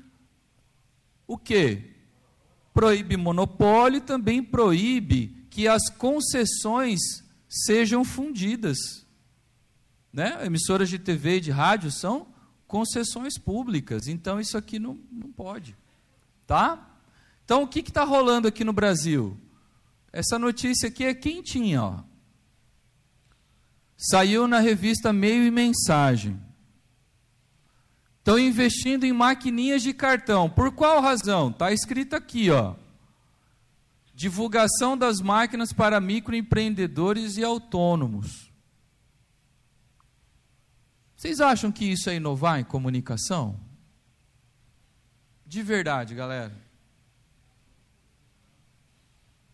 o 1.26 1.36
quê? 1.36 1.96
Proíbe 2.72 3.16
monopólio 3.16 3.98
e 3.98 4.00
também 4.00 4.40
proíbe 4.40 5.48
que 5.50 5.66
as 5.66 5.88
concessões 5.90 7.00
sejam 7.48 8.04
fundidas. 8.04 9.03
Né? 10.14 10.46
Emissoras 10.46 10.88
de 10.88 10.96
TV 10.96 11.38
e 11.38 11.40
de 11.40 11.50
rádio 11.50 11.90
são 11.90 12.28
concessões 12.68 13.36
públicas, 13.36 14.06
então 14.06 14.38
isso 14.38 14.56
aqui 14.56 14.78
não, 14.78 14.96
não 15.10 15.32
pode. 15.32 15.76
Tá? 16.46 16.88
Então 17.44 17.64
o 17.64 17.66
que 17.66 17.80
está 17.80 18.04
rolando 18.04 18.46
aqui 18.46 18.62
no 18.62 18.72
Brasil? 18.72 19.36
Essa 20.12 20.38
notícia 20.38 20.88
aqui 20.88 21.02
é 21.02 21.12
quentinha, 21.14 21.82
ó. 21.82 21.98
Saiu 23.96 24.46
na 24.46 24.60
revista 24.60 25.12
Meio 25.12 25.44
e 25.44 25.50
Mensagem. 25.50 26.40
Estão 28.20 28.38
investindo 28.38 29.02
em 29.02 29.12
maquininhas 29.12 29.82
de 29.82 29.92
cartão. 29.92 30.48
Por 30.48 30.70
qual 30.70 31.02
razão? 31.02 31.50
Está 31.50 31.72
escrito 31.72 32.14
aqui, 32.14 32.50
ó. 32.50 32.76
Divulgação 34.14 34.96
das 34.96 35.20
máquinas 35.20 35.72
para 35.72 36.00
microempreendedores 36.00 37.36
e 37.36 37.42
autônomos. 37.42 38.53
Vocês 41.25 41.41
acham 41.41 41.72
que 41.72 41.87
isso 41.87 42.11
é 42.11 42.16
inovar 42.16 42.61
em 42.61 42.64
comunicação? 42.64 43.59
De 45.47 45.62
verdade, 45.62 46.14
galera. 46.14 46.55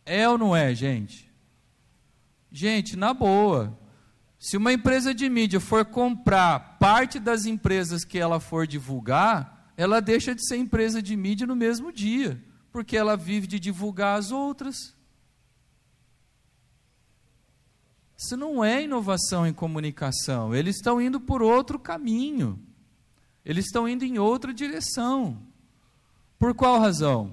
É 0.05 0.29
ou 0.29 0.37
não 0.37 0.57
é, 0.57 0.75
gente? 0.75 1.31
Gente, 2.51 2.97
na 2.97 3.15
boa. 3.15 3.79
Se 4.37 4.57
uma 4.57 4.73
empresa 4.73 5.15
de 5.15 5.31
mídia 5.31 5.61
for 5.61 5.85
comprar 5.85 6.77
parte 6.81 7.21
das 7.21 7.47
empresas 7.47 8.05
que 8.05 8.19
ela 8.19 8.41
for 8.41 8.67
divulgar, 8.67 9.73
ela 9.77 10.01
deixa 10.01 10.35
de 10.35 10.45
ser 10.45 10.57
empresa 10.57 11.01
de 11.01 11.17
mídia 11.17 11.47
no 11.47 11.55
mesmo 11.55 11.93
dia, 11.93 12.43
porque 12.73 12.97
ela 12.97 13.17
vive 13.17 13.47
de 13.47 13.61
divulgar 13.61 14.19
as 14.19 14.33
outras. 14.33 14.93
Isso 18.21 18.37
não 18.37 18.63
é 18.63 18.83
inovação 18.83 19.47
em 19.47 19.53
comunicação. 19.55 20.55
Eles 20.55 20.77
estão 20.77 21.01
indo 21.01 21.19
por 21.19 21.41
outro 21.41 21.79
caminho. 21.79 22.61
Eles 23.43 23.65
estão 23.65 23.89
indo 23.89 24.05
em 24.05 24.19
outra 24.19 24.53
direção. 24.53 25.39
Por 26.39 26.55
qual 26.55 26.79
razão? 26.79 27.33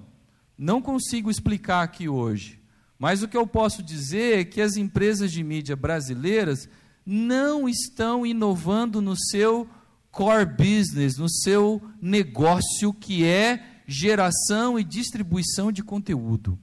Não 0.58 0.82
consigo 0.82 1.30
explicar 1.30 1.84
aqui 1.84 2.08
hoje. 2.08 2.62
Mas 2.98 3.22
o 3.22 3.28
que 3.28 3.36
eu 3.36 3.46
posso 3.46 3.84
dizer 3.84 4.40
é 4.40 4.46
que 4.46 4.62
as 4.62 4.78
empresas 4.78 5.30
de 5.30 5.44
mídia 5.44 5.76
brasileiras 5.76 6.70
não 7.06 7.68
estão 7.68 8.26
inovando 8.26 9.02
no 9.02 9.18
seu 9.18 9.68
core 10.10 10.46
business, 10.46 11.18
no 11.18 11.30
seu 11.30 11.82
negócio 12.02 12.94
que 12.94 13.26
é 13.26 13.82
geração 13.86 14.80
e 14.80 14.86
distribuição 14.86 15.70
de 15.70 15.84
conteúdo. 15.84 16.58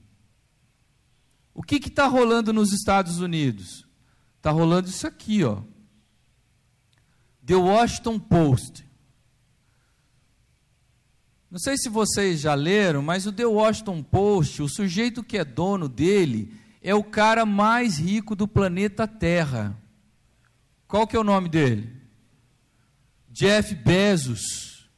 O 1.53 1.62
que 1.62 1.77
está 1.77 2.07
rolando 2.07 2.55
nos 2.55 2.72
Estados 2.72 3.20
Unidos? 3.20 3.84
Está 4.45 4.53
rolando 4.53 4.90
isso 4.90 5.07
aqui, 5.07 5.42
ó. 5.42 5.62
The 7.47 7.55
Washington 7.55 8.18
Post. 8.18 8.86
Não 11.51 11.59
sei 11.59 11.78
se 11.78 11.88
vocês 11.88 12.42
já 12.42 12.53
leram, 12.53 13.01
mas 13.01 13.24
o 13.24 13.32
The 13.32 13.47
Washington 13.47 14.03
Post, 14.03 14.61
o 14.61 14.68
sujeito 14.68 15.24
que 15.24 15.38
é 15.38 15.47
dono 15.47 15.88
dele, 15.88 16.55
é 16.82 16.95
o 16.95 17.03
cara 17.03 17.47
mais 17.47 17.97
rico 17.97 18.36
do 18.36 18.47
planeta 18.47 19.09
Terra. 19.09 19.74
Qual 20.86 21.07
que 21.07 21.16
é 21.16 21.18
o 21.18 21.24
nome 21.24 21.49
dele? 21.49 21.90
Jeff 23.30 23.74
Bezos. 23.74 24.90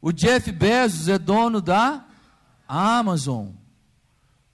O 0.00 0.10
Jeff 0.10 0.50
Bezos 0.50 1.08
é 1.08 1.18
dono 1.18 1.60
da 1.60 2.06
Amazon. 2.66 3.50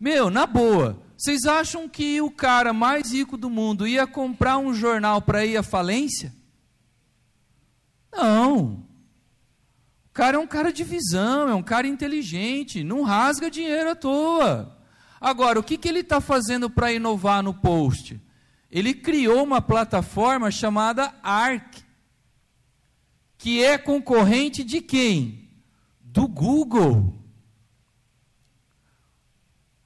Meu, 0.00 0.30
na 0.30 0.48
boa, 0.48 1.00
vocês 1.22 1.44
acham 1.44 1.88
que 1.88 2.20
o 2.20 2.30
cara 2.30 2.72
mais 2.72 3.12
rico 3.12 3.36
do 3.36 3.48
mundo 3.48 3.86
ia 3.86 4.06
comprar 4.06 4.58
um 4.58 4.74
jornal 4.74 5.22
para 5.22 5.44
ir 5.44 5.56
à 5.56 5.62
falência? 5.62 6.34
Não. 8.10 8.84
O 10.06 10.12
cara 10.12 10.36
é 10.36 10.40
um 10.40 10.46
cara 10.46 10.72
de 10.72 10.82
visão, 10.82 11.48
é 11.48 11.54
um 11.54 11.62
cara 11.62 11.86
inteligente, 11.86 12.82
não 12.82 13.02
rasga 13.02 13.50
dinheiro 13.50 13.90
à 13.90 13.94
toa. 13.94 14.76
Agora, 15.20 15.60
o 15.60 15.62
que, 15.62 15.78
que 15.78 15.88
ele 15.88 16.00
está 16.00 16.20
fazendo 16.20 16.68
para 16.68 16.92
inovar 16.92 17.42
no 17.42 17.54
post? 17.54 18.20
ele 18.72 18.94
criou 18.94 19.44
uma 19.44 19.60
plataforma 19.60 20.50
chamada 20.50 21.14
Arc, 21.22 21.84
que 23.36 23.62
é 23.62 23.76
concorrente 23.76 24.64
de 24.64 24.80
quem? 24.80 25.50
Do 26.00 26.26
Google. 26.26 27.21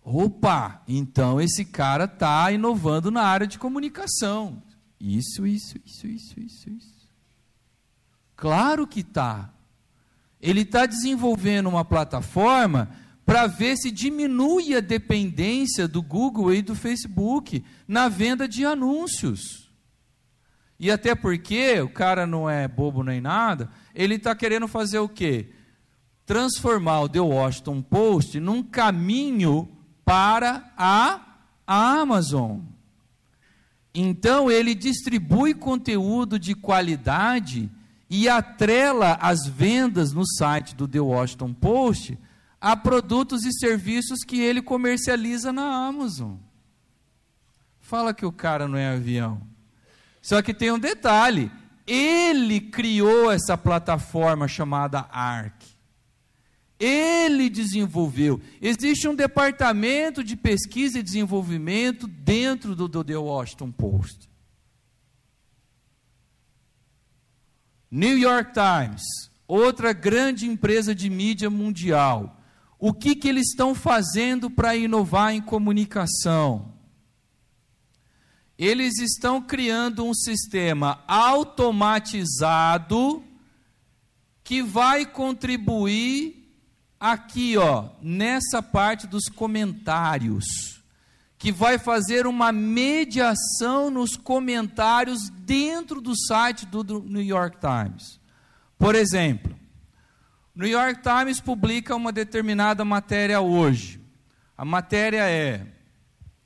Opa, 0.08 0.84
então 0.86 1.40
esse 1.40 1.64
cara 1.64 2.04
está 2.04 2.52
inovando 2.52 3.10
na 3.10 3.22
área 3.22 3.44
de 3.44 3.58
comunicação. 3.58 4.62
Isso, 5.00 5.44
isso, 5.44 5.76
isso, 5.84 6.06
isso, 6.06 6.38
isso, 6.38 6.70
isso. 6.70 7.10
Claro 8.36 8.86
que 8.86 9.00
está. 9.00 9.52
Ele 10.40 10.60
está 10.60 10.86
desenvolvendo 10.86 11.68
uma 11.68 11.84
plataforma 11.84 12.88
para 13.24 13.48
ver 13.48 13.76
se 13.76 13.90
diminui 13.90 14.76
a 14.76 14.80
dependência 14.80 15.88
do 15.88 16.00
Google 16.00 16.54
e 16.54 16.62
do 16.62 16.76
Facebook 16.76 17.64
na 17.88 18.08
venda 18.08 18.46
de 18.46 18.64
anúncios. 18.64 19.68
E 20.78 20.88
até 20.88 21.16
porque 21.16 21.80
o 21.80 21.88
cara 21.88 22.28
não 22.28 22.48
é 22.48 22.68
bobo 22.68 23.02
nem 23.02 23.20
nada, 23.20 23.68
ele 23.92 24.14
está 24.14 24.36
querendo 24.36 24.68
fazer 24.68 25.00
o 25.00 25.08
quê? 25.08 25.50
Transformar 26.24 27.00
o 27.00 27.08
The 27.08 27.20
Washington 27.20 27.82
Post 27.82 28.38
num 28.38 28.62
caminho 28.62 29.75
para 30.06 30.72
a 30.78 31.20
Amazon. 31.66 32.60
Então 33.92 34.48
ele 34.48 34.72
distribui 34.72 35.52
conteúdo 35.52 36.38
de 36.38 36.54
qualidade 36.54 37.68
e 38.08 38.28
atrela 38.28 39.18
as 39.20 39.46
vendas 39.46 40.12
no 40.12 40.24
site 40.24 40.76
do 40.76 40.86
The 40.86 41.00
Washington 41.00 41.52
Post 41.52 42.16
a 42.60 42.76
produtos 42.76 43.44
e 43.44 43.52
serviços 43.52 44.20
que 44.24 44.40
ele 44.40 44.62
comercializa 44.62 45.52
na 45.52 45.86
Amazon. 45.86 46.36
Fala 47.80 48.14
que 48.14 48.24
o 48.24 48.32
cara 48.32 48.68
não 48.68 48.78
é 48.78 48.94
avião. 48.94 49.42
Só 50.22 50.40
que 50.40 50.54
tem 50.54 50.70
um 50.70 50.78
detalhe: 50.78 51.50
ele 51.86 52.60
criou 52.60 53.32
essa 53.32 53.58
plataforma 53.58 54.46
chamada 54.46 55.08
ARC. 55.10 55.55
Ele 56.78 57.48
desenvolveu. 57.48 58.38
Existe 58.60 59.08
um 59.08 59.14
departamento 59.14 60.22
de 60.22 60.36
pesquisa 60.36 60.98
e 60.98 61.02
desenvolvimento 61.02 62.06
dentro 62.06 62.76
do, 62.76 62.86
do 62.86 63.02
The 63.02 63.16
Washington 63.16 63.72
Post. 63.72 64.28
New 67.90 68.18
York 68.18 68.52
Times, 68.52 69.02
outra 69.48 69.94
grande 69.94 70.46
empresa 70.46 70.94
de 70.94 71.08
mídia 71.08 71.48
mundial. 71.48 72.38
O 72.78 72.92
que, 72.92 73.14
que 73.14 73.26
eles 73.26 73.48
estão 73.48 73.74
fazendo 73.74 74.50
para 74.50 74.76
inovar 74.76 75.32
em 75.32 75.40
comunicação? 75.40 76.74
Eles 78.58 78.98
estão 78.98 79.40
criando 79.40 80.04
um 80.04 80.12
sistema 80.12 81.02
automatizado 81.06 83.24
que 84.44 84.62
vai 84.62 85.06
contribuir 85.06 86.45
aqui, 86.98 87.56
ó, 87.56 87.90
nessa 88.02 88.62
parte 88.62 89.06
dos 89.06 89.28
comentários, 89.28 90.82
que 91.38 91.52
vai 91.52 91.78
fazer 91.78 92.26
uma 92.26 92.50
mediação 92.50 93.90
nos 93.90 94.16
comentários 94.16 95.28
dentro 95.30 96.00
do 96.00 96.16
site 96.16 96.64
do, 96.66 97.00
New 97.02 97.22
York 97.22 97.58
Times. 97.58 98.18
Por 98.78 98.94
exemplo, 98.94 99.54
o 100.54 100.60
New 100.60 100.68
York 100.68 101.02
Times 101.02 101.40
publica 101.40 101.94
uma 101.94 102.10
determinada 102.10 102.84
matéria 102.84 103.40
hoje. 103.40 104.00
A 104.56 104.64
matéria 104.64 105.28
é, 105.28 105.66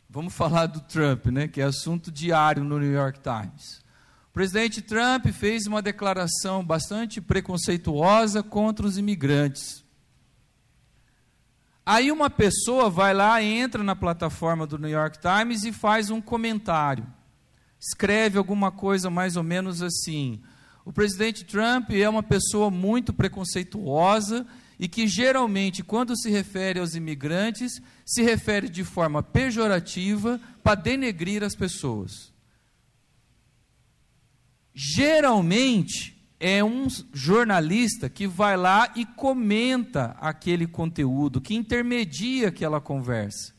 vamos 0.09 0.35
falar 0.35 0.67
do 0.67 0.81
Trump, 0.81 1.27
né, 1.27 1.47
que 1.47 1.61
é 1.61 1.65
assunto 1.65 2.11
diário 2.11 2.65
no 2.65 2.79
New 2.79 2.93
York 2.93 3.21
Times. 3.21 3.81
O 4.31 4.33
presidente 4.33 4.83
Trump 4.83 5.27
fez 5.27 5.67
uma 5.67 5.81
declaração 5.81 6.65
bastante 6.65 7.21
preconceituosa 7.21 8.43
contra 8.43 8.87
os 8.87 8.99
imigrantes. 8.99 9.85
Aí 11.85 12.13
uma 12.13 12.31
pessoa 12.31 12.89
vai 12.91 13.15
lá, 13.15 13.43
entra 13.43 13.83
na 13.83 13.97
plataforma 13.97 14.67
do 14.67 14.79
New 14.79 14.91
York 14.91 15.19
Times 15.19 15.65
e 15.65 15.73
faz 15.73 16.11
um 16.11 16.21
comentário. 16.21 17.07
Escreve 17.79 18.37
alguma 18.37 18.71
coisa 18.71 19.09
mais 19.11 19.37
ou 19.37 19.43
menos 19.43 19.83
assim: 19.83 20.41
o 20.85 20.93
presidente 20.93 21.45
Trump 21.45 21.91
é 21.91 22.09
uma 22.09 22.23
pessoa 22.23 22.71
muito 22.71 23.13
preconceituosa 23.13 24.47
e 24.79 24.89
que 24.89 25.07
geralmente, 25.07 25.83
quando 25.83 26.17
se 26.17 26.31
refere 26.31 26.81
aos 26.81 26.95
imigrantes, 26.95 27.81
se 28.05 28.23
refere 28.23 28.69
de 28.69 28.85
forma 28.85 29.23
pejorativa 29.23 30.41
para 30.63 30.75
denegrir 30.75 31.43
as 31.43 31.55
pessoas. 31.55 32.33
Geralmente, 34.75 36.20
é 36.41 36.65
um 36.65 36.89
jornalista 37.13 38.09
que 38.09 38.27
vai 38.27 38.57
lá 38.57 38.91
e 38.97 39.05
comenta 39.05 40.17
aquele 40.19 40.67
conteúdo, 40.67 41.39
que 41.39 41.55
intermedia 41.55 42.49
aquela 42.49 42.81
conversa. 42.81 43.53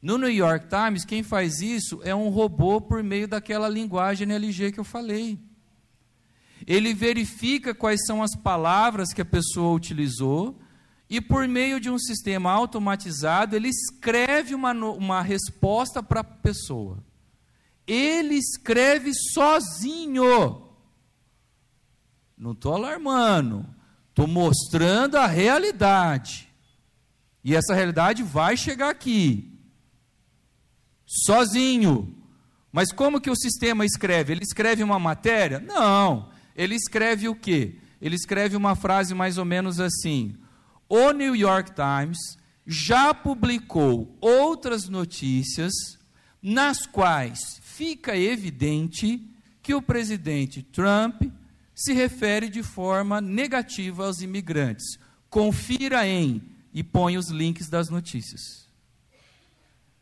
No 0.00 0.16
New 0.16 0.30
York 0.30 0.68
Times, 0.68 1.04
quem 1.04 1.24
faz 1.24 1.60
isso 1.60 2.00
é 2.04 2.14
um 2.14 2.28
robô 2.28 2.80
por 2.80 3.02
meio 3.02 3.26
daquela 3.26 3.68
linguagem 3.68 4.26
NLG 4.26 4.70
que 4.70 4.78
eu 4.78 4.84
falei. 4.84 5.40
Ele 6.64 6.94
verifica 6.94 7.74
quais 7.74 8.04
são 8.06 8.22
as 8.22 8.36
palavras 8.36 9.12
que 9.12 9.22
a 9.22 9.24
pessoa 9.24 9.74
utilizou 9.74 10.60
e, 11.10 11.20
por 11.20 11.48
meio 11.48 11.80
de 11.80 11.90
um 11.90 11.98
sistema 11.98 12.50
automatizado, 12.52 13.56
ele 13.56 13.68
escreve 13.68 14.54
uma, 14.54 14.72
uma 14.72 15.20
resposta 15.20 16.02
para 16.02 16.20
a 16.20 16.24
pessoa. 16.24 17.02
Ele 17.86 18.36
escreve 18.36 19.12
sozinho. 19.32 20.63
Não 22.44 22.52
estou 22.52 22.74
alarmando, 22.74 23.64
estou 24.10 24.26
mostrando 24.26 25.16
a 25.16 25.26
realidade. 25.26 26.46
E 27.42 27.56
essa 27.56 27.74
realidade 27.74 28.22
vai 28.22 28.54
chegar 28.54 28.90
aqui, 28.90 29.58
sozinho. 31.06 32.14
Mas 32.70 32.92
como 32.92 33.18
que 33.18 33.30
o 33.30 33.34
sistema 33.34 33.86
escreve? 33.86 34.34
Ele 34.34 34.42
escreve 34.42 34.82
uma 34.82 34.98
matéria? 34.98 35.58
Não. 35.58 36.28
Ele 36.54 36.74
escreve 36.74 37.30
o 37.30 37.34
quê? 37.34 37.78
Ele 37.98 38.14
escreve 38.14 38.54
uma 38.56 38.76
frase 38.76 39.14
mais 39.14 39.38
ou 39.38 39.46
menos 39.46 39.80
assim: 39.80 40.36
O 40.86 41.12
New 41.12 41.34
York 41.34 41.72
Times 41.74 42.18
já 42.66 43.14
publicou 43.14 44.18
outras 44.20 44.86
notícias 44.86 45.72
nas 46.42 46.84
quais 46.84 47.58
fica 47.62 48.14
evidente 48.14 49.34
que 49.62 49.74
o 49.74 49.80
presidente 49.80 50.62
Trump 50.62 51.22
se 51.74 51.92
refere 51.92 52.48
de 52.48 52.62
forma 52.62 53.20
negativa 53.20 54.06
aos 54.06 54.20
imigrantes. 54.20 54.98
Confira 55.28 56.06
em 56.06 56.42
e 56.72 56.82
põe 56.82 57.16
os 57.16 57.28
links 57.28 57.68
das 57.68 57.88
notícias. 57.88 58.68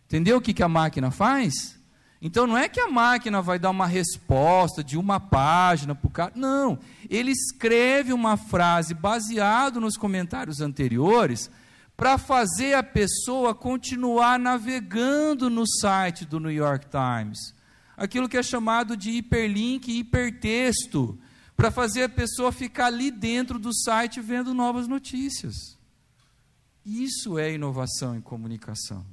Entendeu 0.07 0.37
o 0.37 0.41
que, 0.41 0.53
que 0.53 0.63
a 0.63 0.69
máquina 0.69 1.11
faz? 1.11 1.79
Então 2.21 2.47
não 2.47 2.57
é 2.57 2.69
que 2.69 2.79
a 2.79 2.89
máquina 2.89 3.43
vai 3.43 3.59
dar 3.59 3.71
uma 3.71 3.87
resposta 3.87 4.85
de 4.85 4.97
uma 4.97 5.19
página 5.19 5.95
para 5.95 6.07
o 6.07 6.11
cara. 6.11 6.33
Não. 6.37 6.79
Ele 7.11 7.33
escreve 7.33 8.13
uma 8.13 8.37
frase 8.37 8.95
baseado 8.95 9.81
nos 9.81 9.97
comentários 9.97 10.61
anteriores 10.61 11.51
para 11.97 12.19
fazer 12.19 12.75
a 12.75 12.83
pessoa 12.83 13.55
continuar 13.55 14.39
navegando 14.39 15.51
no 15.51 15.67
site 15.67 16.25
do 16.25 16.39
New 16.39 16.51
York 16.51 16.87
Times. 16.91 17.55
Aquilo 17.97 18.29
que 18.29 18.37
é 18.37 18.43
chamado 18.43 18.97
de 18.97 19.11
hiperlink 19.11 19.91
hipertexto 19.91 21.19
para 21.63 21.71
fazer 21.71 22.03
a 22.03 22.09
pessoa 22.09 22.51
ficar 22.51 22.87
ali 22.87 23.09
dentro 23.09 23.57
do 23.57 23.73
site 23.73 24.21
vendo 24.21 24.53
novas 24.53 24.89
notícias. 24.89 25.79
Isso 26.85 27.39
é 27.39 27.53
inovação 27.53 28.17
em 28.17 28.21
comunicação. 28.21 29.07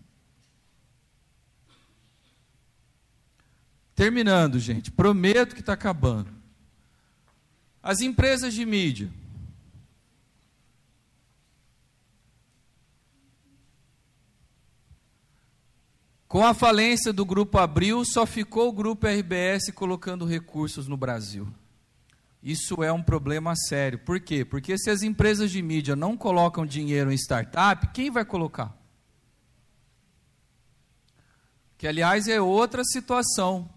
Terminando, 3.93 4.58
gente, 4.58 4.89
prometo 4.89 5.54
que 5.54 5.60
está 5.60 5.74
acabando. 5.74 6.34
As 7.84 8.02
empresas 8.02 8.52
de 8.52 8.66
mídia. 8.66 9.14
Com 16.28 16.43
a 16.43 16.56
falência 16.56 17.14
do 17.14 17.24
Grupo 17.24 17.60
Abril, 17.60 18.04
só 18.04 18.26
ficou 18.26 18.70
o 18.70 18.74
Grupo 18.74 19.06
RBS 19.06 19.70
colocando 19.72 20.26
recursos 20.26 20.88
no 20.88 20.97
Brasil. 20.97 21.47
Isso 22.42 22.84
é 22.84 22.92
um 22.92 23.04
problema 23.04 23.56
sério. 23.56 24.00
Por 24.00 24.20
quê? 24.20 24.46
Porque 24.46 24.78
se 24.78 24.90
as 24.90 25.02
empresas 25.02 25.52
de 25.52 25.62
mídia 25.62 25.96
não 25.96 26.16
colocam 26.16 26.66
dinheiro 26.66 27.12
em 27.12 27.16
startup, 27.16 27.88
quem 27.94 28.10
vai 28.10 28.24
colocar? 28.24 28.76
Que, 31.78 31.88
aliás, 31.88 32.28
é 32.28 32.40
outra 32.40 32.84
situação. 32.84 33.70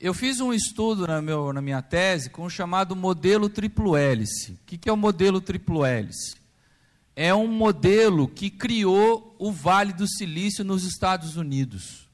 Eu 0.00 0.12
fiz 0.12 0.40
um 0.40 0.52
estudo 0.52 1.06
na, 1.06 1.20
meu, 1.22 1.52
na 1.52 1.60
minha 1.60 1.80
tese 1.80 2.28
com 2.28 2.44
o 2.44 2.50
chamado 2.50 2.96
modelo 2.96 3.48
triplo 3.48 3.96
hélice. 3.96 4.52
O 4.52 4.58
que, 4.66 4.76
que 4.76 4.88
é 4.88 4.92
o 4.92 4.96
modelo 4.96 5.40
triplo 5.40 5.84
hélice? 5.84 6.36
É 7.16 7.34
um 7.34 7.46
modelo 7.46 8.26
que 8.26 8.50
criou 8.50 9.36
o 9.38 9.52
Vale 9.52 9.92
do 9.92 10.06
Silício 10.08 10.64
nos 10.64 10.84
Estados 10.84 11.36
Unidos. 11.36 12.08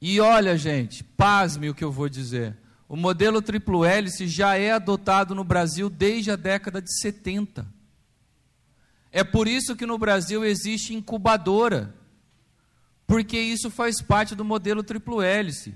E 0.00 0.20
olha, 0.20 0.58
gente, 0.58 1.02
pasme 1.02 1.70
o 1.70 1.74
que 1.74 1.82
eu 1.82 1.90
vou 1.90 2.08
dizer. 2.08 2.56
O 2.94 2.96
modelo 2.96 3.42
triplo 3.42 3.84
hélice 3.84 4.28
já 4.28 4.56
é 4.56 4.70
adotado 4.70 5.34
no 5.34 5.42
Brasil 5.42 5.90
desde 5.90 6.30
a 6.30 6.36
década 6.36 6.80
de 6.80 6.96
70. 7.00 7.66
É 9.10 9.24
por 9.24 9.48
isso 9.48 9.74
que 9.74 9.84
no 9.84 9.98
Brasil 9.98 10.44
existe 10.44 10.94
incubadora, 10.94 11.92
porque 13.04 13.36
isso 13.36 13.68
faz 13.68 14.00
parte 14.00 14.36
do 14.36 14.44
modelo 14.44 14.84
triplo 14.84 15.20
hélice. 15.20 15.74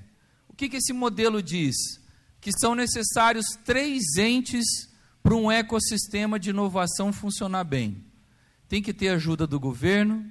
O 0.49 0.55
que, 0.55 0.69
que 0.69 0.77
esse 0.77 0.93
modelo 0.93 1.43
diz? 1.43 1.75
Que 2.41 2.53
são 2.53 2.77
necessários 2.77 3.47
três 3.65 4.17
entes 4.17 4.89
para 5.21 5.35
um 5.35 5.51
ecossistema 5.51 6.39
de 6.39 6.51
inovação 6.51 7.13
funcionar 7.13 7.65
bem. 7.65 8.05
Tem 8.69 8.81
que 8.81 8.95
ter 8.95 9.09
ajuda 9.09 9.45
do 9.45 9.59
governo, 9.59 10.25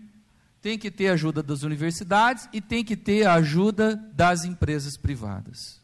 tem 0.62 0.80
que 0.80 0.90
ter 0.90 1.10
ajuda 1.10 1.44
das 1.44 1.64
universidades 1.64 2.48
e 2.54 2.62
tem 2.62 2.82
que 2.82 2.96
ter 2.96 3.26
a 3.26 3.34
ajuda 3.34 3.98
das 4.14 4.46
empresas 4.46 4.96
privadas. 4.96 5.77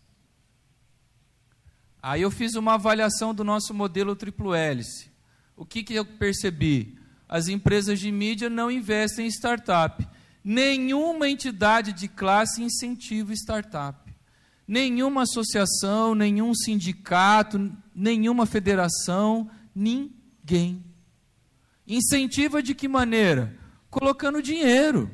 Aí 2.03 2.21
eu 2.21 2.29
fiz 2.29 2.55
uma 2.55 2.73
avaliação 2.73 3.33
do 3.33 3.45
nosso 3.45 3.73
modelo 3.73 4.13
triplo 4.13 4.53
hélice. 4.53 5.09
O 5.55 5.65
que, 5.65 5.81
que 5.81 5.93
eu 5.93 6.03
percebi? 6.03 6.97
As 7.29 7.47
empresas 7.47 7.97
de 7.97 8.11
mídia 8.11 8.49
não 8.49 8.69
investem 8.69 9.25
em 9.25 9.29
startup. 9.29 10.05
Nenhuma 10.43 11.29
entidade 11.29 11.93
de 11.93 12.09
classe 12.09 12.61
incentiva 12.61 13.31
startup. 13.31 14.13
Nenhuma 14.67 15.21
associação, 15.21 16.13
nenhum 16.13 16.53
sindicato, 16.53 17.71
nenhuma 17.95 18.45
federação, 18.45 19.49
ninguém. 19.73 20.83
Incentiva 21.87 22.61
de 22.61 22.75
que 22.75 22.89
maneira? 22.89 23.57
Colocando 23.89 24.41
dinheiro. 24.41 25.09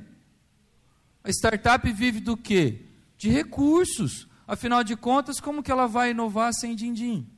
A 1.24 1.30
startup 1.30 1.88
vive 1.92 2.20
do 2.20 2.36
quê? 2.36 2.82
De 3.16 3.30
recursos. 3.30 4.29
Afinal 4.50 4.84
de 4.84 4.96
contas, 4.96 5.40
como 5.40 5.62
que 5.62 5.72
ela 5.72 5.86
vai 5.86 6.10
inovar 6.10 6.52
sem 6.56 6.74
din-din? 6.74 7.30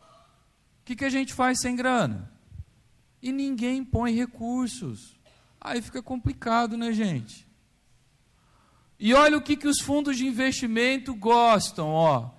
O 0.00 0.84
que, 0.84 0.96
que 0.96 1.04
a 1.04 1.08
gente 1.08 1.32
faz 1.32 1.60
sem 1.60 1.76
grana? 1.76 2.28
E 3.22 3.30
ninguém 3.30 3.84
põe 3.84 4.12
recursos. 4.12 5.16
Aí 5.60 5.80
fica 5.80 6.02
complicado, 6.02 6.76
né, 6.76 6.90
gente? 6.90 7.46
E 8.98 9.14
olha 9.14 9.36
o 9.36 9.40
que, 9.40 9.56
que 9.56 9.68
os 9.68 9.80
fundos 9.80 10.16
de 10.16 10.26
investimento 10.26 11.14
gostam, 11.14 11.86
ó. 11.86 12.30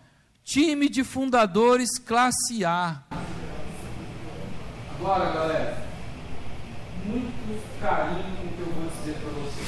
Time 0.44 0.90
de 0.90 1.06
fundadores 1.06 1.98
classe 1.98 2.66
A. 2.66 3.02
Agora, 5.00 5.32
galera, 5.32 5.88
muito 7.06 7.80
carinho 7.80 8.36
com 8.36 8.48
o 8.48 8.52
que 8.52 8.60
eu 8.60 8.74
vou 8.74 8.90
dizer 8.90 9.14
para 9.22 9.30
vocês. 9.42 9.68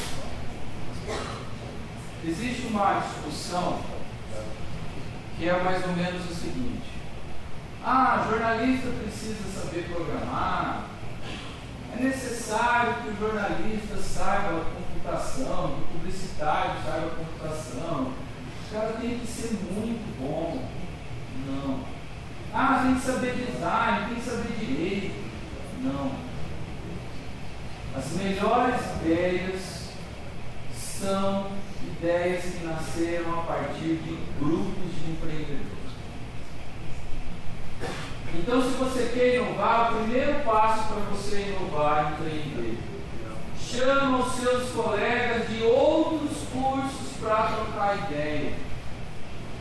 Existe 2.26 2.68
uma 2.68 3.00
discussão 3.00 3.99
que 5.40 5.48
é 5.48 5.64
mais 5.64 5.84
ou 5.86 5.94
menos 5.94 6.30
o 6.30 6.36
seguinte: 6.36 6.92
ah, 7.84 8.28
jornalista 8.30 8.90
precisa 9.02 9.62
saber 9.62 9.90
programar, 9.90 10.84
é 11.98 12.04
necessário 12.04 12.96
que 12.96 13.08
o 13.08 13.18
jornalista 13.18 13.96
saiba 13.98 14.66
computação, 14.66 15.76
que 15.76 15.82
o 15.82 16.00
publicitário 16.00 16.74
saiba 16.86 17.12
computação, 17.12 18.12
o 18.12 18.74
cara 18.74 18.94
tem 19.00 19.18
que 19.18 19.26
ser 19.26 19.54
muito 19.72 20.20
bom. 20.20 20.62
Não. 21.48 21.86
Ah, 22.54 22.82
tem 22.84 22.96
que 22.96 23.02
saber 23.02 23.34
design, 23.34 24.08
tem 24.08 24.16
que 24.16 24.30
saber 24.30 24.54
direito. 24.60 25.16
Não. 25.82 26.12
As 27.96 28.12
melhores 28.12 28.82
ideias 29.02 29.90
são 30.74 31.52
ideias 32.02 32.44
que 32.46 32.66
nasceram 32.66 33.40
a 33.40 33.44
partir 33.44 33.96
de 33.98 34.18
grupos 34.40 34.96
de 34.96 35.12
empreendedores. 35.12 35.80
Então, 38.34 38.62
se 38.62 38.70
você 38.78 39.12
quer 39.14 39.36
inovar, 39.36 39.92
o 39.92 39.96
primeiro 39.98 40.40
passo 40.46 40.88
para 40.88 41.00
você 41.12 41.56
inovar 41.58 42.06
é 42.06 42.10
empreender. 42.14 42.78
Chama 43.60 44.20
os 44.20 44.34
seus 44.34 44.70
colegas 44.72 45.50
de 45.50 45.64
outros 45.64 46.38
cursos 46.54 47.18
para 47.20 47.48
trocar 47.48 48.10
ideia. 48.10 48.54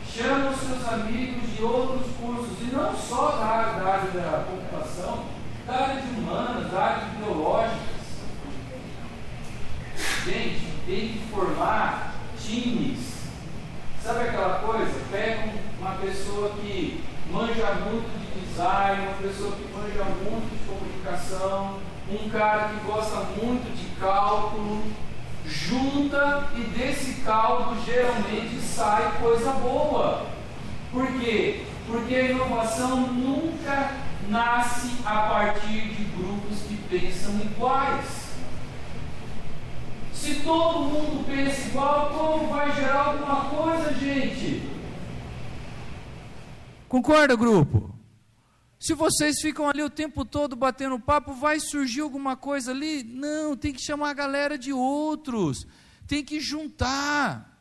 Chama 0.06 0.50
os 0.50 0.60
seus 0.60 0.88
amigos 0.88 1.56
de 1.56 1.62
outros 1.62 2.06
cursos, 2.20 2.60
e 2.60 2.74
não 2.74 2.96
só 2.96 3.32
da 3.32 3.44
área 3.44 4.10
da, 4.10 4.44
computação, 4.44 5.24
da 5.66 5.74
área 5.74 6.02
de 6.02 6.08
humanas, 6.08 6.70
da 6.70 6.80
área 6.80 7.04
de 7.04 7.16
biológicas. 7.16 7.98
Gente, 10.24 10.66
tem 10.86 11.08
que 11.08 11.22
formar 11.30 12.07
times. 12.48 12.98
Sabe 14.02 14.28
aquela 14.28 14.60
coisa? 14.60 15.00
Pega 15.10 15.52
uma 15.78 15.92
pessoa 15.96 16.50
que 16.50 17.04
manja 17.30 17.72
muito 17.84 18.08
de 18.18 18.40
design, 18.40 19.06
uma 19.06 19.28
pessoa 19.28 19.52
que 19.52 19.68
manja 19.74 20.04
muito 20.04 20.50
de 20.50 20.64
comunicação, 20.66 21.78
um 22.10 22.28
cara 22.30 22.70
que 22.70 22.86
gosta 22.86 23.16
muito 23.40 23.70
de 23.76 24.00
cálculo, 24.00 24.82
junta 25.44 26.48
e 26.56 26.60
desse 26.62 27.20
caldo 27.20 27.76
geralmente 27.84 28.58
sai 28.60 29.12
coisa 29.20 29.52
boa. 29.52 30.26
Por 30.90 31.06
quê? 31.18 31.66
Porque 31.86 32.14
a 32.14 32.30
inovação 32.30 33.00
nunca 33.08 33.92
nasce 34.28 34.90
a 35.04 35.20
partir 35.22 35.88
de 35.88 36.04
grupos 36.16 36.60
que 36.66 36.76
pensam 36.88 37.34
iguais. 37.40 38.27
Se 40.28 40.42
todo 40.42 40.80
mundo 40.80 41.24
pensa 41.24 41.68
igual, 41.68 42.10
como 42.10 42.48
vai 42.48 42.70
gerar 42.74 43.06
alguma 43.06 43.48
coisa, 43.48 43.94
gente? 43.94 44.62
Concorda, 46.86 47.34
grupo? 47.34 47.94
Se 48.78 48.92
vocês 48.92 49.40
ficam 49.40 49.66
ali 49.66 49.82
o 49.82 49.88
tempo 49.88 50.26
todo 50.26 50.54
batendo 50.54 51.00
papo, 51.00 51.32
vai 51.32 51.58
surgir 51.58 52.02
alguma 52.02 52.36
coisa 52.36 52.72
ali? 52.72 53.02
Não, 53.02 53.56
tem 53.56 53.72
que 53.72 53.80
chamar 53.80 54.10
a 54.10 54.14
galera 54.14 54.58
de 54.58 54.70
outros. 54.70 55.66
Tem 56.06 56.22
que 56.22 56.40
juntar. 56.40 57.58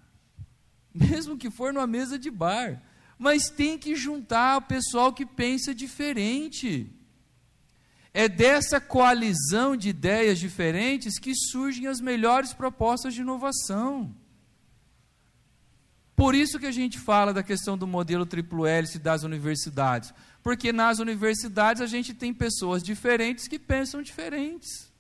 Mesmo 0.93 1.37
que 1.37 1.49
for 1.49 1.71
numa 1.71 1.87
mesa 1.87 2.19
de 2.19 2.29
bar. 2.29 2.83
Mas 3.17 3.49
tem 3.49 3.77
que 3.77 3.95
juntar 3.95 4.57
o 4.57 4.61
pessoal 4.63 5.13
que 5.13 5.25
pensa 5.25 5.73
diferente. 5.73 6.91
É 8.19 8.27
dessa 8.27 8.81
coalizão 8.81 9.77
de 9.77 9.89
ideias 9.89 10.39
diferentes 10.39 11.19
que 11.19 11.35
surgem 11.35 11.85
as 11.85 12.01
melhores 12.01 12.51
propostas 12.51 13.13
de 13.13 13.21
inovação. 13.21 14.11
Por 16.15 16.33
isso 16.33 16.57
que 16.57 16.65
a 16.65 16.71
gente 16.71 16.97
fala 16.97 17.31
da 17.31 17.43
questão 17.43 17.77
do 17.77 17.85
modelo 17.85 18.25
triplo 18.25 18.65
hélice 18.65 18.97
das 18.97 19.21
universidades, 19.21 20.11
porque 20.41 20.73
nas 20.73 20.97
universidades 20.97 21.79
a 21.79 21.85
gente 21.85 22.11
tem 22.11 22.33
pessoas 22.33 22.81
diferentes 22.81 23.47
que 23.47 23.59
pensam 23.59 24.01
diferentes. 24.01 24.91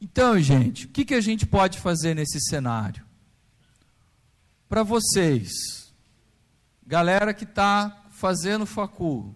Então, 0.00 0.40
gente, 0.40 0.86
o 0.86 0.88
que, 0.88 1.04
que 1.04 1.14
a 1.14 1.20
gente 1.20 1.46
pode 1.46 1.78
fazer 1.78 2.14
nesse 2.16 2.40
cenário? 2.40 3.06
Para 4.68 4.82
vocês, 4.82 5.81
galera 6.86 7.32
que 7.32 7.44
está 7.44 8.04
fazendo 8.10 8.66
facul, 8.66 9.34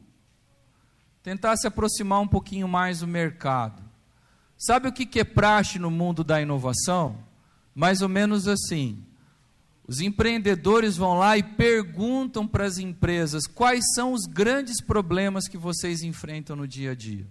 tentar 1.22 1.56
se 1.56 1.66
aproximar 1.66 2.20
um 2.20 2.28
pouquinho 2.28 2.68
mais 2.68 3.00
do 3.00 3.06
mercado. 3.06 3.82
Sabe 4.56 4.88
o 4.88 4.92
que 4.92 5.20
é 5.20 5.24
praxe 5.24 5.78
no 5.78 5.90
mundo 5.90 6.24
da 6.24 6.40
inovação? 6.40 7.18
Mais 7.74 8.00
ou 8.00 8.08
menos 8.08 8.48
assim. 8.48 9.04
Os 9.86 10.00
empreendedores 10.00 10.96
vão 10.96 11.14
lá 11.14 11.36
e 11.38 11.42
perguntam 11.42 12.46
para 12.46 12.64
as 12.64 12.78
empresas 12.78 13.46
quais 13.46 13.84
são 13.94 14.12
os 14.12 14.22
grandes 14.26 14.82
problemas 14.82 15.46
que 15.46 15.56
vocês 15.56 16.02
enfrentam 16.02 16.56
no 16.56 16.66
dia 16.66 16.92
a 16.92 16.94
dia. 16.94 17.26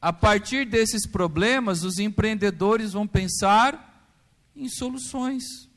A 0.00 0.12
partir 0.12 0.66
desses 0.66 1.06
problemas, 1.06 1.82
os 1.82 1.98
empreendedores 1.98 2.92
vão 2.92 3.06
pensar 3.06 4.12
em 4.54 4.68
soluções. 4.68 5.68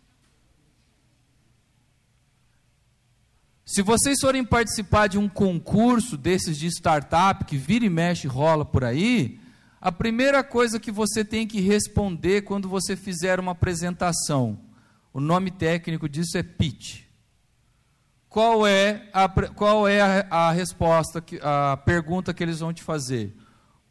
Se 3.68 3.82
vocês 3.82 4.22
forem 4.22 4.46
participar 4.46 5.08
de 5.08 5.18
um 5.18 5.28
concurso 5.28 6.16
desses 6.16 6.58
de 6.58 6.68
startup 6.68 7.44
que 7.44 7.58
vira 7.58 7.84
e 7.84 7.90
mexe 7.90 8.26
rola 8.26 8.64
por 8.64 8.82
aí, 8.82 9.42
a 9.82 9.92
primeira 9.92 10.42
coisa 10.42 10.80
que 10.80 10.90
você 10.90 11.24
tem 11.26 11.46
que 11.46 11.60
responder 11.60 12.44
quando 12.44 12.70
você 12.70 12.96
fizer 12.96 13.42
uma 13.42 13.52
apresentação, 13.52 14.58
o 15.12 15.20
nome 15.20 15.52
técnico 15.52 16.08
disso 16.08 16.38
é 16.38 16.44
pitch. 16.44 17.02
Qual 18.30 18.66
é 18.66 19.10
a, 19.12 19.28
qual 19.28 19.86
é 19.86 20.00
a, 20.00 20.48
a 20.48 20.52
resposta, 20.54 21.22
a 21.42 21.76
pergunta 21.76 22.34
que 22.34 22.42
eles 22.42 22.62
vão 22.62 22.72
te 22.72 22.82
fazer? 22.82 23.36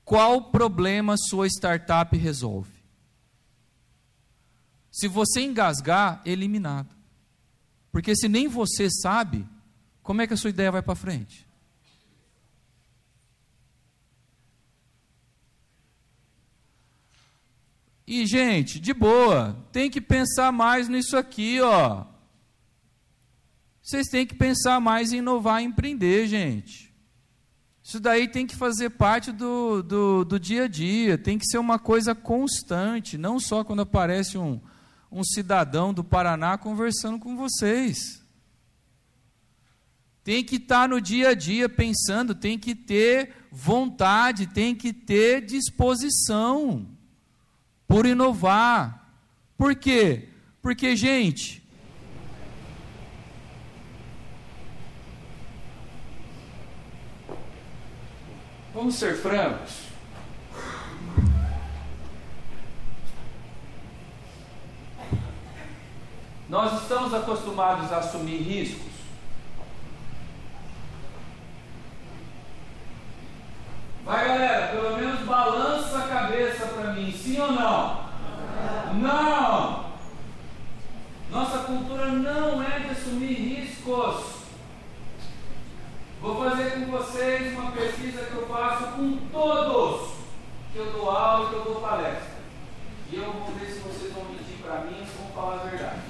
Qual 0.06 0.50
problema 0.50 1.16
sua 1.18 1.46
startup 1.48 2.16
resolve? 2.16 2.72
Se 4.90 5.06
você 5.06 5.42
engasgar, 5.42 6.22
eliminado. 6.24 6.96
Porque 7.92 8.16
se 8.16 8.26
nem 8.26 8.48
você 8.48 8.88
sabe, 8.90 9.46
como 10.06 10.22
é 10.22 10.26
que 10.26 10.34
a 10.34 10.36
sua 10.36 10.50
ideia 10.50 10.70
vai 10.70 10.82
para 10.82 10.94
frente? 10.94 11.44
E, 18.06 18.24
gente, 18.24 18.78
de 18.78 18.94
boa, 18.94 19.56
tem 19.72 19.90
que 19.90 20.00
pensar 20.00 20.52
mais 20.52 20.88
nisso 20.88 21.16
aqui, 21.16 21.60
ó. 21.60 22.04
Vocês 23.82 24.06
têm 24.06 24.24
que 24.24 24.36
pensar 24.36 24.78
mais 24.80 25.12
em 25.12 25.18
inovar 25.18 25.60
e 25.60 25.64
empreender, 25.64 26.28
gente. 26.28 26.94
Isso 27.82 27.98
daí 27.98 28.28
tem 28.28 28.46
que 28.46 28.54
fazer 28.54 28.90
parte 28.90 29.32
do, 29.32 29.82
do, 29.82 30.24
do, 30.24 30.38
dia 30.38 30.66
a 30.66 30.68
dia, 30.68 31.18
tem 31.18 31.36
que 31.36 31.46
ser 31.46 31.58
uma 31.58 31.80
coisa 31.80 32.14
constante, 32.14 33.18
não 33.18 33.40
só 33.40 33.64
quando 33.64 33.82
aparece 33.82 34.38
um, 34.38 34.60
um 35.10 35.24
cidadão 35.24 35.92
do 35.92 36.04
Paraná 36.04 36.56
conversando 36.56 37.18
com 37.18 37.36
vocês. 37.36 38.24
Tem 40.26 40.42
que 40.42 40.56
estar 40.56 40.88
no 40.88 41.00
dia 41.00 41.28
a 41.28 41.34
dia 41.34 41.68
pensando, 41.68 42.34
tem 42.34 42.58
que 42.58 42.74
ter 42.74 43.32
vontade, 43.48 44.48
tem 44.48 44.74
que 44.74 44.92
ter 44.92 45.40
disposição 45.40 46.84
por 47.86 48.04
inovar. 48.04 49.08
Por 49.56 49.76
quê? 49.76 50.30
Porque, 50.60 50.96
gente, 50.96 51.62
Vamos 58.74 58.96
ser 58.96 59.16
francos. 59.16 59.82
Nós 66.48 66.82
estamos 66.82 67.14
acostumados 67.14 67.92
a 67.92 67.98
assumir 67.98 68.42
riscos. 68.42 68.95
Vai, 74.06 74.28
galera, 74.28 74.68
pelo 74.68 74.96
menos 74.96 75.18
balança 75.22 75.98
a 75.98 76.06
cabeça 76.06 76.64
para 76.66 76.92
mim, 76.92 77.10
sim 77.10 77.40
ou 77.40 77.50
não? 77.50 78.06
Não! 79.02 79.86
Nossa 81.28 81.58
cultura 81.64 82.06
não 82.06 82.62
é 82.62 82.78
de 82.78 82.90
assumir 82.90 83.34
riscos. 83.34 84.36
Vou 86.20 86.36
fazer 86.36 86.70
com 86.70 86.86
vocês 86.92 87.52
uma 87.58 87.72
pesquisa 87.72 88.26
que 88.26 88.36
eu 88.36 88.46
faço 88.46 88.92
com 88.92 89.16
todos 89.32 90.10
que 90.72 90.78
eu 90.78 90.92
dou 90.92 91.10
aula 91.10 91.46
e 91.46 91.48
que 91.48 91.54
eu 91.56 91.64
dou 91.64 91.80
palestra. 91.80 92.36
E 93.10 93.16
eu 93.16 93.32
vou 93.32 93.52
ver 93.54 93.66
se 93.66 93.80
vocês 93.80 94.12
vão 94.12 94.26
mentir 94.26 94.58
para 94.62 94.82
mim 94.82 95.00
ou 95.00 95.24
vão 95.24 95.34
falar 95.34 95.62
a 95.62 95.66
verdade. 95.68 96.00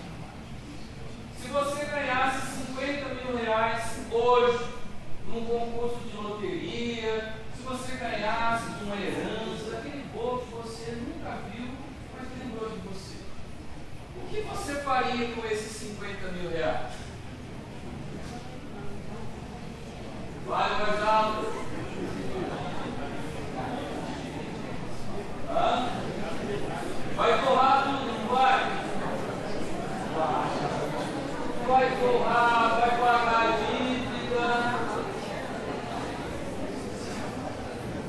Se 1.41 1.49
você 1.49 1.85
ganhasse 1.87 2.59
50 2.75 3.15
mil 3.15 3.37
reais 3.39 4.01
hoje 4.13 4.67
num 5.29 5.47
concurso 5.47 5.97
de 6.11 6.17
loteria, 6.19 7.46
você 7.67 7.97
ganhasse 7.97 8.71
de 8.71 8.85
uma 8.85 8.97
herança, 8.97 9.71
daquele 9.73 10.05
bolo 10.14 10.47
que 10.47 10.55
você 10.55 10.93
nunca 10.93 11.37
viu, 11.51 11.69
mas 12.14 12.29
lembrou 12.39 12.71
de 12.71 12.79
você, 12.89 13.17
o 14.17 14.29
que 14.29 14.41
você 14.43 14.75
faria 14.83 15.35
com 15.35 15.45
esses 15.47 15.73
50 15.77 16.29
mil 16.33 16.51
reais? 16.51 16.93
Vale 20.47 20.75
mais 20.77 21.03
alto. 21.03 21.67
Hã? 25.51 25.89
Vai 27.17 27.45
torrar 27.45 27.83
tudo, 27.83 28.07
não 28.07 28.29
vai? 28.29 28.87
Vai 31.67 31.97
torrar, 31.99 32.81
vai 32.81 32.91
pagar 32.91 33.41
a 33.43 33.57
dívida. 33.57 34.07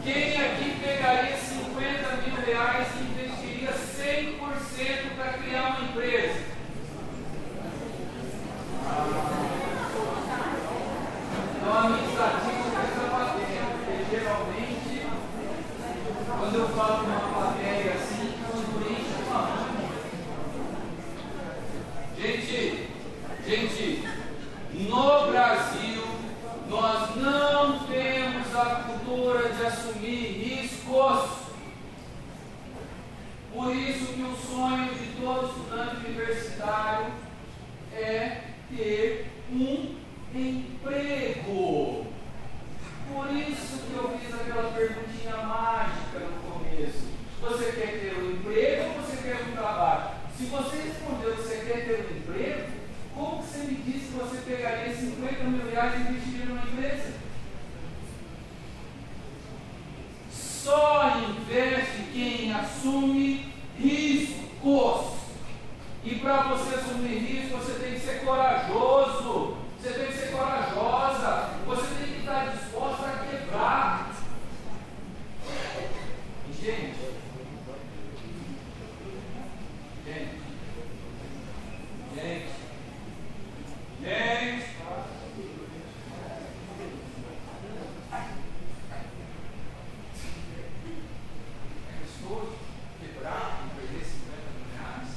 Quem 0.07 0.37
aqui 0.37 0.79
pegaria 0.81 1.35
50 1.35 2.15
mil 2.23 2.37
reais 2.45 2.87
e 2.95 3.03
investiria 3.03 3.73
100% 3.73 5.17
para 5.17 5.33
criar 5.33 5.63
uma 5.67 5.81
empresa? 5.89 6.39
Então, 11.55 11.77
a 11.77 11.89
minha 11.89 12.07
estatística 12.07 12.79
está 12.87 13.03
batendo, 13.11 13.71
porque 13.83 14.15
geralmente, 14.15 14.95
quando 16.39 16.55
eu 16.55 16.67
falo 16.69 17.03
uma 17.03 17.19
plateia 17.19 17.91
assim, 17.95 18.25
quando 18.47 18.89
enche 18.89 19.15
uma 19.27 19.43
Gente, 22.17 22.89
gente, 23.45 24.07
no 24.89 25.27
Brasil, 25.31 25.96
nós 26.69 27.15
não 27.15 27.79
temos 27.79 28.55
a 28.55 28.65
cultura 28.83 29.49
de 29.49 29.65
assumir 29.65 30.61
riscos. 30.61 31.47
Por 33.53 33.75
isso 33.75 34.13
que 34.13 34.21
o 34.21 34.35
sonho 34.35 34.93
de 34.93 35.21
todo 35.21 35.47
estudante 35.47 36.05
universitário 36.05 37.07
é 37.93 38.41
ter 38.75 39.31
um 39.51 39.95
emprego. 40.35 42.05
Por 43.13 43.31
isso 43.31 43.79
que 43.87 43.93
eu 43.95 44.19
fiz 44.19 44.33
aquela 44.33 44.71
perguntinha 44.71 45.37
mágica 45.37 46.19
no 46.19 46.51
começo. 46.51 47.07
Você 47.41 47.71
quer 47.71 47.99
ter 48.01 48.17
um 48.17 48.31
emprego 48.31 48.89
ou 48.89 49.01
você 49.01 49.17
quer 49.23 49.41
um 49.47 49.55
trabalho? 49.55 50.17
Se 50.37 50.45
você 50.45 50.77
respondeu 50.77 51.35
que 51.35 51.41
você 51.41 51.65
quer 51.65 51.85
ter 51.85 52.13
um 52.13 52.17
emprego, 52.17 52.76
como 53.17 53.41
que 53.41 53.49
você 53.49 53.63
me 53.63 53.75
disse 53.77 54.11
que 54.11 54.19
você 54.19 54.37
pegaria 54.45 54.95
50 54.95 55.43
mil 55.45 55.71
reais 55.71 55.93
e 55.95 56.01
investiria 56.01 56.45
numa 56.45 56.61
empresa? 56.61 57.13
Só 60.31 61.17
investe 61.17 62.03
quem 62.13 62.53
assume 62.53 63.51
riscos. 63.79 65.17
E 66.03 66.15
para 66.15 66.43
você 66.43 66.75
assumir 66.75 67.17
risco, 67.17 67.57
você 67.57 67.79
tem 67.79 67.93
que 67.93 67.99
ser 68.01 68.23
corajoso. 68.23 69.57
Você 69.81 69.93
tem 69.93 70.07
que 70.07 70.13
ser 70.13 70.31
corajosa. 70.31 71.49
Você 71.65 71.95
tem 71.95 72.13
que 72.13 72.19
estar 72.19 72.45
disposta 72.53 73.05
a 73.07 73.25
quebrar. 73.25 74.11
E, 76.49 76.53
gente, 76.53 76.97
gente, 80.05 80.41
gente, 82.15 82.47
gente. 84.03 84.67
É 91.89 91.99
gostoso 92.27 92.53
quebrar 93.01 93.59
e 93.65 93.79
perder 93.79 94.05
50 94.05 94.31
mil 94.53 94.65
reais? 94.77 95.11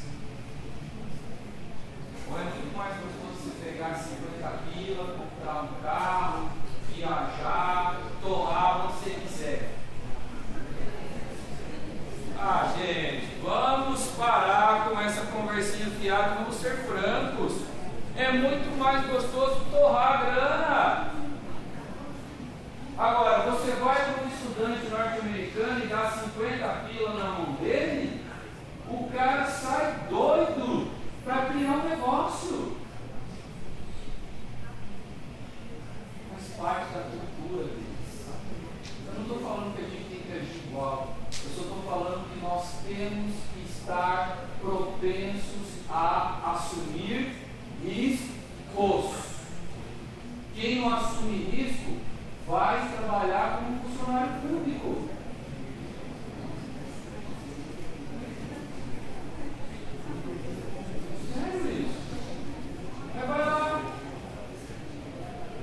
Ou 2.29 2.39
é 2.39 2.45
muito 2.45 2.77
mais 2.77 2.95
gostoso 2.97 3.51
você 3.51 3.71
pegar 3.71 3.95
50 3.95 4.49
pila, 4.75 5.05
comprar 5.17 5.63
um 5.63 5.83
carro, 5.83 6.51
viajar, 6.95 8.01
torrar 8.23 8.87
onde 8.87 8.93
você 8.95 9.11
quiser? 9.11 9.71
Ah, 12.39 12.73
gente, 12.77 13.41
vamos 13.43 14.07
parar 14.17 14.89
com 14.89 15.01
essa 15.01 15.27
conversinha 15.27 15.91
fiada, 15.91 16.37
vamos 16.37 16.57
ser 16.57 16.77
francos. 16.87 17.71
É 18.17 18.33
muito 18.33 18.79
mais 18.79 19.07
gostoso 19.07 19.65
torrar 19.71 20.13
a 20.13 20.25
grana. 20.25 21.11
Agora, 23.01 23.51
você 23.51 23.71
vai 23.83 23.97
para 23.97 24.23
um 24.23 24.29
estudante 24.29 24.91
norte-americano 24.91 25.83
e 25.83 25.87
dá 25.87 26.11
50 26.11 26.69
pila 26.87 27.15
na 27.15 27.31
mão 27.31 27.53
dele, 27.55 28.23
o 28.87 29.09
cara 29.11 29.47
sai 29.47 30.07
doido 30.11 30.91
para 31.25 31.47
criar 31.47 31.71
um 31.71 31.89
negócio. 31.89 32.77
Faz 36.31 36.45
parte 36.59 36.93
da 36.93 37.01
cultura 37.01 37.65
deles. 37.69 38.27
Eu 39.07 39.15
não 39.15 39.23
estou 39.23 39.39
falando 39.39 39.75
que 39.75 39.83
a 39.83 39.89
gente 39.89 40.11
tem 40.11 40.21
que 40.21 40.33
agir 40.33 40.61
igual. 40.69 41.17
Eu 41.31 41.51
só 41.57 41.63
estou 41.63 41.83
falando 41.89 42.31
que 42.31 42.39
nós 42.39 42.71
temos 42.87 43.35
que 43.55 43.71
estar 43.71 44.37
propensos 44.61 45.89
a 45.89 46.53
assumir 46.53 47.35
riscos. 47.83 49.15
Quem 50.55 50.81
não 50.81 50.95
assume 50.95 51.45
risco 51.45 52.11
vai 52.47 52.89
trabalhar 52.89 53.59
como 53.59 53.81
funcionário 53.81 54.41
público. 54.41 55.09
Sério 61.33 61.71
isso? 61.71 62.01
É 63.17 63.27
vai 63.27 63.39
lá. 63.39 63.83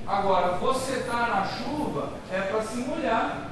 Agora, 0.06 0.56
você 0.56 0.92
está 0.92 1.26
na 1.28 1.44
chuva 1.44 2.14
é 2.32 2.40
para 2.40 2.62
se 2.62 2.76
molhar. 2.78 3.50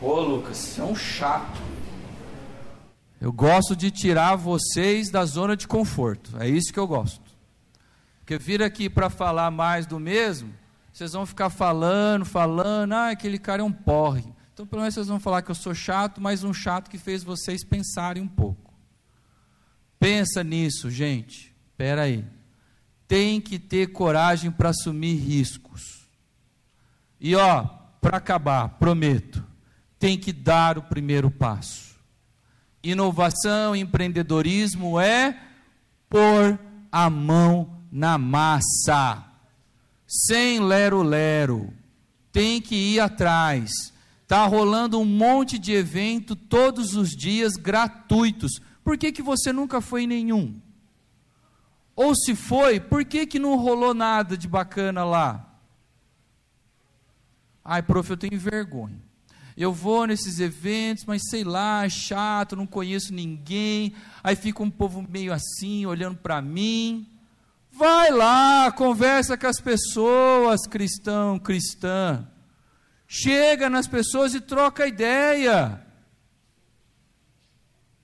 Ô 0.00 0.20
Lucas, 0.20 0.58
você 0.58 0.80
é 0.82 0.84
um 0.84 0.94
chato. 0.94 1.60
Eu 3.20 3.32
gosto 3.58 3.74
de 3.74 3.90
tirar 3.90 4.36
vocês 4.36 5.10
da 5.10 5.24
zona 5.24 5.56
de 5.56 5.66
conforto. 5.66 6.40
É 6.40 6.48
isso 6.48 6.72
que 6.72 6.78
eu 6.78 6.86
gosto. 6.86 7.28
Porque 8.20 8.38
vir 8.38 8.62
aqui 8.62 8.88
para 8.88 9.10
falar 9.10 9.50
mais 9.50 9.84
do 9.84 9.98
mesmo, 9.98 10.54
vocês 10.92 11.12
vão 11.12 11.26
ficar 11.26 11.50
falando, 11.50 12.24
falando, 12.24 12.92
ah, 12.92 13.10
aquele 13.10 13.36
cara 13.36 13.60
é 13.60 13.64
um 13.64 13.72
porre. 13.72 14.32
Então, 14.54 14.64
pelo 14.64 14.82
menos 14.82 14.94
vocês 14.94 15.08
vão 15.08 15.18
falar 15.18 15.42
que 15.42 15.50
eu 15.50 15.56
sou 15.56 15.74
chato, 15.74 16.20
mas 16.20 16.44
um 16.44 16.54
chato 16.54 16.88
que 16.88 16.98
fez 16.98 17.24
vocês 17.24 17.64
pensarem 17.64 18.22
um 18.22 18.28
pouco. 18.28 18.72
Pensa 19.98 20.44
nisso, 20.44 20.88
gente. 20.88 21.52
Espera 21.72 22.02
aí. 22.02 22.24
Tem 23.08 23.40
que 23.40 23.58
ter 23.58 23.88
coragem 23.88 24.52
para 24.52 24.68
assumir 24.68 25.16
riscos. 25.16 26.08
E 27.20 27.34
ó, 27.34 27.64
para 28.00 28.18
acabar, 28.18 28.68
prometo, 28.78 29.44
tem 29.98 30.16
que 30.16 30.32
dar 30.32 30.78
o 30.78 30.82
primeiro 30.82 31.28
passo. 31.28 31.87
Inovação, 32.82 33.74
empreendedorismo 33.74 35.00
é 35.00 35.38
pôr 36.08 36.58
a 36.90 37.10
mão 37.10 37.82
na 37.90 38.16
massa. 38.16 39.24
Sem 40.06 40.60
lero-lero. 40.60 41.72
Tem 42.32 42.60
que 42.60 42.74
ir 42.74 43.00
atrás. 43.00 43.70
Está 44.22 44.44
rolando 44.46 45.00
um 45.00 45.04
monte 45.04 45.58
de 45.58 45.72
evento 45.72 46.36
todos 46.36 46.94
os 46.94 47.10
dias 47.10 47.54
gratuitos. 47.54 48.60
Por 48.84 48.96
que, 48.96 49.10
que 49.10 49.22
você 49.22 49.52
nunca 49.52 49.80
foi 49.80 50.02
em 50.04 50.06
nenhum? 50.06 50.60
Ou 51.96 52.14
se 52.14 52.36
foi, 52.36 52.78
por 52.78 53.04
que, 53.04 53.26
que 53.26 53.38
não 53.38 53.56
rolou 53.56 53.92
nada 53.92 54.36
de 54.36 54.46
bacana 54.46 55.04
lá? 55.04 55.44
Ai, 57.64 57.82
prof, 57.82 58.08
eu 58.08 58.16
tenho 58.16 58.38
vergonha. 58.38 59.07
Eu 59.60 59.72
vou 59.72 60.06
nesses 60.06 60.38
eventos, 60.38 61.04
mas 61.04 61.20
sei 61.28 61.42
lá, 61.42 61.84
é 61.84 61.88
chato, 61.88 62.54
não 62.54 62.64
conheço 62.64 63.12
ninguém. 63.12 63.92
Aí 64.22 64.36
fica 64.36 64.62
um 64.62 64.70
povo 64.70 65.04
meio 65.10 65.32
assim, 65.32 65.84
olhando 65.84 66.16
para 66.16 66.40
mim. 66.40 67.08
Vai 67.72 68.12
lá, 68.12 68.70
conversa 68.70 69.36
com 69.36 69.48
as 69.48 69.60
pessoas, 69.60 70.64
cristão, 70.64 71.40
cristã. 71.40 72.24
Chega 73.08 73.68
nas 73.68 73.88
pessoas 73.88 74.32
e 74.32 74.40
troca 74.40 74.86
ideia. 74.86 75.84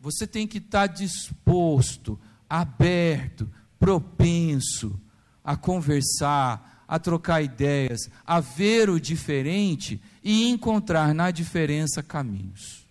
Você 0.01 0.27
tem 0.27 0.49
que 0.49 0.59
estar 0.59 0.89
disposto, 0.89 2.19
aberto, 2.51 3.49
propenso 3.79 5.01
a 5.45 5.57
conversar, 5.57 6.85
a 6.89 6.99
trocar 6.99 7.43
ideias, 7.43 8.11
a 8.27 8.41
ver 8.41 8.91
o 8.91 8.99
diferente 8.99 10.03
e 10.25 10.49
encontrar 10.49 11.15
na 11.15 11.31
diferença 11.31 12.03
caminhos. 12.03 12.83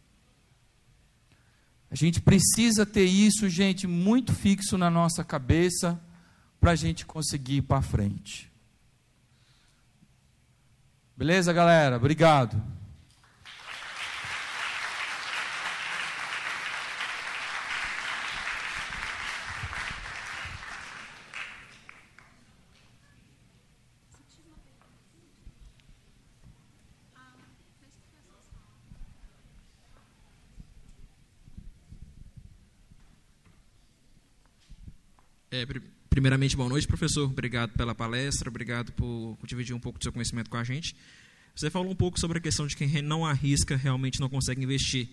A 1.90 1.96
gente 1.96 2.22
precisa 2.22 2.86
ter 2.86 3.06
isso, 3.06 3.50
gente, 3.50 3.88
muito 3.88 4.34
fixo 4.34 4.78
na 4.78 4.90
nossa 4.90 5.24
cabeça 5.24 6.00
para 6.60 6.72
a 6.72 6.76
gente 6.76 7.06
conseguir 7.06 7.58
ir 7.58 7.62
para 7.64 7.82
frente. 7.82 8.52
Beleza, 11.18 11.52
galera? 11.52 11.98
Obrigado. 11.98 12.62
É, 35.54 35.68
primeiramente, 36.10 36.58
boa 36.58 36.68
noite, 36.68 36.88
professor. 36.88 37.26
Obrigado 37.26 37.74
pela 37.74 37.94
palestra, 37.94 38.50
obrigado 38.50 38.92
por 38.94 39.38
dividir 39.46 39.76
um 39.76 39.80
pouco 39.80 40.00
do 40.00 40.04
seu 40.04 40.12
conhecimento 40.12 40.50
com 40.50 40.58
a 40.58 40.64
gente. 40.64 40.96
Você 41.56 41.70
falou 41.70 41.92
um 41.92 41.96
pouco 41.96 42.20
sobre 42.20 42.40
a 42.40 42.42
questão 42.42 42.66
de 42.66 42.76
quem 42.76 42.90
não 43.04 43.24
arrisca 43.24 43.78
realmente 43.78 44.20
não 44.20 44.28
consegue 44.28 44.64
investir. 44.64 45.10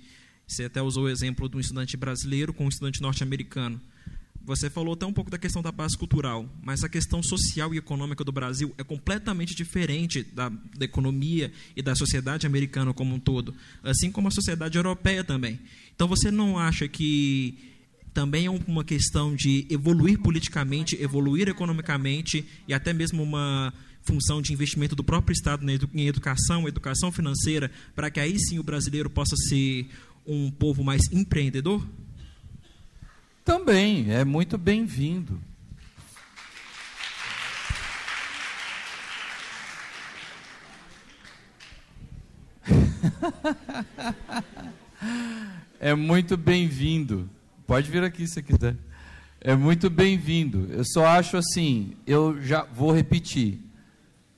Você 0.49 0.65
até 0.65 0.81
usou 0.81 1.05
o 1.05 1.09
exemplo 1.11 1.47
do 1.47 1.61
estudante 1.61 1.95
brasileiro 1.95 2.55
com 2.55 2.65
um 2.65 2.71
estudante 2.71 3.03
norte-americano. 3.03 3.79
Você 4.43 4.71
falou 4.71 4.95
até 4.95 5.05
um 5.05 5.13
pouco 5.13 5.31
da 5.31 5.37
questão 5.37 5.61
da 5.61 5.71
base 5.71 5.95
cultural, 5.99 6.49
mas 6.63 6.83
a 6.83 6.89
questão 6.89 7.23
social 7.23 7.75
e 7.75 7.77
econômica 7.77 8.25
do 8.25 8.33
Brasil 8.33 8.75
é 8.79 8.83
completamente 8.83 9.55
diferente 9.55 10.23
da, 10.23 10.49
da 10.49 10.87
economia 10.87 11.53
e 11.77 11.83
da 11.83 11.95
sociedade 11.95 12.47
americana 12.47 12.95
como 12.95 13.15
um 13.15 13.21
todo, 13.21 13.55
assim 13.83 14.11
como 14.11 14.29
a 14.29 14.31
sociedade 14.31 14.79
europeia 14.79 15.23
também. 15.23 15.61
Então 15.95 16.09
você 16.09 16.31
não 16.31 16.59
acha 16.59 16.89
que 16.89 17.70
também 18.13 18.47
é 18.47 18.51
uma 18.51 18.85
questão 18.85 19.35
de 19.35 19.67
evoluir 19.71 20.19
politicamente, 20.19 21.01
evoluir 21.01 21.49
economicamente 21.49 22.45
e 22.67 22.75
até 22.75 22.93
mesmo 22.93 23.23
uma 23.23 23.73
função 24.03 24.43
de 24.43 24.53
investimento 24.53 24.97
do 24.97 25.05
próprio 25.05 25.33
Estado 25.33 25.65
em 25.95 26.07
educação, 26.07 26.67
educação 26.67 27.13
financeira, 27.13 27.71
para 27.95 28.11
que 28.11 28.19
aí 28.19 28.37
sim 28.39 28.59
o 28.59 28.63
brasileiro 28.63 29.09
possa 29.09 29.37
ser 29.37 29.89
um 30.27 30.51
povo 30.51 30.83
mais 30.83 31.03
empreendedor? 31.13 31.87
Também, 33.45 34.13
é 34.13 34.25
muito 34.25 34.59
bem-vindo. 34.59 35.41
é 45.81 45.95
muito 45.95 46.37
bem-vindo. 46.37 47.31
Pode 47.71 47.89
vir 47.89 48.03
aqui 48.03 48.27
se 48.27 48.43
quiser. 48.43 48.77
É 49.41 49.55
muito 49.55 49.89
bem-vindo. 49.89 50.67
Eu 50.73 50.83
só 50.85 51.07
acho 51.07 51.37
assim, 51.37 51.95
eu 52.05 52.43
já 52.43 52.65
vou 52.65 52.91
repetir. 52.91 53.61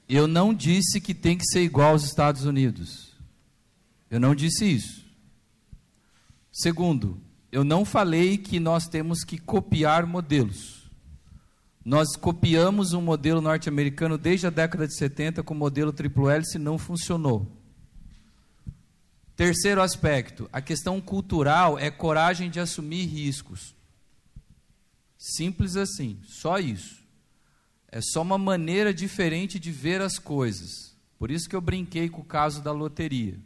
Eu 0.06 0.26
não 0.26 0.52
disse 0.52 1.00
que 1.00 1.14
tem 1.14 1.38
que 1.38 1.46
ser 1.46 1.62
igual 1.62 1.92
aos 1.92 2.04
Estados 2.04 2.44
Unidos. 2.44 3.14
Eu 4.10 4.20
não 4.20 4.34
disse 4.34 4.70
isso. 4.70 5.02
Segundo, 6.52 7.18
eu 7.50 7.64
não 7.64 7.86
falei 7.86 8.36
que 8.36 8.60
nós 8.60 8.86
temos 8.86 9.24
que 9.24 9.38
copiar 9.38 10.04
modelos. 10.04 10.90
Nós 11.82 12.14
copiamos 12.14 12.92
um 12.92 13.00
modelo 13.00 13.40
norte-americano 13.40 14.18
desde 14.18 14.46
a 14.46 14.50
década 14.50 14.86
de 14.86 14.94
70 14.94 15.42
com 15.42 15.54
o 15.54 15.56
modelo 15.56 15.90
triplo 15.90 16.28
hélice 16.28 16.58
não 16.58 16.76
funcionou. 16.76 17.50
Terceiro 19.36 19.80
aspecto, 19.80 20.48
a 20.52 20.60
questão 20.60 21.00
cultural 21.00 21.78
é 21.78 21.90
coragem 21.90 22.50
de 22.50 22.60
assumir 22.60 23.06
riscos. 23.06 23.74
Simples 25.16 25.76
assim, 25.76 26.20
só 26.24 26.58
isso. 26.58 27.02
É 27.88 28.00
só 28.00 28.22
uma 28.22 28.38
maneira 28.38 28.92
diferente 28.92 29.58
de 29.58 29.70
ver 29.70 30.00
as 30.00 30.18
coisas. 30.18 30.96
Por 31.18 31.30
isso 31.30 31.48
que 31.48 31.56
eu 31.56 31.60
brinquei 31.60 32.08
com 32.08 32.20
o 32.20 32.24
caso 32.24 32.62
da 32.62 32.72
loteria. 32.72 33.38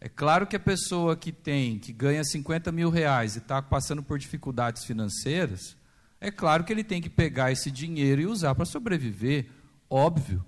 É 0.00 0.08
claro 0.08 0.46
que 0.46 0.54
a 0.54 0.60
pessoa 0.60 1.16
que 1.16 1.32
tem, 1.32 1.78
que 1.78 1.92
ganha 1.92 2.22
50 2.22 2.70
mil 2.70 2.88
reais 2.88 3.34
e 3.34 3.38
está 3.38 3.60
passando 3.60 4.02
por 4.02 4.18
dificuldades 4.18 4.84
financeiras, 4.84 5.76
é 6.20 6.30
claro 6.30 6.64
que 6.64 6.72
ele 6.72 6.84
tem 6.84 7.02
que 7.02 7.10
pegar 7.10 7.52
esse 7.52 7.70
dinheiro 7.70 8.22
e 8.22 8.26
usar 8.26 8.54
para 8.54 8.64
sobreviver. 8.64 9.46
Óbvio. 9.90 10.44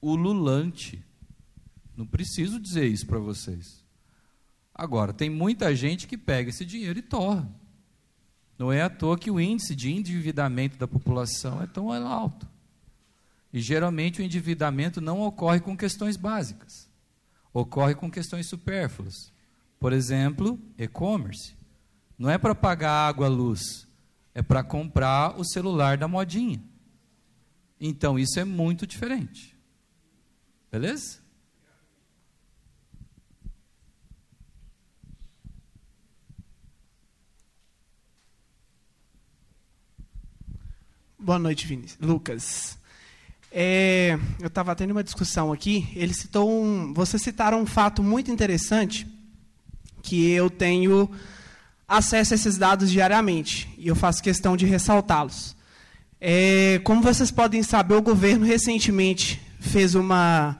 Ululante. 0.00 1.03
Não 1.96 2.06
preciso 2.06 2.58
dizer 2.58 2.86
isso 2.86 3.06
para 3.06 3.18
vocês. 3.18 3.84
Agora, 4.74 5.12
tem 5.12 5.30
muita 5.30 5.74
gente 5.74 6.06
que 6.06 6.18
pega 6.18 6.50
esse 6.50 6.64
dinheiro 6.64 6.98
e 6.98 7.02
torra. 7.02 7.48
Não 8.58 8.72
é 8.72 8.82
à 8.82 8.90
toa 8.90 9.18
que 9.18 9.30
o 9.30 9.40
índice 9.40 9.74
de 9.74 9.92
endividamento 9.92 10.76
da 10.76 10.88
população 10.88 11.62
é 11.62 11.66
tão 11.66 11.92
alto. 11.92 12.48
E 13.52 13.60
geralmente 13.60 14.20
o 14.20 14.24
endividamento 14.24 15.00
não 15.00 15.20
ocorre 15.20 15.60
com 15.60 15.76
questões 15.76 16.16
básicas, 16.16 16.90
ocorre 17.52 17.94
com 17.94 18.10
questões 18.10 18.48
supérfluas. 18.48 19.32
Por 19.78 19.92
exemplo, 19.92 20.58
e-commerce. 20.76 21.54
Não 22.18 22.30
é 22.30 22.38
para 22.38 22.54
pagar 22.54 23.08
água, 23.08 23.28
luz, 23.28 23.86
é 24.34 24.42
para 24.42 24.64
comprar 24.64 25.38
o 25.38 25.44
celular 25.44 25.96
da 25.96 26.08
modinha. 26.08 26.62
Então 27.80 28.18
isso 28.18 28.40
é 28.40 28.44
muito 28.44 28.86
diferente. 28.86 29.56
Beleza? 30.70 31.23
Boa 41.24 41.38
noite, 41.38 41.66
Vinícius. 41.66 41.96
Lucas. 42.02 42.76
É, 43.50 44.18
eu 44.38 44.48
estava 44.48 44.76
tendo 44.76 44.90
uma 44.90 45.02
discussão 45.02 45.54
aqui. 45.54 45.88
Ele 45.96 46.12
citou 46.12 46.52
um, 46.52 46.92
vocês 46.92 47.22
citaram 47.22 47.62
um 47.62 47.64
fato 47.64 48.02
muito 48.02 48.30
interessante 48.30 49.06
que 50.02 50.30
eu 50.32 50.50
tenho 50.50 51.10
acesso 51.88 52.34
a 52.34 52.36
esses 52.36 52.58
dados 52.58 52.90
diariamente 52.90 53.70
e 53.78 53.88
eu 53.88 53.96
faço 53.96 54.22
questão 54.22 54.54
de 54.54 54.66
ressaltá-los. 54.66 55.56
É, 56.20 56.78
como 56.84 57.00
vocês 57.00 57.30
podem 57.30 57.62
saber, 57.62 57.94
o 57.94 58.02
governo 58.02 58.44
recentemente 58.44 59.40
fez 59.58 59.94
uma 59.94 60.58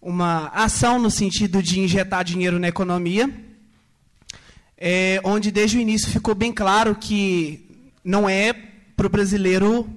uma 0.00 0.46
ação 0.54 0.98
no 0.98 1.10
sentido 1.10 1.62
de 1.62 1.80
injetar 1.80 2.24
dinheiro 2.24 2.58
na 2.58 2.68
economia, 2.68 3.30
é, 4.78 5.20
onde 5.22 5.50
desde 5.50 5.76
o 5.76 5.80
início 5.82 6.08
ficou 6.08 6.34
bem 6.34 6.50
claro 6.50 6.94
que 6.94 7.92
não 8.02 8.26
é 8.26 8.71
para 8.96 9.06
o 9.06 9.10
brasileiro 9.10 9.88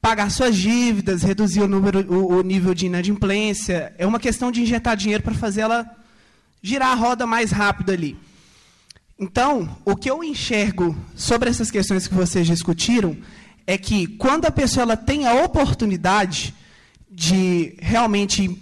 pagar 0.00 0.30
suas 0.30 0.56
dívidas, 0.56 1.22
reduzir 1.22 1.60
o, 1.60 1.68
número, 1.68 2.00
o, 2.12 2.38
o, 2.38 2.42
nível 2.42 2.74
de 2.74 2.86
inadimplência. 2.86 3.94
É 3.96 4.04
uma 4.04 4.18
questão 4.18 4.50
de 4.50 4.60
injetar 4.60 4.96
dinheiro 4.96 5.22
para 5.22 5.34
fazer 5.34 5.60
ela 5.60 5.88
girar 6.60 6.90
a 6.90 6.94
roda 6.94 7.24
mais 7.26 7.52
rápido 7.52 7.90
ali. 7.92 8.16
Então, 9.18 9.76
o 9.84 9.94
que 9.94 10.10
eu 10.10 10.24
enxergo 10.24 10.96
sobre 11.14 11.48
essas 11.48 11.70
questões 11.70 12.08
que 12.08 12.14
vocês 12.14 12.46
discutiram 12.46 13.16
é 13.64 13.78
que 13.78 14.08
quando 14.08 14.46
a 14.46 14.50
pessoa 14.50 14.82
ela 14.82 14.96
tem 14.96 15.26
a 15.26 15.44
oportunidade 15.44 16.52
de 17.08 17.76
realmente 17.78 18.60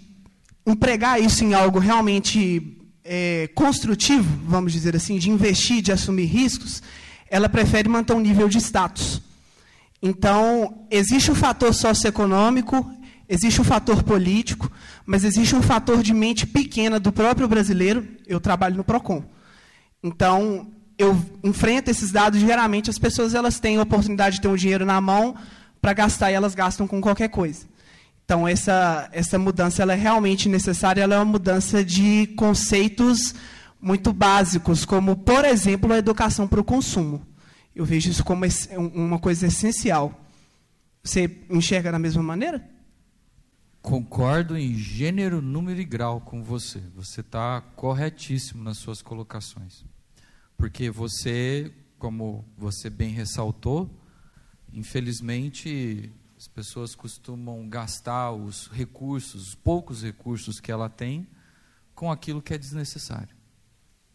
empregar 0.66 1.20
isso 1.20 1.43
em 1.43 1.55
algo 1.55 1.78
realmente 1.78 2.77
é, 3.03 3.49
construtivo, 3.55 4.28
vamos 4.47 4.73
dizer 4.73 4.95
assim, 4.95 5.19
de 5.19 5.31
investir, 5.31 5.81
de 5.81 5.93
assumir 5.93 6.27
riscos, 6.27 6.82
ela 7.31 7.49
prefere 7.49 7.89
manter 7.89 8.12
um 8.12 8.20
nível 8.20 8.49
de 8.49 8.59
status. 8.59 9.23
Então, 10.02 10.86
existe 10.90 11.31
um 11.31 11.35
fator 11.35 11.74
socioeconômico, 11.74 12.90
existe 13.28 13.60
um 13.60 13.64
fator 13.64 14.02
político, 14.02 14.70
mas 15.05 15.24
existe 15.24 15.55
um 15.55 15.62
fator 15.62 16.02
de 16.02 16.14
mente 16.14 16.47
pequena 16.47 16.98
do 16.98 17.12
próprio 17.12 17.47
brasileiro. 17.47 18.06
Eu 18.27 18.40
trabalho 18.40 18.77
no 18.77 18.85
Procon. 18.85 19.22
Então, 20.02 20.68
eu 20.98 21.18
enfrento 21.43 21.90
esses 21.90 22.10
dados, 22.10 22.40
geralmente 22.40 22.90
as 22.90 22.98
pessoas 22.98 23.35
elas 23.35 23.60
têm 23.60 23.77
a 23.77 23.82
oportunidade 23.82 24.36
de 24.36 24.43
ter 24.43 24.48
um 24.48 24.56
dinheiro 24.56 24.85
na 24.85 25.01
mão 25.01 25.35
para 25.81 25.93
gastar 25.93 26.31
e 26.31 26.35
elas 26.35 26.55
gastam 26.55 26.86
com 26.86 27.01
qualquer 27.01 27.28
coisa. 27.28 27.66
Então, 28.24 28.47
essa, 28.47 29.09
essa 29.12 29.39
mudança 29.39 29.82
ela 29.82 29.93
é 29.93 29.97
realmente 29.97 30.48
necessária, 30.48 31.02
ela 31.02 31.14
é 31.14 31.18
uma 31.18 31.24
mudança 31.24 31.85
de 31.85 32.28
conceitos 32.36 33.35
muito 33.81 34.12
básicos, 34.12 34.85
como, 34.85 35.16
por 35.16 35.44
exemplo, 35.44 35.93
a 35.93 35.98
educação 35.98 36.47
para 36.47 36.60
o 36.60 36.64
consumo. 36.64 37.27
Eu 37.74 37.84
vejo 37.84 38.10
isso 38.10 38.24
como 38.24 38.44
uma 38.94 39.18
coisa 39.18 39.47
essencial. 39.47 40.18
Você 41.02 41.44
enxerga 41.48 41.92
da 41.92 41.98
mesma 41.98 42.22
maneira? 42.22 42.68
Concordo 43.80 44.56
em 44.59 44.74
gênero, 44.74 45.40
número 45.40 45.80
e 45.80 45.84
grau 45.84 46.20
com 46.20 46.42
você. 46.42 46.80
Você 46.94 47.22
está 47.22 47.60
corretíssimo 47.76 48.62
nas 48.62 48.78
suas 48.78 49.01
colocações. 49.01 49.84
Porque 50.56 50.90
você, 50.90 51.72
como 51.98 52.44
você 52.59 52.90
bem 52.90 53.10
ressaltou, 53.10 53.88
infelizmente 54.72 56.12
as 56.36 56.47
pessoas 56.48 56.94
costumam 56.94 57.68
gastar 57.68 58.32
os 58.32 58.66
recursos, 58.68 59.48
os 59.48 59.55
poucos 59.55 60.02
recursos 60.02 60.60
que 60.60 60.72
ela 60.72 60.88
tem, 60.88 61.26
com 61.94 62.10
aquilo 62.10 62.42
que 62.42 62.52
é 62.52 62.59
desnecessário. 62.59 63.34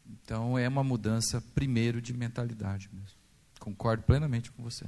Então 0.08 0.58
é 0.58 0.68
uma 0.68 0.84
mudança 0.84 1.42
primeiro 1.54 2.02
de 2.02 2.14
mentalidade 2.14 2.90
mesmo. 2.94 3.15
Concordo 3.66 4.04
plenamente 4.04 4.52
com 4.52 4.62
você. 4.62 4.86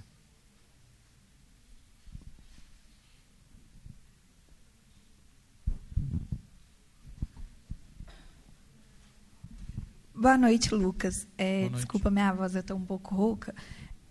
Boa 10.13 10.37
noite, 10.37 10.75
Lucas. 10.75 11.15
É, 11.35 11.61
Boa 11.61 11.61
noite. 11.61 11.75
Desculpa, 11.77 12.11
minha 12.11 12.31
voz 12.31 12.53
está 12.53 12.75
um 12.75 12.85
pouco 12.85 13.15
rouca. 13.15 13.55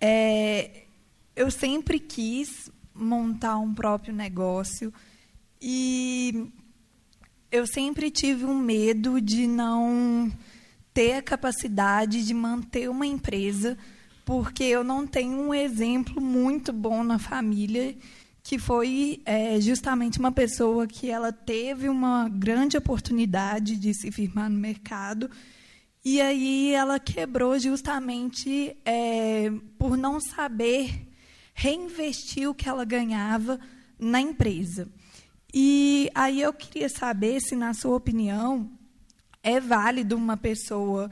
É, 0.01 0.86
eu 1.36 1.48
sempre 1.48 2.01
quis 2.01 2.68
montar 2.93 3.59
um 3.59 3.72
próprio 3.72 4.12
negócio 4.12 4.93
e 5.62 6.51
eu 7.52 7.68
sempre 7.68 8.10
tive 8.10 8.44
um 8.44 8.59
medo 8.59 9.20
de 9.20 9.47
não 9.47 10.28
ter 10.93 11.12
a 11.12 11.22
capacidade 11.22 12.26
de 12.26 12.34
manter 12.34 12.90
uma 12.90 13.06
empresa 13.06 13.78
porque 14.26 14.64
eu 14.64 14.82
não 14.82 15.06
tenho 15.06 15.38
um 15.38 15.54
exemplo 15.54 16.20
muito 16.20 16.72
bom 16.72 17.04
na 17.04 17.16
família 17.16 17.96
que 18.42 18.58
foi 18.58 19.22
é, 19.24 19.60
justamente 19.60 20.18
uma 20.18 20.32
pessoa 20.32 20.86
que 20.86 21.08
ela 21.08 21.32
teve 21.32 21.88
uma 21.88 22.28
grande 22.28 22.76
oportunidade 22.76 23.76
de 23.76 23.94
se 23.94 24.10
firmar 24.10 24.50
no 24.50 24.58
mercado 24.58 25.30
e 26.04 26.20
aí 26.20 26.72
ela 26.72 26.98
quebrou 26.98 27.56
justamente 27.56 28.76
é, 28.84 29.50
por 29.78 29.96
não 29.96 30.20
saber 30.20 31.08
reinvestir 31.54 32.50
o 32.50 32.54
que 32.54 32.68
ela 32.68 32.84
ganhava 32.84 33.60
na 33.98 34.20
empresa. 34.20 34.88
E 35.54 36.10
aí 36.14 36.40
eu 36.42 36.52
queria 36.52 36.88
saber 36.88 37.40
se, 37.40 37.56
na 37.56 37.74
sua 37.74 37.96
opinião, 37.96 38.70
é 39.42 39.60
válido 39.60 40.16
uma 40.16 40.36
pessoa 40.36 41.10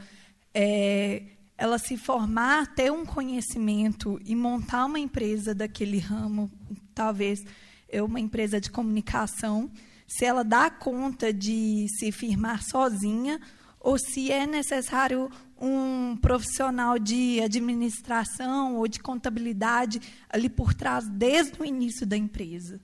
é, 0.52 1.22
ela 1.56 1.78
se 1.78 1.97
formar, 1.97 2.74
ter 2.74 2.90
um 2.90 3.05
conhecimento 3.06 4.20
e 4.24 4.35
montar 4.35 4.86
uma 4.86 4.98
empresa 4.98 5.55
daquele 5.55 5.98
ramo, 5.98 6.51
talvez 6.94 7.44
eu 7.89 8.06
uma 8.06 8.18
empresa 8.18 8.60
de 8.60 8.70
comunicação, 8.70 9.70
se 10.06 10.24
ela 10.24 10.43
dá 10.43 10.68
conta 10.68 11.32
de 11.32 11.86
se 11.98 12.10
firmar 12.10 12.62
sozinha 12.62 13.40
ou 13.78 13.98
se 13.98 14.32
é 14.32 14.47
necessário 14.47 15.31
um 15.60 16.16
profissional 16.16 16.98
de 16.98 17.40
administração 17.40 18.76
ou 18.76 18.89
de 18.89 18.98
contabilidade 18.98 20.01
ali 20.28 20.48
por 20.48 20.74
trás 20.74 21.09
desde 21.09 21.60
o 21.60 21.64
início 21.64 22.06
da 22.06 22.16
empresa. 22.16 22.81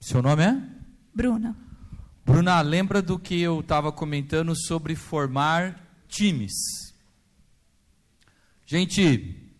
Seu 0.00 0.20
nome 0.20 0.42
é? 0.42 0.62
Bruna. 1.14 1.56
Bruna, 2.26 2.60
lembra 2.60 3.00
do 3.00 3.18
que 3.18 3.40
eu 3.40 3.60
estava 3.60 3.92
comentando 3.92 4.54
sobre 4.56 4.96
formar 4.96 5.83
times. 6.14 6.54
Gente, 8.64 9.52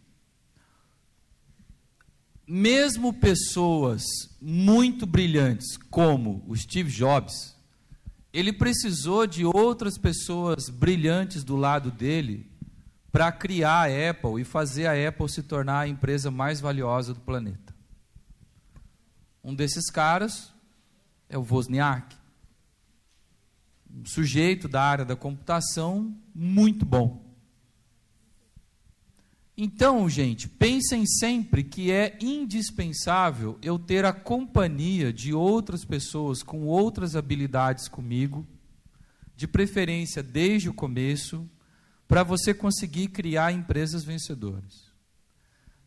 mesmo 2.46 3.12
pessoas 3.12 4.04
muito 4.40 5.04
brilhantes 5.06 5.76
como 5.90 6.44
o 6.46 6.56
Steve 6.56 6.90
Jobs, 6.90 7.56
ele 8.32 8.52
precisou 8.52 9.26
de 9.26 9.44
outras 9.44 9.98
pessoas 9.98 10.68
brilhantes 10.68 11.42
do 11.42 11.56
lado 11.56 11.90
dele 11.90 12.50
para 13.10 13.30
criar 13.30 13.88
a 13.88 14.10
Apple 14.10 14.40
e 14.40 14.44
fazer 14.44 14.86
a 14.86 15.08
Apple 15.08 15.28
se 15.28 15.42
tornar 15.42 15.80
a 15.80 15.88
empresa 15.88 16.30
mais 16.30 16.60
valiosa 16.60 17.14
do 17.14 17.20
planeta. 17.20 17.74
Um 19.42 19.54
desses 19.54 19.90
caras 19.90 20.52
é 21.28 21.36
o 21.36 21.46
Wozniak, 21.48 22.16
um 23.90 24.04
sujeito 24.06 24.66
da 24.66 24.82
área 24.82 25.04
da 25.04 25.14
computação 25.14 26.16
muito 26.34 26.84
bom. 26.84 27.24
Então, 29.56 30.08
gente, 30.08 30.48
pensem 30.48 31.06
sempre 31.06 31.62
que 31.62 31.92
é 31.92 32.18
indispensável 32.20 33.56
eu 33.62 33.78
ter 33.78 34.04
a 34.04 34.12
companhia 34.12 35.12
de 35.12 35.32
outras 35.32 35.84
pessoas 35.84 36.42
com 36.42 36.66
outras 36.66 37.14
habilidades 37.14 37.86
comigo, 37.86 38.44
de 39.36 39.46
preferência 39.46 40.24
desde 40.24 40.68
o 40.68 40.74
começo, 40.74 41.48
para 42.08 42.24
você 42.24 42.52
conseguir 42.52 43.08
criar 43.08 43.52
empresas 43.52 44.02
vencedoras. 44.02 44.92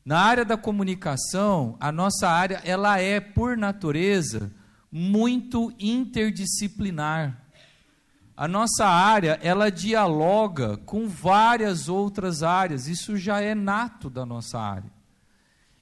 Na 0.03 0.21
área 0.21 0.45
da 0.45 0.55
comunicação, 0.55 1.75
a 1.81 1.91
nossa 1.91 2.29
área 2.29 2.61
ela 2.63 2.97
é 2.99 3.19
por 3.19 3.57
natureza 3.57 4.53
muito 4.89 5.73
interdisciplinar. 5.77 7.46
A 8.37 8.47
nossa 8.47 8.85
área, 8.85 9.39
ela 9.41 9.71
dialoga 9.71 10.77
com 10.77 11.07
várias 11.07 11.89
outras 11.89 12.43
áreas, 12.43 12.87
isso 12.87 13.17
já 13.17 13.41
é 13.41 13.55
nato 13.55 14.11
da 14.11 14.27
nossa 14.27 14.59
área. 14.59 14.91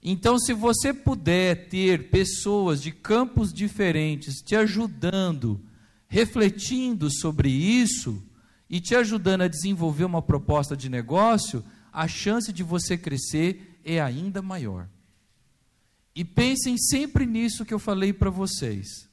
Então, 0.01 0.39
se 0.39 0.53
você 0.53 0.93
puder 0.93 1.67
ter 1.67 2.09
pessoas 2.09 2.81
de 2.81 2.93
campos 2.93 3.51
diferentes 3.51 4.35
te 4.35 4.55
ajudando, 4.55 5.59
refletindo 6.07 7.11
sobre 7.11 7.49
isso 7.49 8.23
e 8.69 8.79
te 8.79 8.95
ajudando 8.95 9.41
a 9.41 9.49
desenvolver 9.49 10.05
uma 10.05 10.21
proposta 10.21 10.77
de 10.77 10.87
negócio, 10.87 11.61
a 11.91 12.07
chance 12.07 12.53
de 12.53 12.63
você 12.63 12.97
crescer 12.97 13.81
é 13.83 13.99
ainda 13.99 14.41
maior. 14.41 14.87
E 16.15 16.23
pensem 16.23 16.77
sempre 16.77 17.25
nisso 17.25 17.65
que 17.65 17.73
eu 17.73 17.79
falei 17.79 18.13
para 18.13 18.29
vocês. 18.29 19.09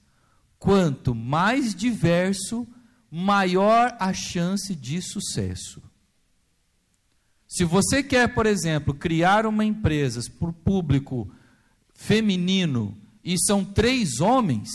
Quanto 0.60 1.12
mais 1.12 1.74
diverso, 1.74 2.69
maior 3.15 3.95
a 4.01 4.15
chance 4.15 4.75
de 4.75 5.03
sucesso. 5.03 5.83
Se 7.47 7.63
você 7.63 8.03
quer, 8.03 8.33
por 8.33 8.47
exemplo, 8.47 8.95
criar 8.95 9.45
uma 9.45 9.67
empresa 9.67 10.23
para 10.39 10.49
o 10.49 10.53
público 10.55 11.31
feminino 11.93 12.97
e 13.23 13.39
são 13.39 13.63
três 13.63 14.21
homens, 14.23 14.71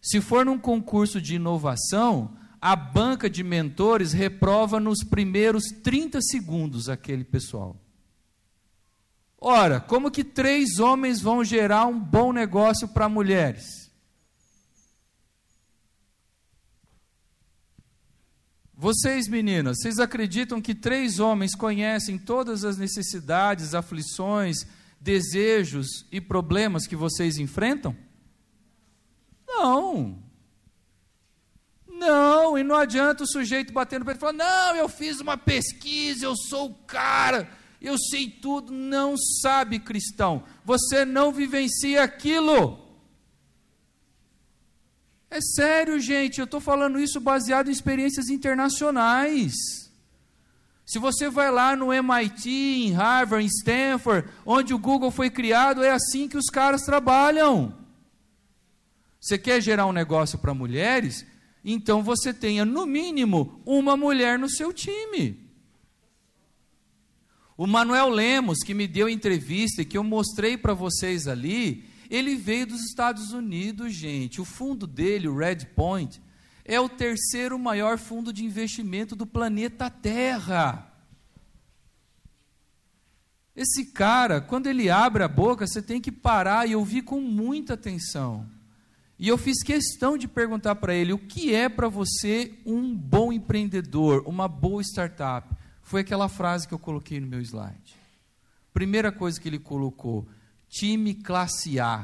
se 0.00 0.18
for 0.18 0.46
num 0.46 0.58
concurso 0.58 1.20
de 1.20 1.34
inovação, 1.34 2.34
a 2.58 2.74
banca 2.74 3.28
de 3.28 3.44
mentores 3.44 4.14
reprova 4.14 4.80
nos 4.80 5.04
primeiros 5.04 5.64
30 5.82 6.22
segundos 6.22 6.88
aquele 6.88 7.22
pessoal. 7.22 7.76
Ora, 9.38 9.78
como 9.78 10.10
que 10.10 10.24
três 10.24 10.78
homens 10.78 11.20
vão 11.20 11.44
gerar 11.44 11.84
um 11.84 12.00
bom 12.00 12.32
negócio 12.32 12.88
para 12.88 13.10
mulheres? 13.10 13.81
Vocês, 18.82 19.28
meninas, 19.28 19.76
vocês 19.78 20.00
acreditam 20.00 20.60
que 20.60 20.74
três 20.74 21.20
homens 21.20 21.54
conhecem 21.54 22.18
todas 22.18 22.64
as 22.64 22.76
necessidades, 22.76 23.76
aflições, 23.76 24.66
desejos 25.00 26.04
e 26.10 26.20
problemas 26.20 26.84
que 26.84 26.96
vocês 26.96 27.38
enfrentam? 27.38 27.96
Não. 29.46 30.20
Não, 31.86 32.58
e 32.58 32.64
não 32.64 32.74
adianta 32.74 33.22
o 33.22 33.28
sujeito 33.28 33.72
bater 33.72 34.00
no 34.00 34.10
e 34.10 34.14
falar: 34.16 34.32
não, 34.32 34.74
eu 34.74 34.88
fiz 34.88 35.20
uma 35.20 35.36
pesquisa, 35.36 36.24
eu 36.24 36.34
sou 36.34 36.70
o 36.70 36.74
cara, 36.74 37.48
eu 37.80 37.96
sei 37.96 38.28
tudo. 38.28 38.72
Não 38.72 39.16
sabe, 39.16 39.78
cristão, 39.78 40.42
você 40.64 41.04
não 41.04 41.30
vivencia 41.30 42.02
aquilo. 42.02 42.81
É 45.34 45.40
sério, 45.40 45.98
gente, 45.98 46.40
eu 46.40 46.44
estou 46.44 46.60
falando 46.60 47.00
isso 47.00 47.18
baseado 47.18 47.68
em 47.68 47.72
experiências 47.72 48.28
internacionais. 48.28 49.54
Se 50.84 50.98
você 50.98 51.30
vai 51.30 51.50
lá 51.50 51.74
no 51.74 51.90
MIT, 51.90 52.50
em 52.50 52.92
Harvard, 52.92 53.42
em 53.42 53.48
Stanford, 53.48 54.28
onde 54.44 54.74
o 54.74 54.78
Google 54.78 55.10
foi 55.10 55.30
criado, 55.30 55.82
é 55.82 55.90
assim 55.90 56.28
que 56.28 56.36
os 56.36 56.50
caras 56.50 56.82
trabalham. 56.82 57.74
Você 59.18 59.38
quer 59.38 59.62
gerar 59.62 59.86
um 59.86 59.92
negócio 59.92 60.38
para 60.38 60.52
mulheres? 60.52 61.24
Então 61.64 62.02
você 62.02 62.34
tenha, 62.34 62.66
no 62.66 62.84
mínimo, 62.84 63.58
uma 63.64 63.96
mulher 63.96 64.38
no 64.38 64.50
seu 64.50 64.70
time. 64.70 65.48
O 67.56 67.66
Manuel 67.66 68.10
Lemos, 68.10 68.58
que 68.58 68.74
me 68.74 68.86
deu 68.86 69.08
entrevista 69.08 69.80
e 69.80 69.86
que 69.86 69.96
eu 69.96 70.04
mostrei 70.04 70.58
para 70.58 70.74
vocês 70.74 71.26
ali, 71.26 71.90
ele 72.12 72.36
veio 72.36 72.66
dos 72.66 72.84
Estados 72.84 73.32
Unidos, 73.32 73.94
gente. 73.94 74.38
O 74.38 74.44
fundo 74.44 74.86
dele, 74.86 75.26
o 75.26 75.34
Red 75.34 75.64
Point, 75.74 76.20
é 76.62 76.78
o 76.78 76.86
terceiro 76.86 77.58
maior 77.58 77.96
fundo 77.96 78.34
de 78.34 78.44
investimento 78.44 79.16
do 79.16 79.26
planeta 79.26 79.88
Terra. 79.88 80.92
Esse 83.56 83.86
cara, 83.86 84.42
quando 84.42 84.66
ele 84.66 84.90
abre 84.90 85.22
a 85.22 85.28
boca, 85.28 85.66
você 85.66 85.80
tem 85.80 86.02
que 86.02 86.12
parar 86.12 86.68
e 86.68 86.76
ouvir 86.76 87.00
com 87.00 87.18
muita 87.18 87.74
atenção. 87.74 88.46
E 89.18 89.26
eu 89.26 89.38
fiz 89.38 89.62
questão 89.62 90.18
de 90.18 90.28
perguntar 90.28 90.74
para 90.74 90.94
ele 90.94 91.14
o 91.14 91.18
que 91.18 91.54
é 91.54 91.66
para 91.66 91.88
você 91.88 92.58
um 92.66 92.94
bom 92.94 93.32
empreendedor, 93.32 94.22
uma 94.26 94.46
boa 94.46 94.82
startup. 94.82 95.48
Foi 95.80 96.02
aquela 96.02 96.28
frase 96.28 96.68
que 96.68 96.74
eu 96.74 96.78
coloquei 96.78 97.18
no 97.20 97.26
meu 97.26 97.40
slide. 97.40 97.96
Primeira 98.74 99.10
coisa 99.10 99.40
que 99.40 99.48
ele 99.48 99.58
colocou: 99.58 100.26
time 100.72 101.14
classe 101.14 101.78
A. 101.78 102.00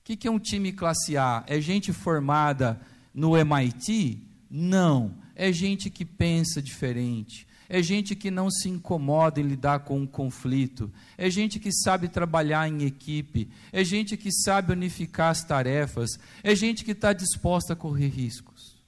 O 0.00 0.04
que, 0.04 0.16
que 0.16 0.28
é 0.28 0.30
um 0.30 0.38
time 0.38 0.72
classe 0.72 1.16
A? 1.16 1.44
É 1.46 1.60
gente 1.60 1.92
formada 1.92 2.80
no 3.14 3.36
MIT? 3.36 4.18
Não. 4.50 5.14
É 5.34 5.52
gente 5.52 5.88
que 5.88 6.04
pensa 6.04 6.60
diferente 6.60 7.46
é 7.68 7.82
gente 7.82 8.14
que 8.14 8.30
não 8.30 8.50
se 8.50 8.68
incomoda 8.68 9.40
em 9.40 9.44
lidar 9.44 9.80
com 9.80 9.98
um 9.98 10.06
conflito, 10.06 10.92
é 11.16 11.30
gente 11.30 11.58
que 11.58 11.72
sabe 11.72 12.08
trabalhar 12.08 12.68
em 12.68 12.84
equipe, 12.84 13.50
é 13.72 13.82
gente 13.82 14.16
que 14.16 14.30
sabe 14.30 14.72
unificar 14.72 15.30
as 15.30 15.42
tarefas, 15.42 16.10
é 16.42 16.54
gente 16.54 16.84
que 16.84 16.92
está 16.92 17.12
disposta 17.12 17.72
a 17.72 17.76
correr 17.76 18.08
riscos. 18.08 18.80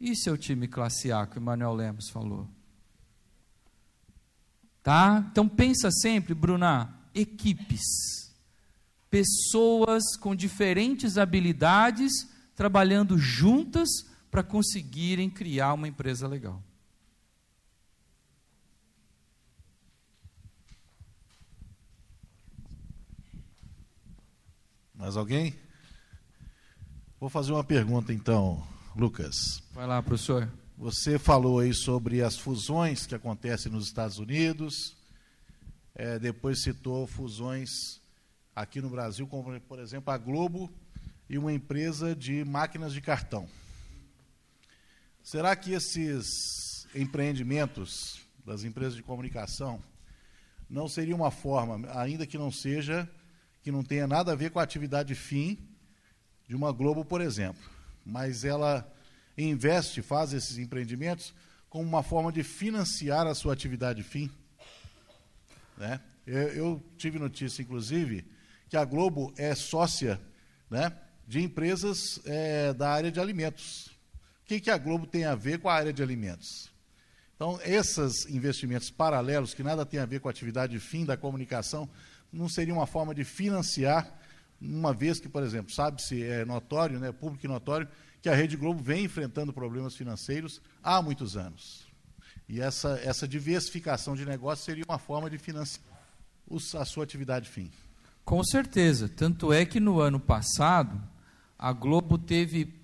Isso 0.00 0.28
é 0.28 0.32
o 0.32 0.38
time 0.38 0.66
classe 0.66 1.12
A 1.12 1.26
que 1.26 1.38
o 1.38 1.42
Manuel 1.42 1.74
Lemos 1.74 2.08
falou. 2.08 2.48
Tá? 4.82 5.24
Então 5.30 5.48
pensa 5.48 5.90
sempre, 5.92 6.34
Bruna, 6.34 6.92
equipes. 7.14 8.32
Pessoas 9.10 10.16
com 10.16 10.34
diferentes 10.34 11.18
habilidades 11.18 12.12
trabalhando 12.54 13.18
juntas 13.18 13.88
para 14.30 14.42
conseguirem 14.42 15.28
criar 15.28 15.74
uma 15.74 15.88
empresa 15.88 16.26
legal. 16.26 16.62
Mais 24.94 25.16
alguém? 25.16 25.54
Vou 27.18 27.28
fazer 27.28 27.52
uma 27.52 27.64
pergunta 27.64 28.12
então, 28.12 28.64
Lucas. 28.96 29.62
Vai 29.72 29.86
lá, 29.86 30.00
professor. 30.00 30.48
Você 30.78 31.18
falou 31.18 31.58
aí 31.58 31.74
sobre 31.74 32.22
as 32.22 32.38
fusões 32.38 33.04
que 33.04 33.14
acontecem 33.14 33.70
nos 33.70 33.86
Estados 33.86 34.18
Unidos, 34.18 34.96
é, 35.94 36.18
depois 36.18 36.62
citou 36.62 37.06
fusões 37.06 38.00
aqui 38.54 38.80
no 38.80 38.90
Brasil, 38.90 39.26
como 39.26 39.60
por 39.60 39.78
exemplo 39.78 40.12
a 40.12 40.18
Globo 40.18 40.72
e 41.28 41.38
uma 41.38 41.52
empresa 41.52 42.14
de 42.14 42.44
máquinas 42.44 42.92
de 42.92 43.00
cartão. 43.00 43.48
Será 45.22 45.54
que 45.54 45.72
esses 45.72 46.86
empreendimentos 46.94 48.20
das 48.44 48.64
empresas 48.64 48.94
de 48.94 49.02
comunicação 49.02 49.82
não 50.68 50.88
seria 50.88 51.14
uma 51.14 51.30
forma, 51.30 51.88
ainda 51.92 52.26
que 52.26 52.38
não 52.38 52.50
seja 52.50 53.08
que 53.62 53.70
não 53.70 53.84
tenha 53.84 54.06
nada 54.06 54.32
a 54.32 54.34
ver 54.34 54.50
com 54.50 54.58
a 54.58 54.62
atividade 54.62 55.14
fim 55.14 55.58
de 56.48 56.56
uma 56.56 56.72
Globo, 56.72 57.04
por 57.04 57.20
exemplo. 57.20 57.62
Mas 58.04 58.44
ela 58.44 58.90
investe, 59.38 60.02
faz 60.02 60.32
esses 60.32 60.58
empreendimentos 60.58 61.32
como 61.70 61.88
uma 61.88 62.02
forma 62.02 62.32
de 62.32 62.42
financiar 62.42 63.26
a 63.26 63.34
sua 63.34 63.52
atividade 63.52 64.02
fim. 64.02 64.30
Né? 65.76 66.00
Eu, 66.26 66.48
eu 66.48 66.82
tive 66.96 67.18
notícia, 67.18 67.62
inclusive, 67.62 68.24
que 68.68 68.76
a 68.76 68.84
Globo 68.84 69.32
é 69.36 69.54
sócia 69.54 70.20
né, 70.70 70.92
de 71.26 71.40
empresas 71.42 72.20
é, 72.24 72.72
da 72.72 72.90
área 72.90 73.10
de 73.10 73.20
alimentos. 73.20 73.88
O 74.42 74.46
que, 74.46 74.60
que 74.60 74.70
a 74.70 74.78
Globo 74.78 75.06
tem 75.06 75.24
a 75.24 75.34
ver 75.34 75.58
com 75.58 75.68
a 75.68 75.74
área 75.74 75.92
de 75.92 76.02
alimentos? 76.02 76.72
Então, 77.34 77.58
esses 77.64 78.26
investimentos 78.26 78.90
paralelos, 78.90 79.52
que 79.52 79.62
nada 79.62 79.84
tem 79.84 79.98
a 79.98 80.06
ver 80.06 80.20
com 80.20 80.28
a 80.28 80.30
atividade 80.30 80.78
fim 80.78 81.04
da 81.04 81.16
comunicação, 81.16 81.88
não 82.32 82.48
seria 82.48 82.72
uma 82.72 82.86
forma 82.86 83.14
de 83.14 83.24
financiar, 83.24 84.16
uma 84.60 84.94
vez 84.94 85.18
que, 85.18 85.28
por 85.28 85.42
exemplo, 85.42 85.72
sabe-se, 85.72 86.22
é 86.22 86.44
notório, 86.44 87.00
né, 87.00 87.10
público 87.10 87.44
e 87.44 87.48
notório, 87.48 87.88
que 88.22 88.28
a 88.28 88.34
Rede 88.34 88.56
Globo 88.56 88.80
vem 88.80 89.04
enfrentando 89.04 89.52
problemas 89.52 89.96
financeiros 89.96 90.62
há 90.82 91.02
muitos 91.02 91.36
anos. 91.36 91.91
E 92.52 92.60
essa, 92.60 93.00
essa 93.02 93.26
diversificação 93.26 94.14
de 94.14 94.26
negócios 94.26 94.64
seria 94.64 94.84
uma 94.86 94.98
forma 94.98 95.30
de 95.30 95.38
financiar 95.38 95.82
os, 96.46 96.74
a 96.74 96.84
sua 96.84 97.02
atividade 97.02 97.48
fim. 97.48 97.70
Com 98.24 98.44
certeza. 98.44 99.08
Tanto 99.08 99.52
é 99.52 99.64
que 99.64 99.80
no 99.80 100.00
ano 100.00 100.20
passado, 100.20 101.02
a 101.58 101.72
Globo 101.72 102.18
teve 102.18 102.74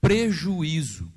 prejuízo 0.00 1.12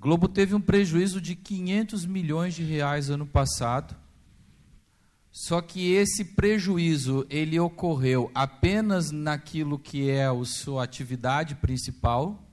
Globo 0.00 0.26
teve 0.28 0.54
um 0.54 0.60
prejuízo 0.62 1.20
de 1.20 1.36
500 1.36 2.06
milhões 2.06 2.54
de 2.54 2.62
reais 2.64 3.10
ano 3.10 3.26
passado. 3.26 3.94
Só 5.32 5.60
que 5.60 5.92
esse 5.92 6.24
prejuízo 6.24 7.24
ele 7.30 7.58
ocorreu 7.58 8.30
apenas 8.34 9.10
naquilo 9.12 9.78
que 9.78 10.10
é 10.10 10.26
a 10.26 10.44
sua 10.44 10.82
atividade 10.82 11.54
principal, 11.54 12.44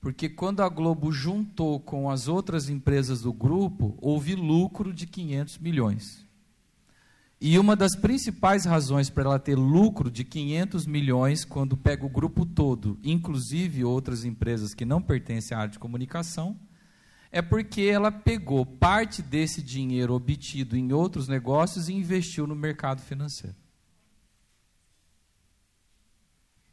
porque 0.00 0.28
quando 0.28 0.62
a 0.62 0.68
Globo 0.68 1.12
juntou 1.12 1.78
com 1.78 2.08
as 2.08 2.26
outras 2.26 2.70
empresas 2.70 3.20
do 3.20 3.32
grupo, 3.32 3.98
houve 4.00 4.34
lucro 4.34 4.94
de 4.94 5.06
500 5.06 5.58
milhões. 5.58 6.26
E 7.38 7.58
uma 7.58 7.76
das 7.76 7.94
principais 7.94 8.64
razões 8.64 9.10
para 9.10 9.24
ela 9.24 9.38
ter 9.38 9.56
lucro 9.56 10.10
de 10.10 10.24
500 10.24 10.86
milhões, 10.86 11.44
quando 11.44 11.76
pega 11.76 12.06
o 12.06 12.08
grupo 12.08 12.46
todo, 12.46 12.98
inclusive 13.04 13.84
outras 13.84 14.24
empresas 14.24 14.72
que 14.72 14.86
não 14.86 15.02
pertencem 15.02 15.54
à 15.54 15.60
área 15.60 15.72
de 15.72 15.78
comunicação, 15.78 16.56
é 17.36 17.42
porque 17.42 17.82
ela 17.82 18.10
pegou 18.10 18.64
parte 18.64 19.20
desse 19.20 19.62
dinheiro 19.62 20.14
obtido 20.14 20.74
em 20.74 20.90
outros 20.90 21.28
negócios 21.28 21.86
e 21.86 21.92
investiu 21.92 22.46
no 22.46 22.56
mercado 22.56 23.02
financeiro. 23.02 23.54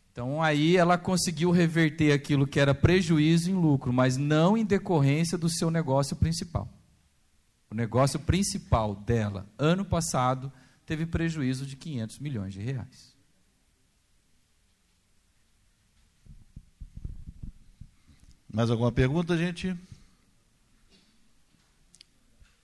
Então 0.10 0.42
aí 0.42 0.78
ela 0.78 0.98
conseguiu 0.98 1.52
reverter 1.52 2.14
aquilo 2.14 2.48
que 2.48 2.62
era 2.62 2.74
prejuízo 2.74 3.52
em 3.52 3.56
lucro, 3.56 3.92
mas 3.92 4.16
não 4.16 4.56
em 4.56 4.64
decorrência 4.64 5.38
do 5.38 5.50
seu 5.50 5.70
negócio 5.70 6.16
principal. 6.16 6.70
O 7.70 7.76
negócio 7.76 8.18
principal 8.18 8.96
dela, 8.96 9.46
ano 9.58 9.84
passado, 9.84 10.50
teve 10.86 11.06
prejuízo 11.06 11.66
de 11.66 11.76
500 11.76 12.20
milhões 12.20 12.54
de 12.54 12.62
reais. 12.62 13.14
Mais 18.50 18.70
alguma 18.70 18.94
pergunta, 18.94 19.36
gente? 19.36 19.78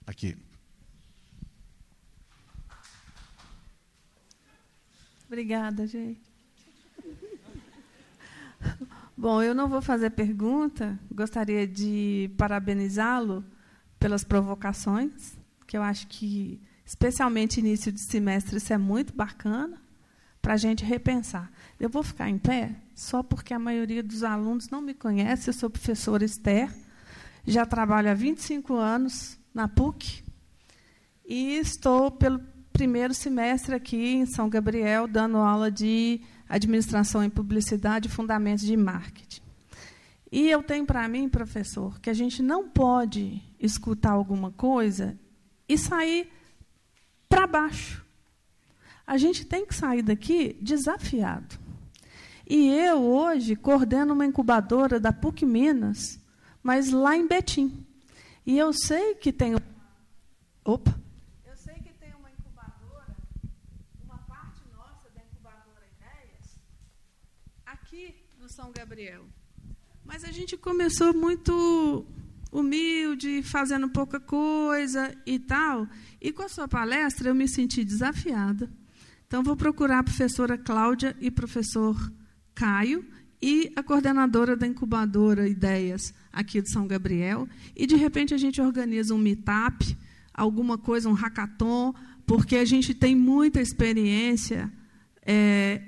Aqui. 0.10 0.36
Obrigada, 5.28 5.86
gente. 5.86 6.20
Bom, 9.16 9.44
eu 9.44 9.54
não 9.54 9.70
vou 9.70 9.84
fazer 9.84 10.10
pergunta. 10.10 10.98
Gostaria 11.14 11.68
de 11.68 12.32
parabenizá-lo 12.40 13.46
pelas 14.00 14.24
provocações, 14.24 15.38
que 15.68 15.78
eu 15.78 15.84
acho 15.84 16.08
que, 16.08 16.60
especialmente 16.84 17.60
início 17.60 17.92
de 17.92 18.00
semestre, 18.00 18.58
isso 18.58 18.74
é 18.74 18.80
muito 18.80 19.14
bacana 19.14 19.80
para 20.42 20.56
a 20.56 20.58
gente 20.58 20.84
repensar. 20.84 21.52
Eu 21.80 21.88
vou 21.88 22.02
ficar 22.02 22.28
em 22.28 22.40
pé 22.40 22.76
só 22.96 23.22
porque 23.22 23.54
a 23.54 23.60
maioria 23.60 24.02
dos 24.02 24.24
alunos 24.24 24.70
não 24.70 24.82
me 24.82 24.96
conhece. 24.96 25.52
Eu 25.52 25.54
sou 25.54 25.70
professora 25.70 26.26
Esther, 26.26 26.68
já 27.46 27.64
trabalho 27.64 28.10
há 28.10 28.16
25 28.16 28.74
anos 28.74 29.39
na 29.54 29.68
PUC 29.68 30.24
e 31.26 31.58
estou 31.58 32.10
pelo 32.10 32.40
primeiro 32.72 33.14
semestre 33.14 33.76
aqui 33.76 34.16
em 34.16 34.26
São 34.26 34.50
Gabriel, 34.50 35.08
dando 35.08 35.38
aula 35.38 35.70
de 35.70 36.22
administração 36.48 37.24
em 37.24 37.30
publicidade 37.30 38.08
e 38.08 38.12
fundamentos 38.12 38.66
de 38.66 38.76
marketing. 38.76 39.42
E 40.32 40.50
eu 40.50 40.64
tenho 40.64 40.86
para 40.86 41.08
mim, 41.08 41.28
professor, 41.28 42.00
que 42.00 42.10
a 42.10 42.14
gente 42.14 42.42
não 42.42 42.70
pode 42.70 43.42
escutar 43.60 44.12
alguma 44.12 44.52
coisa 44.52 45.20
e 45.68 45.78
sair 45.78 46.32
para 47.28 47.46
baixo. 47.48 48.06
A 49.06 49.18
gente 49.18 49.46
tem 49.46 49.66
que 49.66 49.74
sair 49.74 50.02
daqui 50.02 50.58
desafiado. 50.62 51.60
E 52.48 52.70
eu, 52.70 53.04
hoje, 53.04 53.56
coordeno 53.56 54.14
uma 54.14 54.26
incubadora 54.26 55.00
da 55.00 55.12
PUC 55.12 55.46
Minas, 55.46 56.20
mas 56.64 56.92
lá 56.92 57.16
em 57.16 57.28
Betim. 57.28 57.86
E 58.50 58.58
eu 58.58 58.74
sei 58.74 59.14
que 59.14 59.32
tem. 59.32 59.54
Opa! 60.66 61.00
Eu 61.46 61.56
sei 61.56 61.76
que 61.76 61.94
tem 62.02 62.12
uma 62.16 62.32
incubadora, 62.32 63.16
uma 64.04 64.18
parte 64.28 64.62
nossa 64.76 65.08
da 65.14 65.22
incubadora 65.22 65.86
Ideias, 65.96 66.60
aqui 67.64 68.16
no 68.40 68.50
São 68.50 68.72
Gabriel. 68.72 69.28
Mas 70.04 70.24
a 70.24 70.32
gente 70.32 70.58
começou 70.58 71.14
muito 71.14 72.08
humilde, 72.52 73.44
fazendo 73.44 73.88
pouca 73.88 74.20
coisa 74.20 75.16
e 75.28 75.38
tal. 75.38 75.88
E 76.20 76.32
com 76.32 76.42
a 76.42 76.50
sua 76.50 76.68
palestra 76.68 77.30
eu 77.30 77.36
me 77.36 77.48
senti 77.48 77.86
desafiada. 77.86 78.68
Então 79.28 79.44
vou 79.44 79.56
procurar 79.56 80.00
a 80.00 80.04
professora 80.04 80.58
Cláudia 80.58 81.16
e 81.22 81.30
professor 81.30 81.96
Caio 82.56 83.08
e 83.42 83.72
a 83.76 83.82
coordenadora 83.82 84.56
da 84.56 84.68
incubadora 84.68 85.48
Ideias 85.48 86.14
aqui 86.32 86.62
de 86.62 86.70
São 86.70 86.88
Gabriel. 86.88 87.48
E 87.76 87.88
de 87.88 87.96
repente 87.96 88.34
a 88.34 88.38
gente 88.38 88.62
organiza 88.62 89.14
um 89.14 89.18
meetup, 89.18 89.98
alguma 90.34 90.78
coisa, 90.78 91.10
um 91.10 91.14
hackathon, 91.14 91.94
porque 92.26 92.58
a 92.58 92.66
gente 92.66 92.94
tem 92.94 93.16
muita 93.16 93.62
experiência 93.62 94.72
é, 95.26 95.82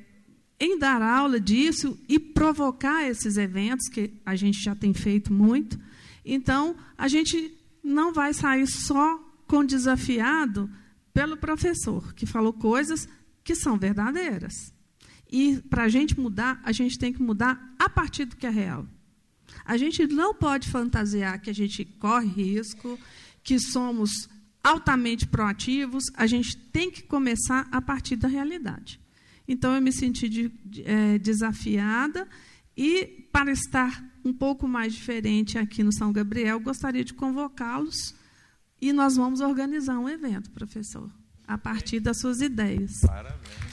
em 0.59 0.77
dar 0.77 1.01
aula 1.01 1.39
disso 1.39 1.99
e 2.07 2.19
provocar 2.19 3.07
esses 3.07 3.37
eventos, 3.37 3.87
que 3.89 4.13
a 4.25 4.35
gente 4.35 4.63
já 4.63 4.75
tem 4.75 4.93
feito 4.93 5.33
muito. 5.33 5.79
Então, 6.23 6.75
a 6.97 7.07
gente 7.07 7.53
não 7.83 8.13
vai 8.13 8.33
sair 8.33 8.67
só 8.67 9.19
com 9.47 9.65
desafiado 9.65 10.69
pelo 11.13 11.35
professor, 11.35 12.13
que 12.13 12.25
falou 12.25 12.53
coisas 12.53 13.07
que 13.43 13.55
são 13.55 13.77
verdadeiras. 13.77 14.53
E 15.31 15.61
para 15.69 15.83
a 15.83 15.89
gente 15.89 16.19
mudar, 16.19 16.59
a 16.63 16.71
gente 16.71 16.99
tem 16.99 17.13
que 17.13 17.21
mudar 17.21 17.73
a 17.79 17.89
partir 17.89 18.25
do 18.25 18.35
que 18.35 18.45
é 18.45 18.49
real. 18.49 18.85
A 19.65 19.77
gente 19.77 20.05
não 20.07 20.33
pode 20.33 20.69
fantasiar 20.69 21.39
que 21.39 21.49
a 21.49 21.53
gente 21.53 21.85
corre 21.85 22.27
risco, 22.27 22.99
que 23.43 23.59
somos 23.59 24.29
altamente 24.63 25.25
proativos, 25.25 26.03
a 26.15 26.27
gente 26.27 26.55
tem 26.55 26.91
que 26.91 27.03
começar 27.03 27.67
a 27.71 27.81
partir 27.81 28.15
da 28.15 28.27
realidade. 28.27 28.99
Então, 29.47 29.73
eu 29.73 29.81
me 29.81 29.91
senti 29.91 30.29
de, 30.29 30.49
de, 30.63 30.83
é, 30.83 31.17
desafiada 31.17 32.27
e, 32.77 33.27
para 33.31 33.51
estar 33.51 34.03
um 34.23 34.31
pouco 34.31 34.67
mais 34.67 34.93
diferente 34.93 35.57
aqui 35.57 35.83
no 35.83 35.91
São 35.91 36.11
Gabriel, 36.11 36.59
gostaria 36.59 37.03
de 37.03 37.13
convocá-los 37.13 38.13
e 38.79 38.93
nós 38.93 39.15
vamos 39.15 39.41
organizar 39.41 39.97
um 39.97 40.07
evento, 40.07 40.51
professor, 40.51 41.09
a 41.47 41.57
partir 41.57 41.99
das 41.99 42.19
suas 42.19 42.39
ideias. 42.39 42.91
Parabéns. 43.01 43.70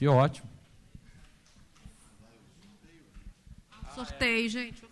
Que 0.00 0.08
ótimo. 0.08 0.48
Sorteio, 3.94 4.48
gente. 4.48 4.82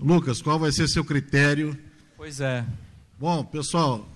Lucas, 0.00 0.42
qual 0.42 0.58
vai 0.58 0.72
ser 0.72 0.88
seu 0.88 1.04
critério? 1.04 1.78
Pois 2.16 2.40
é. 2.40 2.66
Bom, 3.20 3.44
pessoal, 3.44 4.08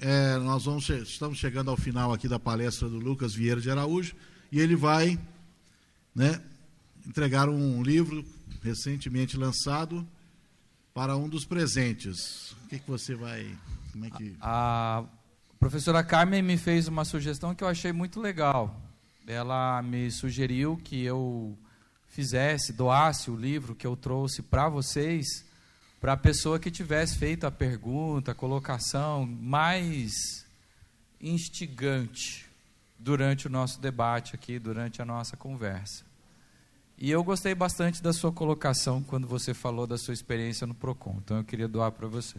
é, 0.00 0.36
nós 0.38 0.64
vamos, 0.64 0.88
estamos 0.88 1.38
chegando 1.38 1.70
ao 1.70 1.76
final 1.76 2.12
aqui 2.12 2.26
da 2.26 2.40
palestra 2.40 2.88
do 2.88 2.98
Lucas 2.98 3.32
Vieira 3.32 3.60
de 3.60 3.70
Araújo 3.70 4.16
e 4.50 4.58
ele 4.58 4.74
vai 4.74 5.16
né, 6.12 6.42
entregar 7.06 7.48
um 7.48 7.84
livro 7.84 8.24
recentemente 8.64 9.36
lançado 9.36 10.04
para 10.92 11.16
um 11.16 11.28
dos 11.28 11.44
presentes. 11.44 12.50
O 12.64 12.68
que, 12.68 12.80
que 12.80 12.90
você 12.90 13.14
vai. 13.14 13.56
Como 13.92 14.06
é 14.06 14.10
que... 14.10 14.34
A 14.40 15.04
professora 15.58 16.04
Carmen 16.04 16.42
me 16.42 16.56
fez 16.56 16.88
uma 16.88 17.04
sugestão 17.04 17.54
que 17.54 17.64
eu 17.64 17.68
achei 17.68 17.92
muito 17.92 18.20
legal. 18.20 18.80
Ela 19.26 19.82
me 19.82 20.10
sugeriu 20.10 20.76
que 20.76 21.02
eu 21.04 21.56
fizesse, 22.08 22.72
doasse 22.72 23.30
o 23.30 23.36
livro 23.36 23.74
que 23.74 23.86
eu 23.86 23.96
trouxe 23.96 24.42
para 24.42 24.68
vocês, 24.68 25.44
para 26.00 26.12
a 26.12 26.16
pessoa 26.16 26.58
que 26.58 26.70
tivesse 26.70 27.18
feito 27.18 27.46
a 27.46 27.50
pergunta, 27.50 28.32
a 28.32 28.34
colocação 28.34 29.26
mais 29.26 30.46
instigante 31.20 32.46
durante 32.98 33.46
o 33.46 33.50
nosso 33.50 33.80
debate 33.80 34.34
aqui, 34.34 34.58
durante 34.58 35.02
a 35.02 35.04
nossa 35.04 35.36
conversa. 35.36 36.04
E 36.98 37.10
eu 37.10 37.22
gostei 37.22 37.54
bastante 37.54 38.02
da 38.02 38.12
sua 38.12 38.32
colocação 38.32 39.02
quando 39.02 39.26
você 39.26 39.52
falou 39.52 39.86
da 39.86 39.98
sua 39.98 40.14
experiência 40.14 40.66
no 40.66 40.74
Procon. 40.74 41.16
Então 41.22 41.36
eu 41.36 41.44
queria 41.44 41.68
doar 41.68 41.92
para 41.92 42.06
você. 42.06 42.38